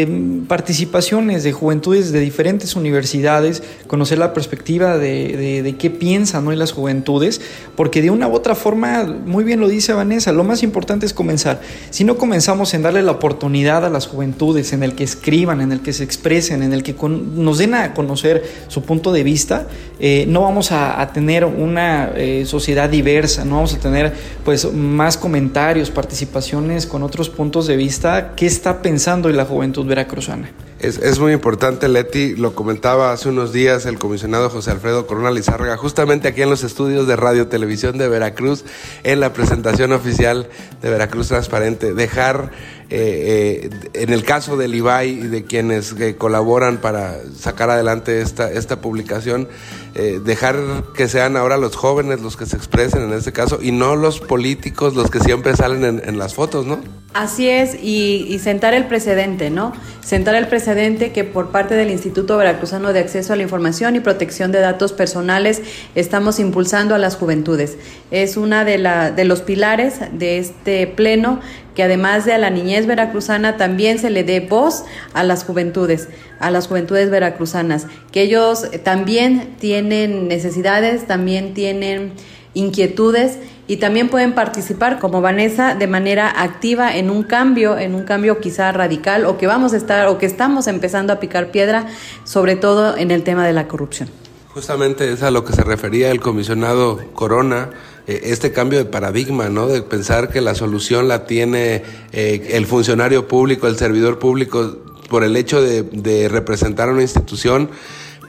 participaciones 0.47 1.43
de 1.43 1.51
juventudes 1.51 2.11
de 2.11 2.19
diferentes 2.19 2.75
universidades, 2.75 3.63
conocer 3.87 4.17
la 4.17 4.33
perspectiva 4.33 4.97
de, 4.97 5.75
qué 5.79 5.89
piensan 5.89 6.47
hoy 6.47 6.55
las 6.55 6.71
juventudes, 6.71 7.41
porque 7.75 8.01
de 8.01 8.09
una 8.09 8.27
u 8.27 8.33
otra 8.33 8.55
forma, 8.55 9.03
muy 9.03 9.43
bien 9.43 9.59
lo 9.59 9.67
dice 9.67 9.93
Vanessa, 9.93 10.31
lo 10.31 10.43
más 10.43 10.63
importante 10.63 11.05
es 11.05 11.13
comenzar. 11.13 11.61
Si 11.89 12.03
no 12.03 12.17
comenzamos 12.17 12.73
en 12.73 12.81
darle 12.81 13.01
la 13.01 13.11
oportunidad 13.11 13.85
a 13.85 13.89
las 13.89 14.07
juventudes, 14.07 14.73
en 14.73 14.83
el 14.83 14.93
que 14.93 15.03
escriban, 15.03 15.61
en 15.61 15.71
el 15.71 15.81
que 15.81 15.93
se 15.93 16.03
expresen, 16.03 16.63
en 16.63 16.73
el 16.73 16.83
que 16.83 16.95
nos 17.03 17.57
den 17.57 17.73
a 17.73 17.93
conocer 17.93 18.43
su 18.67 18.83
punto 18.83 19.11
de 19.11 19.23
vista, 19.23 19.67
eh, 19.99 20.25
no 20.27 20.41
vamos 20.41 20.71
a, 20.71 21.11
tener 21.13 21.45
una 21.45 22.11
eh, 22.15 22.45
sociedad 22.45 22.89
diversa, 22.89 23.45
no 23.45 23.55
vamos 23.55 23.73
a 23.75 23.79
tener 23.79 24.13
pues 24.43 24.71
más 24.71 25.17
comentarios, 25.17 25.91
participaciones 25.91 26.85
con 26.85 27.03
otros 27.03 27.29
puntos 27.29 27.67
de 27.67 27.75
vista, 27.75 28.33
qué 28.35 28.45
está 28.45 28.81
pensando 28.81 29.27
hoy 29.27 29.33
la 29.33 29.45
juventud 29.45 29.82
veracruzana. 29.87 30.49
Es, 30.79 30.97
es, 30.97 31.19
muy 31.19 31.31
importante, 31.31 31.87
Leti, 31.87 32.35
lo 32.35 32.55
comentaba 32.55 33.13
hace 33.13 33.29
unos 33.29 33.53
días 33.53 33.85
el 33.85 33.97
comisionado 33.99 34.49
José 34.49 34.71
Alfredo 34.71 35.07
Corona 35.07 35.31
Lizárraga, 35.31 35.77
justamente 35.77 36.27
aquí 36.27 36.41
en 36.41 36.49
los 36.49 36.63
estudios 36.63 37.07
de 37.07 37.15
Radio 37.15 37.47
Televisión 37.47 37.97
de 37.97 38.09
Veracruz, 38.09 38.65
en 39.03 39.21
la 39.21 39.31
presentación 39.31 39.93
oficial 39.93 40.49
de 40.81 40.89
Veracruz 40.89 41.29
Transparente, 41.29 41.93
dejar 41.93 42.51
eh, 42.89 43.69
eh, 43.71 43.89
en 43.93 44.11
el 44.11 44.23
caso 44.23 44.57
del 44.57 44.75
IBAI 44.75 45.09
y 45.09 45.27
de 45.27 45.45
quienes 45.45 45.93
eh, 45.93 46.15
colaboran 46.15 46.77
para 46.77 47.15
sacar 47.35 47.69
adelante 47.69 48.21
esta, 48.21 48.51
esta 48.51 48.81
publicación, 48.81 49.47
dejar 49.93 50.55
que 50.95 51.07
sean 51.07 51.37
ahora 51.37 51.57
los 51.57 51.75
jóvenes 51.75 52.21
los 52.21 52.35
que 52.35 52.45
se 52.45 52.55
expresen 52.55 53.03
en 53.03 53.13
este 53.13 53.31
caso 53.31 53.59
y 53.61 53.71
no 53.71 53.95
los 53.95 54.19
políticos 54.19 54.95
los 54.95 55.11
que 55.11 55.19
siempre 55.19 55.55
salen 55.55 56.01
en, 56.03 56.17
las 56.17 56.33
fotos, 56.33 56.65
¿no? 56.65 56.79
Así 57.13 57.47
es, 57.47 57.75
y, 57.75 58.25
y, 58.27 58.39
sentar 58.39 58.73
el 58.73 58.87
precedente, 58.87 59.51
¿no? 59.51 59.71
Sentar 60.01 60.33
el 60.33 60.47
precedente 60.47 61.11
que 61.11 61.23
por 61.23 61.51
parte 61.51 61.75
del 61.75 61.91
Instituto 61.91 62.37
Veracruzano 62.37 62.91
de 62.91 63.01
Acceso 63.01 63.33
a 63.33 63.35
la 63.35 63.43
Información 63.43 63.95
y 63.95 63.99
Protección 63.99 64.51
de 64.51 64.59
Datos 64.59 64.93
Personales 64.93 65.61
estamos 65.93 66.39
impulsando 66.39 66.95
a 66.95 66.97
las 66.97 67.15
juventudes. 67.15 67.77
Es 68.09 68.35
una 68.35 68.65
de, 68.65 68.79
la, 68.79 69.11
de 69.11 69.25
los 69.25 69.41
pilares 69.41 69.99
de 70.11 70.39
este 70.39 70.87
pleno 70.87 71.39
que 71.75 71.83
además 71.83 72.25
de 72.25 72.33
a 72.33 72.37
la 72.37 72.49
niñez 72.49 72.85
veracruzana 72.85 73.57
también 73.57 73.99
se 73.99 74.09
le 74.09 74.23
dé 74.23 74.39
voz 74.39 74.85
a 75.13 75.23
las 75.23 75.43
juventudes, 75.43 76.09
a 76.39 76.51
las 76.51 76.67
juventudes 76.67 77.09
veracruzanas, 77.09 77.87
que 78.11 78.21
ellos 78.21 78.69
también 78.83 79.55
tienen 79.59 80.27
necesidades, 80.27 81.07
también 81.07 81.53
tienen 81.53 82.13
inquietudes 82.53 83.39
y 83.67 83.77
también 83.77 84.09
pueden 84.09 84.33
participar 84.33 84.99
como 84.99 85.21
Vanessa 85.21 85.75
de 85.75 85.87
manera 85.87 86.29
activa 86.41 86.95
en 86.95 87.09
un 87.09 87.23
cambio, 87.23 87.77
en 87.77 87.95
un 87.95 88.03
cambio 88.03 88.39
quizá 88.39 88.71
radical 88.71 89.25
o 89.25 89.37
que 89.37 89.47
vamos 89.47 89.73
a 89.73 89.77
estar 89.77 90.07
o 90.07 90.17
que 90.17 90.25
estamos 90.25 90.67
empezando 90.67 91.13
a 91.13 91.19
picar 91.19 91.51
piedra, 91.51 91.87
sobre 92.23 92.55
todo 92.55 92.97
en 92.97 93.11
el 93.11 93.23
tema 93.23 93.45
de 93.45 93.53
la 93.53 93.67
corrupción. 93.67 94.09
Justamente 94.53 95.11
es 95.11 95.23
a 95.23 95.31
lo 95.31 95.43
que 95.45 95.53
se 95.53 95.63
refería 95.63 96.11
el 96.11 96.19
comisionado 96.19 96.99
Corona 97.13 97.69
eh, 97.71 97.92
este 98.07 98.51
cambio 98.51 98.79
de 98.79 98.85
paradigma, 98.85 99.49
¿no? 99.49 99.67
De 99.67 99.81
pensar 99.81 100.29
que 100.29 100.41
la 100.41 100.55
solución 100.55 101.07
la 101.07 101.25
tiene 101.25 101.83
eh, 102.11 102.49
el 102.51 102.65
funcionario 102.65 103.27
público, 103.27 103.67
el 103.67 103.77
servidor 103.77 104.19
público, 104.19 104.77
por 105.09 105.23
el 105.23 105.37
hecho 105.37 105.61
de, 105.61 106.27
representar 106.29 106.89
a 106.89 106.91
una 106.91 107.01
institución. 107.01 107.69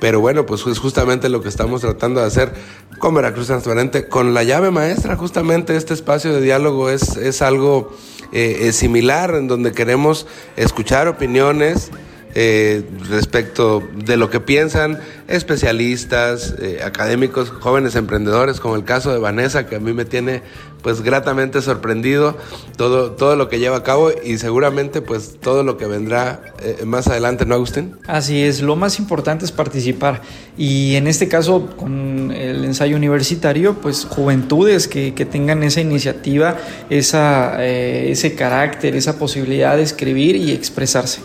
Pero 0.01 0.20
bueno, 0.20 0.45
pues 0.45 0.66
es 0.66 0.79
justamente 0.79 1.29
lo 1.29 1.41
que 1.41 1.49
estamos 1.49 1.81
tratando 1.81 2.20
de 2.20 2.27
hacer 2.27 2.53
con 2.99 3.14
Veracruz 3.14 3.47
Transparente, 3.47 4.09
con 4.09 4.35
la 4.35 4.43
llave 4.45 4.70
maestra, 4.70 5.16
justamente 5.16 5.77
este 5.77 5.95
espacio 5.95 6.33
de 6.33 6.41
diálogo 6.41 6.91
es, 6.91 7.16
es 7.16 7.43
algo 7.43 7.95
eh, 8.33 8.70
similar 8.72 9.35
en 9.35 9.49
donde 9.49 9.72
queremos 9.72 10.27
escuchar 10.57 11.09
opiniones, 11.09 11.91
eh, 12.37 12.82
respecto 13.09 13.80
de 13.95 14.16
lo 14.16 14.28
que 14.28 14.41
piensan 14.41 14.99
especialistas, 15.28 16.57
eh, 16.61 16.80
académicos, 16.85 17.51
jóvenes 17.51 17.95
emprendedores, 17.95 18.59
como 18.59 18.74
el 18.74 18.82
caso 18.82 19.12
de 19.12 19.18
Vanessa, 19.18 19.66
que 19.66 19.76
a 19.76 19.80
mí 19.80 19.93
me 19.93 20.05
tiene 20.05 20.43
pues 20.82 21.01
gratamente 21.01 21.62
sorprendido 21.62 22.37
todo, 22.76 23.12
todo 23.12 23.37
lo 23.37 23.49
que 23.49 23.61
lleva 23.61 23.76
a 23.76 23.82
cabo 23.85 24.11
y 24.22 24.37
seguramente 24.39 25.01
pues 25.01 25.39
todo 25.41 25.62
lo 25.62 25.78
que 25.78 25.87
vendrá 25.87 26.43
eh, 26.61 26.85
más 26.85 27.07
adelante, 27.07 27.47
¿no, 27.47 27.55
Agustín? 27.55 27.95
Así 28.09 28.43
es, 28.43 28.61
lo 28.61 28.74
más 28.74 28.99
importante 28.99 29.45
es 29.45 29.53
participar 29.53 30.20
y 30.59 30.97
en 30.97 31.07
este 31.07 31.28
caso 31.28 31.68
con 31.76 32.32
el 32.32 32.64
ensayo 32.64 32.97
universitario, 32.97 33.74
pues 33.74 34.07
juventudes 34.11 34.89
que, 34.89 35.14
que 35.14 35.24
tengan 35.24 35.62
esa 35.62 35.80
iniciativa, 35.80 36.57
esa, 36.91 37.64
ese 37.64 38.35
carácter, 38.35 38.97
esa 38.97 39.18
posibilidad 39.18 39.76
de 39.76 39.85
escribir 39.85 40.35
y 40.35 40.51
expresarse. 40.51 41.20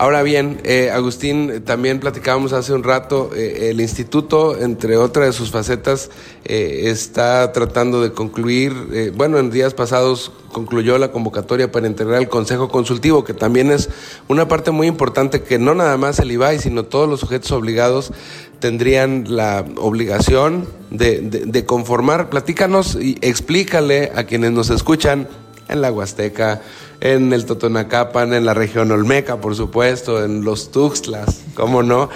Ahora 0.00 0.22
bien, 0.22 0.60
eh, 0.62 0.92
Agustín, 0.92 1.64
también 1.64 1.98
platicábamos 1.98 2.52
hace 2.52 2.72
un 2.72 2.84
rato, 2.84 3.30
eh, 3.34 3.70
el 3.70 3.80
instituto, 3.80 4.56
entre 4.56 4.96
otras 4.96 5.26
de 5.26 5.32
sus 5.32 5.50
facetas, 5.50 6.10
eh, 6.44 6.82
está 6.84 7.50
tratando 7.50 8.00
de 8.00 8.12
concluir, 8.12 9.12
bueno, 9.16 9.38
en 9.38 9.50
días 9.50 9.74
pasados 9.74 10.30
concluyó 10.52 10.98
la 10.98 11.10
convocatoria 11.10 11.72
para 11.72 11.88
integrar 11.88 12.20
el 12.22 12.28
Consejo 12.28 12.68
Consultivo, 12.68 13.24
que 13.24 13.34
también 13.34 13.72
es 13.72 13.88
una 14.28 14.46
parte 14.46 14.70
muy 14.70 14.86
importante 14.86 15.42
que 15.42 15.58
no 15.58 15.74
nada 15.74 15.96
más 15.96 16.20
el 16.20 16.30
IBAI, 16.30 16.60
sino 16.60 16.84
todos 16.84 17.08
los 17.08 17.18
sujetos 17.18 17.50
obligados 17.50 18.12
tendrían 18.60 19.24
la 19.28 19.64
obligación 19.78 20.68
de, 20.90 21.22
de 21.22 21.66
conformar. 21.66 22.30
Platícanos 22.30 22.96
y 23.00 23.18
explícale 23.20 24.12
a 24.14 24.24
quienes 24.24 24.52
nos 24.52 24.70
escuchan 24.70 25.26
en 25.68 25.80
la 25.80 25.92
Huasteca, 25.92 26.62
en 27.00 27.32
el 27.32 27.44
Totonacapan, 27.44 28.32
en 28.34 28.44
la 28.44 28.54
región 28.54 28.90
Olmeca, 28.90 29.40
por 29.40 29.54
supuesto, 29.54 30.24
en 30.24 30.44
los 30.44 30.70
Tuxtlas, 30.70 31.42
¿cómo 31.54 31.82
no? 31.82 32.08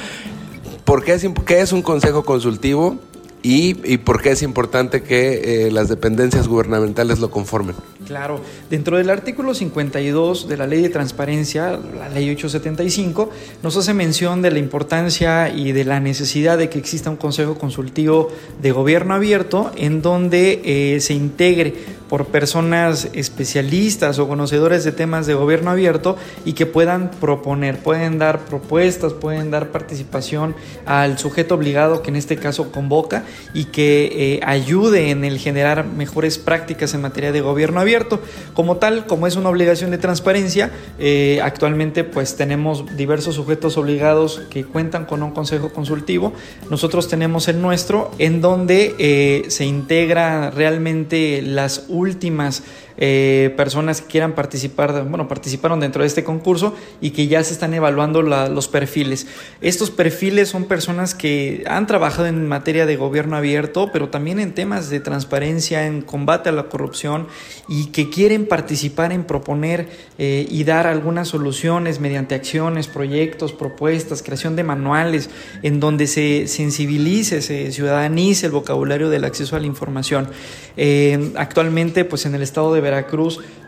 ¿Por 0.84 1.05
qué 1.05 1.14
es, 1.14 1.26
qué 1.46 1.64
un 1.72 1.82
consejo 1.82 2.24
consultivo 2.24 2.98
y, 3.42 3.76
y, 3.90 3.98
por 3.98 4.22
qué 4.22 4.30
es 4.30 4.42
importante 4.42 5.03
que 5.03 5.66
eh, 5.66 5.70
las 5.72 5.88
dependencias 5.88 6.46
gubernamentales 6.46 7.18
lo 7.18 7.30
conformen? 7.30 7.74
Claro, 8.07 8.40
dentro 8.70 8.98
del 8.98 9.11
artículo 9.11 9.55
52 9.55 10.48
de 10.48 10.57
la 10.57 10.66
Ley 10.66 10.80
de 10.80 10.88
Transparencia, 10.88 11.78
la 11.96 12.09
Ley 12.09 12.30
875, 12.30 13.30
nos 13.62 13.76
hace 13.76 13.94
mención 13.94 14.42
de 14.42 14.50
la 14.50 14.59
importancia 14.59 15.48
y 15.48 15.72
de 15.72 15.84
la 15.84 15.98
necesidad 15.98 16.59
de 16.59 16.68
que 16.68 16.78
exista 16.78 17.11
un 17.11 17.16
consejo 17.16 17.57
consultivo 17.59 18.28
de 18.61 18.70
gobierno 18.70 19.14
abierto 19.14 19.72
en 19.76 20.03
donde 20.03 20.61
eh, 20.64 21.00
se 21.00 21.14
integre 21.14 22.01
por 22.13 22.27
personas 22.27 23.09
especialistas 23.15 24.19
o 24.19 24.29
conocedores 24.29 24.85
de 24.85 24.93
temas 24.93 25.27
de 25.27 25.33
gobierno 25.33 25.71
abierto 25.71 26.19
y 26.45 26.53
que 26.53 26.67
puedan 26.67 27.11
proponer, 27.11 27.79
pueden 27.79 28.19
dar 28.19 28.41
propuestas, 28.41 29.15
pueden 29.15 29.51
dar 29.51 29.71
participación 29.71 30.55
al 30.85 31.17
sujeto 31.17 31.55
obligado 31.55 32.03
que 32.03 32.11
en 32.11 32.17
este 32.17 32.37
caso 32.37 32.71
convoca 32.71 33.25
y 33.55 33.65
que 33.65 34.11
eh, 34.35 34.41
ayude 34.45 35.09
en 35.09 35.25
el 35.25 35.39
generar 35.39 35.87
mejores 35.87 36.37
prácticas 36.37 36.93
en 36.93 37.01
materia 37.01 37.33
de 37.33 37.41
gobierno 37.41 37.81
abierto. 37.81 38.21
Como 38.53 38.77
tal, 38.77 39.07
como 39.07 39.27
es 39.27 39.37
una 39.37 39.49
obligación 39.49 39.91
de 39.91 39.97
transparencia, 39.97 40.71
eh, 40.99 41.41
actualmente 41.43 42.05
pues 42.05 42.37
tenemos 42.37 42.95
diversos 42.95 43.37
sujetos 43.37 43.79
obligados 43.79 44.43
que 44.51 44.65
cuentan 44.67 45.07
con 45.07 45.23
un 45.23 45.31
consejo 45.31 45.73
consultivo. 45.73 46.35
Nosotros 46.69 47.09
tenemos 47.09 47.49
el 47.49 47.63
nuestro 47.63 48.11
en 48.19 48.43
donde 48.43 48.95
eh, 48.99 49.45
se 49.49 49.65
integra 49.65 50.51
realmente 50.51 51.41
las 51.41 51.87
últimas 51.89 52.01
últimas 52.03 52.62
eh, 53.05 53.53
personas 53.57 54.00
que 54.00 54.07
quieran 54.07 54.36
participar, 54.36 55.05
bueno, 55.09 55.26
participaron 55.26 55.80
dentro 55.80 56.03
de 56.03 56.07
este 56.07 56.22
concurso 56.22 56.76
y 57.00 57.11
que 57.11 57.26
ya 57.26 57.42
se 57.42 57.53
están 57.53 57.74
evaluando 57.74 58.22
los 58.22 58.68
perfiles. 58.68 59.26
Estos 59.61 59.90
perfiles 59.90 60.50
son 60.50 60.66
personas 60.66 61.16
que 61.16 61.64
han 61.66 61.88
trabajado 61.88 62.28
en 62.28 62.46
materia 62.46 62.86
de 62.86 62.94
gobierno 62.94 63.36
abierto, 63.36 63.90
pero 63.92 64.09
también 64.09 64.38
en 64.38 64.55
temas 64.55 64.88
de 64.88 65.00
transparencia, 65.00 65.84
en 65.88 66.03
combate 66.03 66.50
a 66.50 66.53
la 66.53 66.68
corrupción 66.68 67.26
y 67.68 67.86
que 67.86 68.09
quieren 68.09 68.46
participar 68.46 69.11
en 69.11 69.24
proponer 69.24 69.88
eh, 70.18 70.46
y 70.48 70.62
dar 70.62 70.86
algunas 70.86 71.26
soluciones 71.26 71.98
mediante 71.98 72.36
acciones, 72.36 72.86
proyectos, 72.86 73.53
propuestas, 73.53 74.22
creación 74.22 74.55
de 74.55 74.62
manuales, 74.62 75.28
en 75.64 75.80
donde 75.80 76.07
se 76.07 76.46
sensibilice, 76.46 77.42
se 77.42 77.72
ciudadanice 77.72 78.46
el 78.46 78.53
vocabulario 78.53 79.11
del 79.11 79.24
acceso 79.24 79.57
a 79.57 79.59
la 79.59 79.66
información. 79.66 80.28
Eh, 80.76 81.32
actualmente, 81.36 82.05
pues 82.05 82.26
en 82.26 82.36
el 82.36 82.42
estado 82.42 82.72
de 82.72 82.80
Veracruz, 82.80 82.91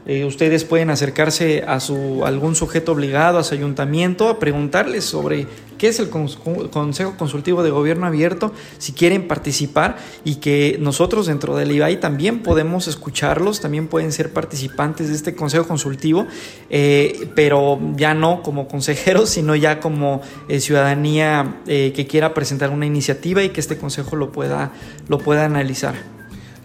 eh, 0.07 0.27
ustedes 0.27 0.65
pueden 0.65 0.91
acercarse 0.91 1.65
a 1.67 1.81
su 1.81 2.27
algún 2.27 2.55
sujeto 2.55 2.93
obligado, 2.93 3.39
a 3.39 3.45
su 3.45 3.55
ayuntamiento, 3.55 4.29
a 4.29 4.39
preguntarles 4.39 5.05
sobre 5.05 5.47
qué 5.79 5.89
es 5.89 5.99
el 5.99 6.11
Consejo 6.11 7.17
Consultivo 7.17 7.63
de 7.63 7.71
Gobierno 7.71 8.07
Abierto, 8.07 8.53
si 8.77 8.93
quieren 8.93 9.27
participar 9.27 9.97
y 10.23 10.37
que 10.37 10.77
nosotros 10.79 11.27
dentro 11.27 11.57
del 11.57 11.73
IBAI 11.73 12.01
también 12.01 12.43
podemos 12.43 12.87
escucharlos, 12.87 13.61
también 13.61 13.89
pueden 13.89 14.13
ser 14.13 14.33
participantes 14.33 15.09
de 15.09 15.15
este 15.15 15.35
Consejo 15.35 15.67
Consultivo, 15.67 16.27
eh, 16.69 17.31
pero 17.35 17.81
ya 17.97 18.13
no 18.13 18.43
como 18.43 18.69
consejeros, 18.69 19.31
sino 19.31 19.57
ya 19.57 19.81
como 19.81 20.21
eh, 20.49 20.61
ciudadanía 20.61 21.61
que 21.65 22.07
quiera 22.09 22.35
presentar 22.35 22.71
una 22.71 22.87
iniciativa 22.87 23.43
y 23.43 23.49
que 23.51 23.61
este 23.61 23.79
Consejo 23.79 24.17
lo 24.17 24.33
pueda, 24.33 24.73
lo 25.09 25.19
pueda 25.19 25.47
analizar. 25.47 26.14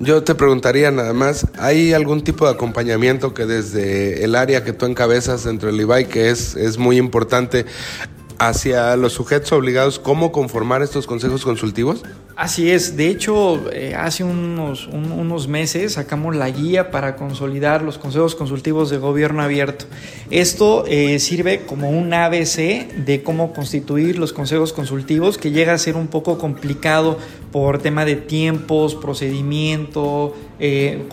Yo 0.01 0.23
te 0.23 0.33
preguntaría 0.33 0.91
nada 0.91 1.11
más, 1.11 1.45
¿hay 1.57 1.91
algún 1.91 2.23
tipo 2.23 2.45
de 2.45 2.53
acompañamiento 2.53 3.33
que 3.33 3.45
desde 3.45 4.23
el 4.23 4.35
área 4.35 4.63
que 4.63 4.71
tú 4.71 4.85
encabezas 4.85 5.43
dentro 5.43 5.69
del 5.69 5.81
IBAI, 5.81 6.05
que 6.07 6.29
es, 6.29 6.55
es 6.55 6.77
muy 6.77 6.97
importante, 6.97 7.65
hacia 8.37 8.95
los 8.95 9.11
sujetos 9.11 9.51
obligados, 9.51 9.99
cómo 9.99 10.31
conformar 10.31 10.81
estos 10.83 11.05
consejos 11.05 11.43
consultivos? 11.43 12.03
Así 12.39 12.71
es, 12.71 12.95
de 12.95 13.09
hecho, 13.09 13.69
eh, 13.73 13.95
hace 13.95 14.23
unos, 14.23 14.87
unos 14.87 15.49
meses 15.49 15.95
sacamos 15.95 16.37
la 16.37 16.49
guía 16.49 16.89
para 16.89 17.17
consolidar 17.17 17.81
los 17.81 17.97
consejos 17.97 18.33
consultivos 18.33 18.89
de 18.89 18.97
gobierno 18.97 19.41
abierto. 19.41 19.83
Esto 20.29 20.85
eh, 20.87 21.19
sirve 21.19 21.65
como 21.65 21.89
un 21.89 22.13
ABC 22.13 22.93
de 22.95 23.23
cómo 23.25 23.51
constituir 23.51 24.17
los 24.17 24.31
consejos 24.31 24.71
consultivos, 24.71 25.37
que 25.37 25.51
llega 25.51 25.73
a 25.73 25.77
ser 25.77 25.97
un 25.97 26.07
poco 26.07 26.37
complicado 26.37 27.17
por 27.51 27.79
tema 27.79 28.05
de 28.05 28.15
tiempos, 28.15 28.95
procedimiento, 28.95 30.33
eh, 30.61 31.07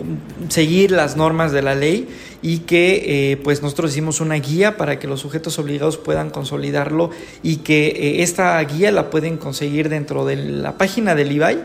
seguir 0.47 0.91
las 0.91 1.17
normas 1.17 1.51
de 1.51 1.61
la 1.61 1.75
ley 1.75 2.07
y 2.41 2.59
que 2.59 3.39
pues 3.43 3.63
nosotros 3.63 3.91
hicimos 3.91 4.21
una 4.21 4.35
guía 4.35 4.77
para 4.77 4.99
que 4.99 5.07
los 5.07 5.21
sujetos 5.21 5.57
obligados 5.57 5.97
puedan 5.97 6.29
consolidarlo 6.29 7.09
y 7.41 7.57
que 7.57 8.21
esta 8.21 8.61
guía 8.63 8.91
la 8.91 9.09
pueden 9.09 9.37
conseguir 9.37 9.89
dentro 9.89 10.23
de 10.23 10.35
la 10.35 10.77
página 10.77 11.15
del 11.17 11.33
IBAI 11.33 11.59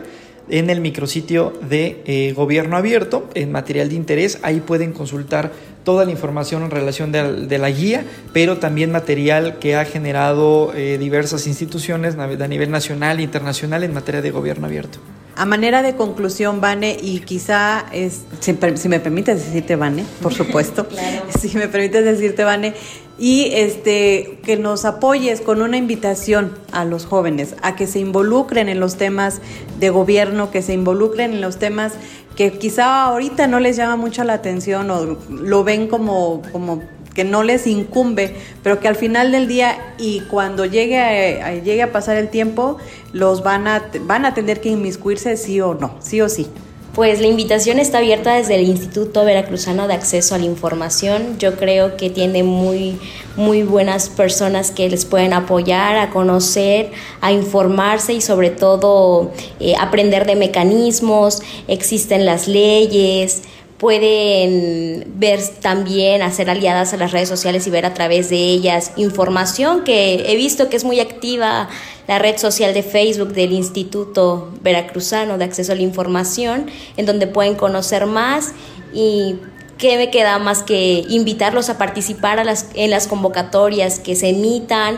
en 0.49 0.69
el 0.69 0.81
micrositio 0.81 1.53
de 1.69 2.01
eh, 2.05 2.33
gobierno 2.33 2.75
abierto, 2.75 3.29
en 3.33 3.53
material 3.53 3.87
de 3.87 3.95
interés, 3.95 4.39
ahí 4.41 4.59
pueden 4.59 4.91
consultar 4.91 5.53
toda 5.85 6.03
la 6.03 6.11
información 6.11 6.63
en 6.63 6.71
relación 6.71 7.13
de, 7.13 7.57
la 7.57 7.69
guía, 7.69 8.03
pero 8.33 8.57
también 8.57 8.91
material 8.91 9.59
que 9.59 9.77
ha 9.77 9.85
generado 9.85 10.71
diversas 10.73 11.45
instituciones 11.45 12.15
a 12.15 12.47
nivel 12.47 12.71
nacional 12.71 13.19
e 13.19 13.23
internacional 13.23 13.83
en 13.83 13.93
materia 13.93 14.21
de 14.21 14.31
gobierno 14.31 14.67
abierto. 14.67 14.99
A 15.35 15.45
manera 15.45 15.81
de 15.81 15.95
conclusión, 15.95 16.61
Vane, 16.61 16.95
y 17.01 17.19
quizá, 17.21 17.85
es, 17.91 18.21
si, 18.39 18.53
me 18.87 18.99
permites 18.99 19.43
decirte, 19.43 19.75
Vane, 19.75 20.05
por 20.21 20.31
supuesto, 20.31 20.87
si 21.39 21.57
me 21.57 21.67
permites 21.67 22.05
decirte, 22.05 22.43
Vane, 22.43 22.75
y 23.17 23.51
este, 23.53 24.39
que 24.43 24.57
nos 24.57 24.85
apoyes 24.85 25.41
con 25.41 25.61
una 25.61 25.77
invitación 25.77 26.57
a 26.71 26.83
los 26.83 27.05
jóvenes 27.05 27.55
a 27.61 27.75
que 27.75 27.85
se 27.87 27.99
involucren 27.99 28.69
en 28.69 28.79
los 28.79 28.97
temas 28.97 29.39
de 29.79 29.89
gobierno, 29.89 30.51
que 30.51 30.61
se 30.61 30.73
involucren 30.73 31.33
en 31.33 31.41
los 31.41 31.57
temas 31.57 31.93
que 32.35 32.51
quizá 32.51 33.03
ahorita 33.03 33.47
no 33.47 33.59
les 33.59 33.75
llama 33.75 33.95
mucho 33.95 34.23
la 34.23 34.33
atención 34.33 34.89
o 34.89 35.17
lo 35.29 35.63
ven 35.63 35.87
como, 35.87 36.41
como 36.51 36.81
que 37.13 37.23
no 37.23 37.43
les 37.43 37.67
incumbe, 37.67 38.35
pero 38.63 38.79
que 38.79 38.87
al 38.87 38.95
final 38.95 39.31
del 39.31 39.47
día 39.47 39.93
y 39.99 40.21
cuando 40.21 40.65
llegue 40.65 40.97
a, 40.99 41.53
llegue 41.53 41.83
a 41.83 41.91
pasar 41.91 42.17
el 42.17 42.29
tiempo, 42.29 42.77
los 43.11 43.43
van 43.43 43.67
a, 43.67 43.83
van 44.01 44.25
a 44.25 44.33
tener 44.33 44.61
que 44.61 44.69
inmiscuirse 44.69 45.37
sí 45.37 45.61
o 45.61 45.75
no, 45.75 45.95
sí 45.99 46.21
o 46.21 46.29
sí. 46.29 46.47
Pues 46.93 47.19
la 47.21 47.25
invitación 47.25 47.79
está 47.79 47.97
abierta 47.97 48.35
desde 48.35 48.53
el 48.53 48.67
Instituto 48.67 49.25
Veracruzano 49.25 49.87
de 49.87 49.95
Acceso 49.95 50.35
a 50.35 50.37
la 50.37 50.45
Información. 50.45 51.39
Yo 51.39 51.55
creo 51.55 51.97
que 51.97 52.11
tiene 52.11 52.43
muy, 52.43 52.99
muy 53.35 53.63
buenas 53.63 54.09
personas 54.09 54.69
que 54.69 54.87
les 54.91 55.03
pueden 55.03 55.33
apoyar 55.33 55.95
a 55.97 56.11
conocer, 56.11 56.91
a 57.19 57.31
informarse 57.31 58.13
y 58.13 58.21
sobre 58.21 58.51
todo 58.51 59.31
eh, 59.59 59.73
aprender 59.79 60.27
de 60.27 60.35
mecanismos. 60.35 61.41
Existen 61.67 62.27
las 62.27 62.47
leyes, 62.47 63.41
pueden 63.83 65.03
ver 65.17 65.41
también, 65.59 66.21
hacer 66.21 66.49
aliadas 66.49 66.93
a 66.93 66.97
las 66.97 67.11
redes 67.11 67.27
sociales 67.27 67.67
y 67.67 67.69
ver 67.69 67.85
a 67.85 67.93
través 67.93 68.29
de 68.29 68.37
ellas 68.37 68.93
información 68.95 69.83
que 69.83 70.23
he 70.31 70.37
visto 70.37 70.69
que 70.69 70.77
es 70.77 70.85
muy 70.85 71.01
activa 71.01 71.67
la 72.07 72.17
red 72.17 72.37
social 72.37 72.73
de 72.73 72.81
Facebook 72.81 73.33
del 73.33 73.51
Instituto 73.51 74.51
Veracruzano 74.61 75.37
de 75.37 75.43
Acceso 75.43 75.73
a 75.73 75.75
la 75.75 75.81
Información, 75.81 76.67
en 76.95 77.05
donde 77.05 77.27
pueden 77.27 77.55
conocer 77.55 78.05
más. 78.05 78.53
Y 78.93 79.35
qué 79.77 79.97
me 79.97 80.09
queda 80.09 80.39
más 80.39 80.63
que 80.63 81.03
invitarlos 81.09 81.69
a 81.69 81.77
participar 81.77 82.41
en 82.75 82.89
las 82.89 83.07
convocatorias 83.07 83.99
que 83.99 84.15
se 84.15 84.29
emitan 84.29 84.97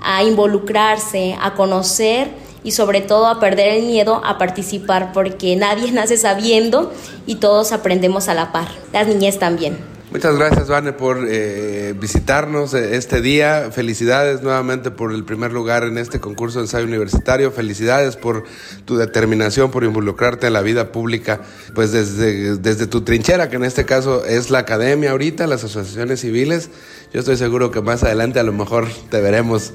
a 0.00 0.22
involucrarse, 0.22 1.36
a 1.40 1.54
conocer 1.54 2.28
y 2.64 2.72
sobre 2.72 3.00
todo 3.00 3.26
a 3.26 3.40
perder 3.40 3.74
el 3.78 3.86
miedo 3.86 4.20
a 4.24 4.38
participar 4.38 5.12
porque 5.12 5.56
nadie 5.56 5.92
nace 5.92 6.16
sabiendo 6.16 6.92
y 7.26 7.36
todos 7.36 7.72
aprendemos 7.72 8.28
a 8.28 8.34
la 8.34 8.52
par, 8.52 8.68
las 8.92 9.06
niñas 9.06 9.38
también. 9.38 9.92
Muchas 10.12 10.36
gracias, 10.36 10.68
Vane, 10.68 10.92
por 10.92 11.24
eh, 11.26 11.94
visitarnos 11.98 12.74
eh, 12.74 12.96
este 12.96 13.22
día. 13.22 13.70
Felicidades 13.72 14.42
nuevamente 14.42 14.90
por 14.90 15.10
el 15.10 15.24
primer 15.24 15.52
lugar 15.52 15.84
en 15.84 15.96
este 15.96 16.20
concurso 16.20 16.58
de 16.58 16.66
ensayo 16.66 16.84
universitario. 16.84 17.50
Felicidades 17.50 18.16
por 18.16 18.44
tu 18.84 18.98
determinación, 18.98 19.70
por 19.70 19.84
involucrarte 19.84 20.48
en 20.48 20.52
la 20.52 20.60
vida 20.60 20.92
pública, 20.92 21.40
pues 21.74 21.92
desde, 21.92 22.58
desde 22.58 22.86
tu 22.86 23.00
trinchera, 23.00 23.48
que 23.48 23.56
en 23.56 23.64
este 23.64 23.86
caso 23.86 24.26
es 24.26 24.50
la 24.50 24.58
academia 24.58 25.12
ahorita, 25.12 25.46
las 25.46 25.64
asociaciones 25.64 26.20
civiles. 26.20 26.68
Yo 27.14 27.20
estoy 27.20 27.38
seguro 27.38 27.70
que 27.70 27.80
más 27.80 28.02
adelante 28.02 28.38
a 28.38 28.42
lo 28.42 28.52
mejor 28.52 28.88
te 29.08 29.18
veremos 29.22 29.72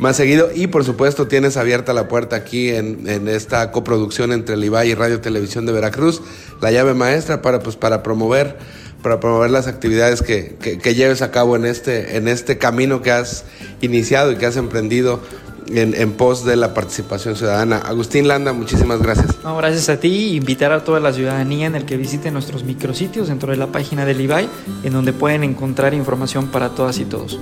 más 0.00 0.16
seguido. 0.16 0.50
Y 0.52 0.66
por 0.66 0.84
supuesto 0.84 1.28
tienes 1.28 1.56
abierta 1.56 1.92
la 1.92 2.08
puerta 2.08 2.36
aquí 2.36 2.70
en, 2.70 3.08
en, 3.08 3.28
esta 3.28 3.70
coproducción 3.70 4.32
entre 4.32 4.54
el 4.54 4.64
IBAI 4.64 4.90
y 4.90 4.94
Radio 4.94 5.20
Televisión 5.20 5.66
de 5.66 5.72
Veracruz, 5.72 6.22
la 6.60 6.72
llave 6.72 6.94
maestra 6.94 7.42
para, 7.42 7.60
pues, 7.60 7.76
para 7.76 8.02
promover 8.02 8.58
para 9.02 9.18
promover 9.18 9.50
las 9.50 9.66
actividades 9.66 10.20
que, 10.20 10.56
que, 10.58 10.94
lleves 10.94 11.22
a 11.22 11.30
cabo 11.30 11.56
en 11.56 11.64
este, 11.64 12.18
en 12.18 12.28
este 12.28 12.58
camino 12.58 13.00
que 13.00 13.10
has 13.10 13.44
iniciado 13.80 14.30
y 14.30 14.36
que 14.36 14.44
has 14.44 14.58
emprendido 14.58 15.20
en, 15.68 15.94
en, 15.94 16.12
pos 16.12 16.44
de 16.44 16.54
la 16.56 16.74
participación 16.74 17.34
ciudadana. 17.34 17.78
Agustín 17.78 18.28
Landa, 18.28 18.52
muchísimas 18.52 19.00
gracias. 19.00 19.42
No, 19.42 19.56
gracias 19.56 19.88
a 19.88 19.98
ti. 19.98 20.36
Invitar 20.36 20.72
a 20.72 20.84
toda 20.84 21.00
la 21.00 21.14
ciudadanía 21.14 21.66
en 21.66 21.76
el 21.76 21.86
que 21.86 21.96
visite 21.96 22.30
nuestros 22.30 22.62
micrositios 22.64 23.28
dentro 23.28 23.52
de 23.52 23.56
la 23.56 23.68
página 23.68 24.04
del 24.04 24.20
IBAI, 24.20 24.50
en 24.82 24.92
donde 24.92 25.14
pueden 25.14 25.44
encontrar 25.44 25.94
información 25.94 26.48
para 26.48 26.68
todas 26.70 26.98
y 26.98 27.06
todos. 27.06 27.40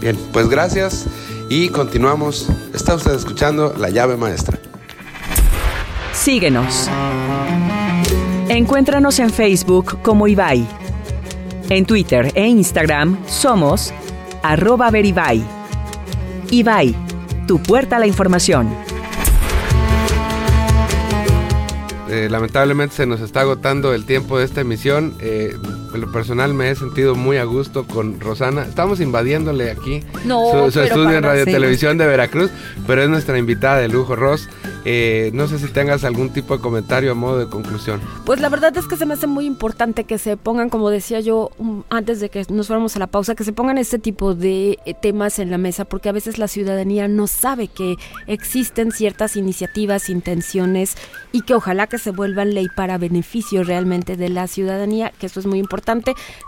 Bien, 0.00 0.16
pues 0.32 0.48
gracias 0.48 1.06
y 1.50 1.68
continuamos. 1.68 2.48
Está 2.72 2.94
usted 2.94 3.12
escuchando 3.12 3.74
La 3.76 3.90
llave 3.90 4.16
maestra. 4.16 4.58
Síguenos. 6.14 6.88
Encuéntranos 8.48 9.18
en 9.18 9.28
Facebook 9.28 10.00
como 10.02 10.26
IBAI 10.26 10.80
en 11.70 11.86
Twitter 11.86 12.32
e 12.34 12.48
Instagram 12.48 13.16
somos 13.28 13.94
arroba 14.42 14.90
veribay. 14.90 15.40
Ibai, 16.50 16.96
tu 17.46 17.62
puerta 17.62 17.94
a 17.94 17.98
la 18.00 18.08
información. 18.08 18.68
Eh, 22.08 22.26
lamentablemente 22.28 22.96
se 22.96 23.06
nos 23.06 23.20
está 23.20 23.42
agotando 23.42 23.94
el 23.94 24.04
tiempo 24.04 24.36
de 24.38 24.46
esta 24.46 24.62
emisión. 24.62 25.14
Eh, 25.20 25.56
en 25.92 26.00
lo 26.00 26.12
personal 26.12 26.54
me 26.54 26.70
he 26.70 26.74
sentido 26.74 27.14
muy 27.14 27.36
a 27.36 27.44
gusto 27.44 27.86
con 27.86 28.20
Rosana. 28.20 28.62
Estamos 28.62 29.00
invadiéndole 29.00 29.70
aquí 29.70 30.02
su, 30.22 30.80
estudio 30.80 31.12
en 31.12 31.22
Radio 31.22 31.44
Televisión 31.44 31.98
de 31.98 32.06
Veracruz, 32.06 32.50
pero 32.86 33.02
es 33.02 33.08
nuestra 33.08 33.38
invitada 33.38 33.78
de 33.78 33.88
lujo, 33.88 34.16
Ros. 34.16 34.48
Eh, 34.84 35.30
no 35.34 35.46
sé 35.46 35.58
si 35.58 35.66
tengas 35.68 36.04
algún 36.04 36.30
tipo 36.30 36.56
de 36.56 36.62
comentario 36.62 37.12
a 37.12 37.14
modo 37.14 37.38
de 37.38 37.46
conclusión. 37.48 38.00
Pues 38.24 38.40
la 38.40 38.48
verdad 38.48 38.74
es 38.78 38.86
que 38.86 38.96
se 38.96 39.04
me 39.04 39.14
hace 39.14 39.26
muy 39.26 39.44
importante 39.44 40.04
que 40.04 40.16
se 40.16 40.36
pongan, 40.36 40.70
como 40.70 40.88
decía 40.90 41.20
yo 41.20 41.50
antes 41.90 42.20
de 42.20 42.30
que 42.30 42.46
nos 42.48 42.68
fuéramos 42.68 42.96
a 42.96 42.98
la 42.98 43.06
pausa, 43.06 43.34
que 43.34 43.44
se 43.44 43.52
pongan 43.52 43.76
este 43.76 43.98
tipo 43.98 44.34
de 44.34 44.78
eh, 44.86 44.94
temas 44.94 45.38
en 45.38 45.50
la 45.50 45.58
mesa, 45.58 45.84
porque 45.84 46.08
a 46.08 46.12
veces 46.12 46.38
la 46.38 46.48
ciudadanía 46.48 47.08
no 47.08 47.26
sabe 47.26 47.68
que 47.68 47.96
existen 48.26 48.92
ciertas 48.92 49.36
iniciativas, 49.36 50.08
intenciones 50.08 50.96
y 51.32 51.42
que 51.42 51.54
ojalá 51.54 51.86
que 51.86 51.98
se 51.98 52.10
vuelvan 52.10 52.54
ley 52.54 52.68
para 52.74 52.96
beneficio 52.96 53.64
realmente 53.64 54.16
de 54.16 54.28
la 54.30 54.46
ciudadanía, 54.46 55.12
que 55.18 55.26
eso 55.26 55.40
es 55.40 55.46
muy 55.46 55.58
importante. 55.58 55.79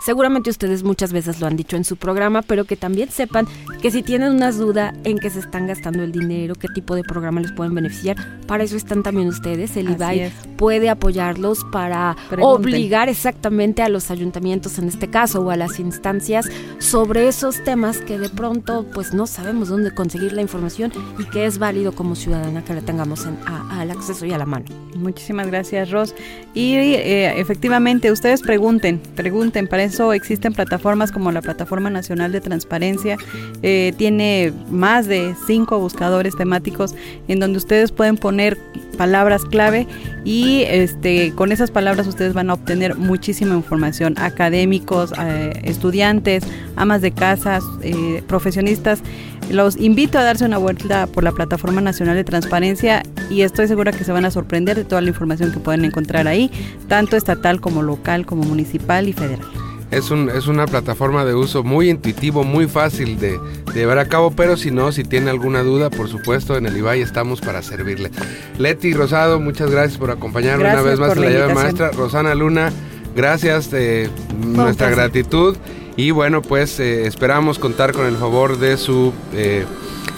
Seguramente 0.03 0.49
ustedes 0.49 0.83
muchas 0.83 1.13
veces 1.13 1.39
lo 1.39 1.47
han 1.47 1.55
dicho 1.55 1.75
en 1.75 1.83
su 1.83 1.97
programa, 1.97 2.41
pero 2.41 2.65
que 2.65 2.75
también 2.75 3.09
sepan 3.09 3.47
que 3.81 3.91
si 3.91 4.03
tienen 4.03 4.33
una 4.33 4.51
duda 4.51 4.93
en 5.03 5.17
qué 5.17 5.29
se 5.29 5.39
están 5.39 5.67
gastando 5.67 6.03
el 6.03 6.11
dinero, 6.11 6.55
qué 6.55 6.67
tipo 6.67 6.95
de 6.95 7.03
programa 7.03 7.41
les 7.41 7.51
pueden 7.51 7.73
beneficiar, 7.73 8.15
para 8.47 8.63
eso 8.63 8.77
están 8.77 9.03
también 9.03 9.27
ustedes. 9.27 9.75
El 9.77 9.91
IBAI 9.91 10.31
puede 10.57 10.89
apoyarlos 10.89 11.65
para 11.71 12.15
obligar 12.39 13.09
exactamente 13.09 13.81
a 13.81 13.89
los 13.89 14.11
ayuntamientos, 14.11 14.77
en 14.79 14.87
este 14.87 15.09
caso, 15.09 15.41
o 15.41 15.49
a 15.49 15.57
las 15.57 15.79
instancias, 15.79 16.47
sobre 16.79 17.27
esos 17.27 17.63
temas 17.63 17.99
que 17.99 18.17
de 18.17 18.29
pronto 18.29 18.85
pues 18.93 19.13
no 19.13 19.27
sabemos 19.27 19.69
dónde 19.69 19.93
conseguir 19.93 20.33
la 20.33 20.41
información 20.41 20.91
y 21.19 21.25
que 21.25 21.45
es 21.45 21.57
válido 21.57 21.93
como 21.93 22.15
ciudadana 22.15 22.63
que 22.63 22.73
la 22.73 22.81
tengamos 22.81 23.25
al 23.71 23.91
acceso 23.91 24.25
y 24.25 24.33
a 24.33 24.37
la 24.37 24.45
mano. 24.45 24.65
Muchísimas 24.95 25.47
gracias, 25.47 25.91
Ros. 25.91 26.15
Y 26.53 26.75
eh, 26.75 27.39
efectivamente, 27.39 28.11
ustedes 28.11 28.41
pregunten, 28.41 29.01
pregunten. 29.23 29.69
Para 29.69 29.83
eso 29.83 30.11
existen 30.11 30.51
plataformas 30.51 31.13
como 31.13 31.31
la 31.31 31.41
Plataforma 31.41 31.89
Nacional 31.89 32.33
de 32.33 32.41
Transparencia. 32.41 33.15
Eh, 33.61 33.93
tiene 33.95 34.51
más 34.69 35.07
de 35.07 35.33
cinco 35.47 35.79
buscadores 35.79 36.35
temáticos 36.35 36.93
en 37.29 37.39
donde 37.39 37.57
ustedes 37.57 37.93
pueden 37.93 38.17
poner 38.17 38.57
palabras 38.97 39.45
clave 39.45 39.87
y 40.25 40.63
este 40.67 41.31
con 41.35 41.51
esas 41.51 41.71
palabras 41.71 42.05
ustedes 42.05 42.33
van 42.33 42.49
a 42.49 42.53
obtener 42.53 42.95
muchísima 42.95 43.55
información 43.55 44.13
académicos 44.17 45.13
eh, 45.19 45.53
estudiantes 45.63 46.43
amas 46.75 47.01
de 47.01 47.11
casas 47.11 47.63
eh, 47.81 48.21
profesionistas 48.27 49.01
los 49.49 49.77
invito 49.77 50.17
a 50.17 50.23
darse 50.23 50.45
una 50.45 50.57
vuelta 50.57 51.07
por 51.07 51.23
la 51.23 51.31
plataforma 51.31 51.81
nacional 51.81 52.15
de 52.15 52.23
transparencia 52.23 53.03
y 53.29 53.41
estoy 53.41 53.67
segura 53.67 53.91
que 53.91 54.03
se 54.03 54.11
van 54.11 54.25
a 54.25 54.31
sorprender 54.31 54.75
de 54.75 54.83
toda 54.83 55.01
la 55.01 55.09
información 55.09 55.51
que 55.51 55.59
pueden 55.59 55.85
encontrar 55.85 56.27
ahí 56.27 56.51
tanto 56.87 57.17
estatal 57.17 57.61
como 57.61 57.81
local 57.81 58.25
como 58.25 58.43
municipal 58.43 59.07
y 59.07 59.13
federal 59.13 59.47
es, 59.93 60.11
un, 60.11 60.29
es 60.29 60.47
una 60.47 60.65
plataforma 60.65 61.23
de 61.23 61.35
uso 61.35 61.63
muy 61.63 61.89
intuitivo, 61.89 62.43
muy 62.43 62.67
fácil 62.67 63.19
de, 63.19 63.39
llevar 63.73 63.99
a 63.99 64.07
cabo, 64.07 64.31
pero 64.31 64.57
si 64.57 64.71
no, 64.71 64.91
si 64.91 65.03
tiene 65.03 65.29
alguna 65.29 65.61
duda, 65.61 65.89
por 65.89 66.09
supuesto, 66.09 66.57
en 66.57 66.65
el 66.65 66.77
IBAI 66.77 67.01
estamos 67.01 67.41
para 67.41 67.61
servirle. 67.61 68.09
Leti 68.57 68.93
Rosado, 68.93 69.39
muchas 69.39 69.69
gracias 69.69 69.97
por 69.97 70.11
acompañarnos 70.11 70.71
una 70.71 70.81
vez 70.81 70.99
más 70.99 71.15
en 71.15 71.21
la, 71.21 71.29
llave 71.29 71.53
maestra. 71.53 71.91
Rosana 71.91 72.33
Luna, 72.35 72.71
gracias, 73.15 73.69
de 73.69 74.09
nuestra 74.43 74.89
gratitud. 74.89 75.57
Y 75.95 76.11
bueno, 76.11 76.41
pues 76.41 76.79
eh, 76.79 77.05
esperamos 77.05 77.59
contar 77.59 77.93
con 77.93 78.05
el 78.05 78.17
favor 78.17 78.57
de 78.57 78.77
su, 78.77 79.13
eh, 79.33 79.65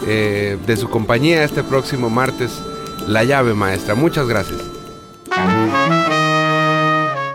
eh, 0.08 0.58
de 0.66 0.78
su 0.78 0.90
compañía 0.90 1.44
este 1.44 1.64
próximo 1.64 2.10
martes, 2.10 2.52
La 3.08 3.24
llave 3.24 3.54
maestra. 3.54 3.94
Muchas 3.96 4.28
gracias. 4.28 4.62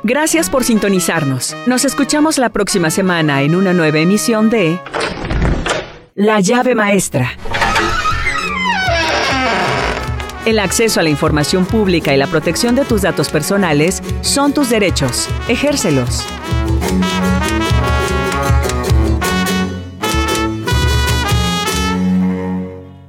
Gracias 0.03 0.49
por 0.49 0.64
sintonizarnos. 0.64 1.55
Nos 1.66 1.84
escuchamos 1.84 2.38
la 2.38 2.49
próxima 2.49 2.91
semana 2.91 3.43
en 3.43 3.55
una 3.55 3.74
nueva 3.74 3.99
emisión 3.99 4.49
de 4.49 4.80
La 6.14 6.41
llave 6.41 6.74
maestra. 6.74 7.32
El 10.47 10.59
acceso 10.59 11.01
a 11.01 11.03
la 11.03 11.11
información 11.11 11.66
pública 11.66 12.14
y 12.14 12.16
la 12.16 12.26
protección 12.26 12.74
de 12.74 12.86
tus 12.86 13.03
datos 13.03 13.28
personales 13.28 14.03
son 14.22 14.55
tus 14.55 14.70
derechos. 14.70 15.28
Ejércelos. 15.49 16.26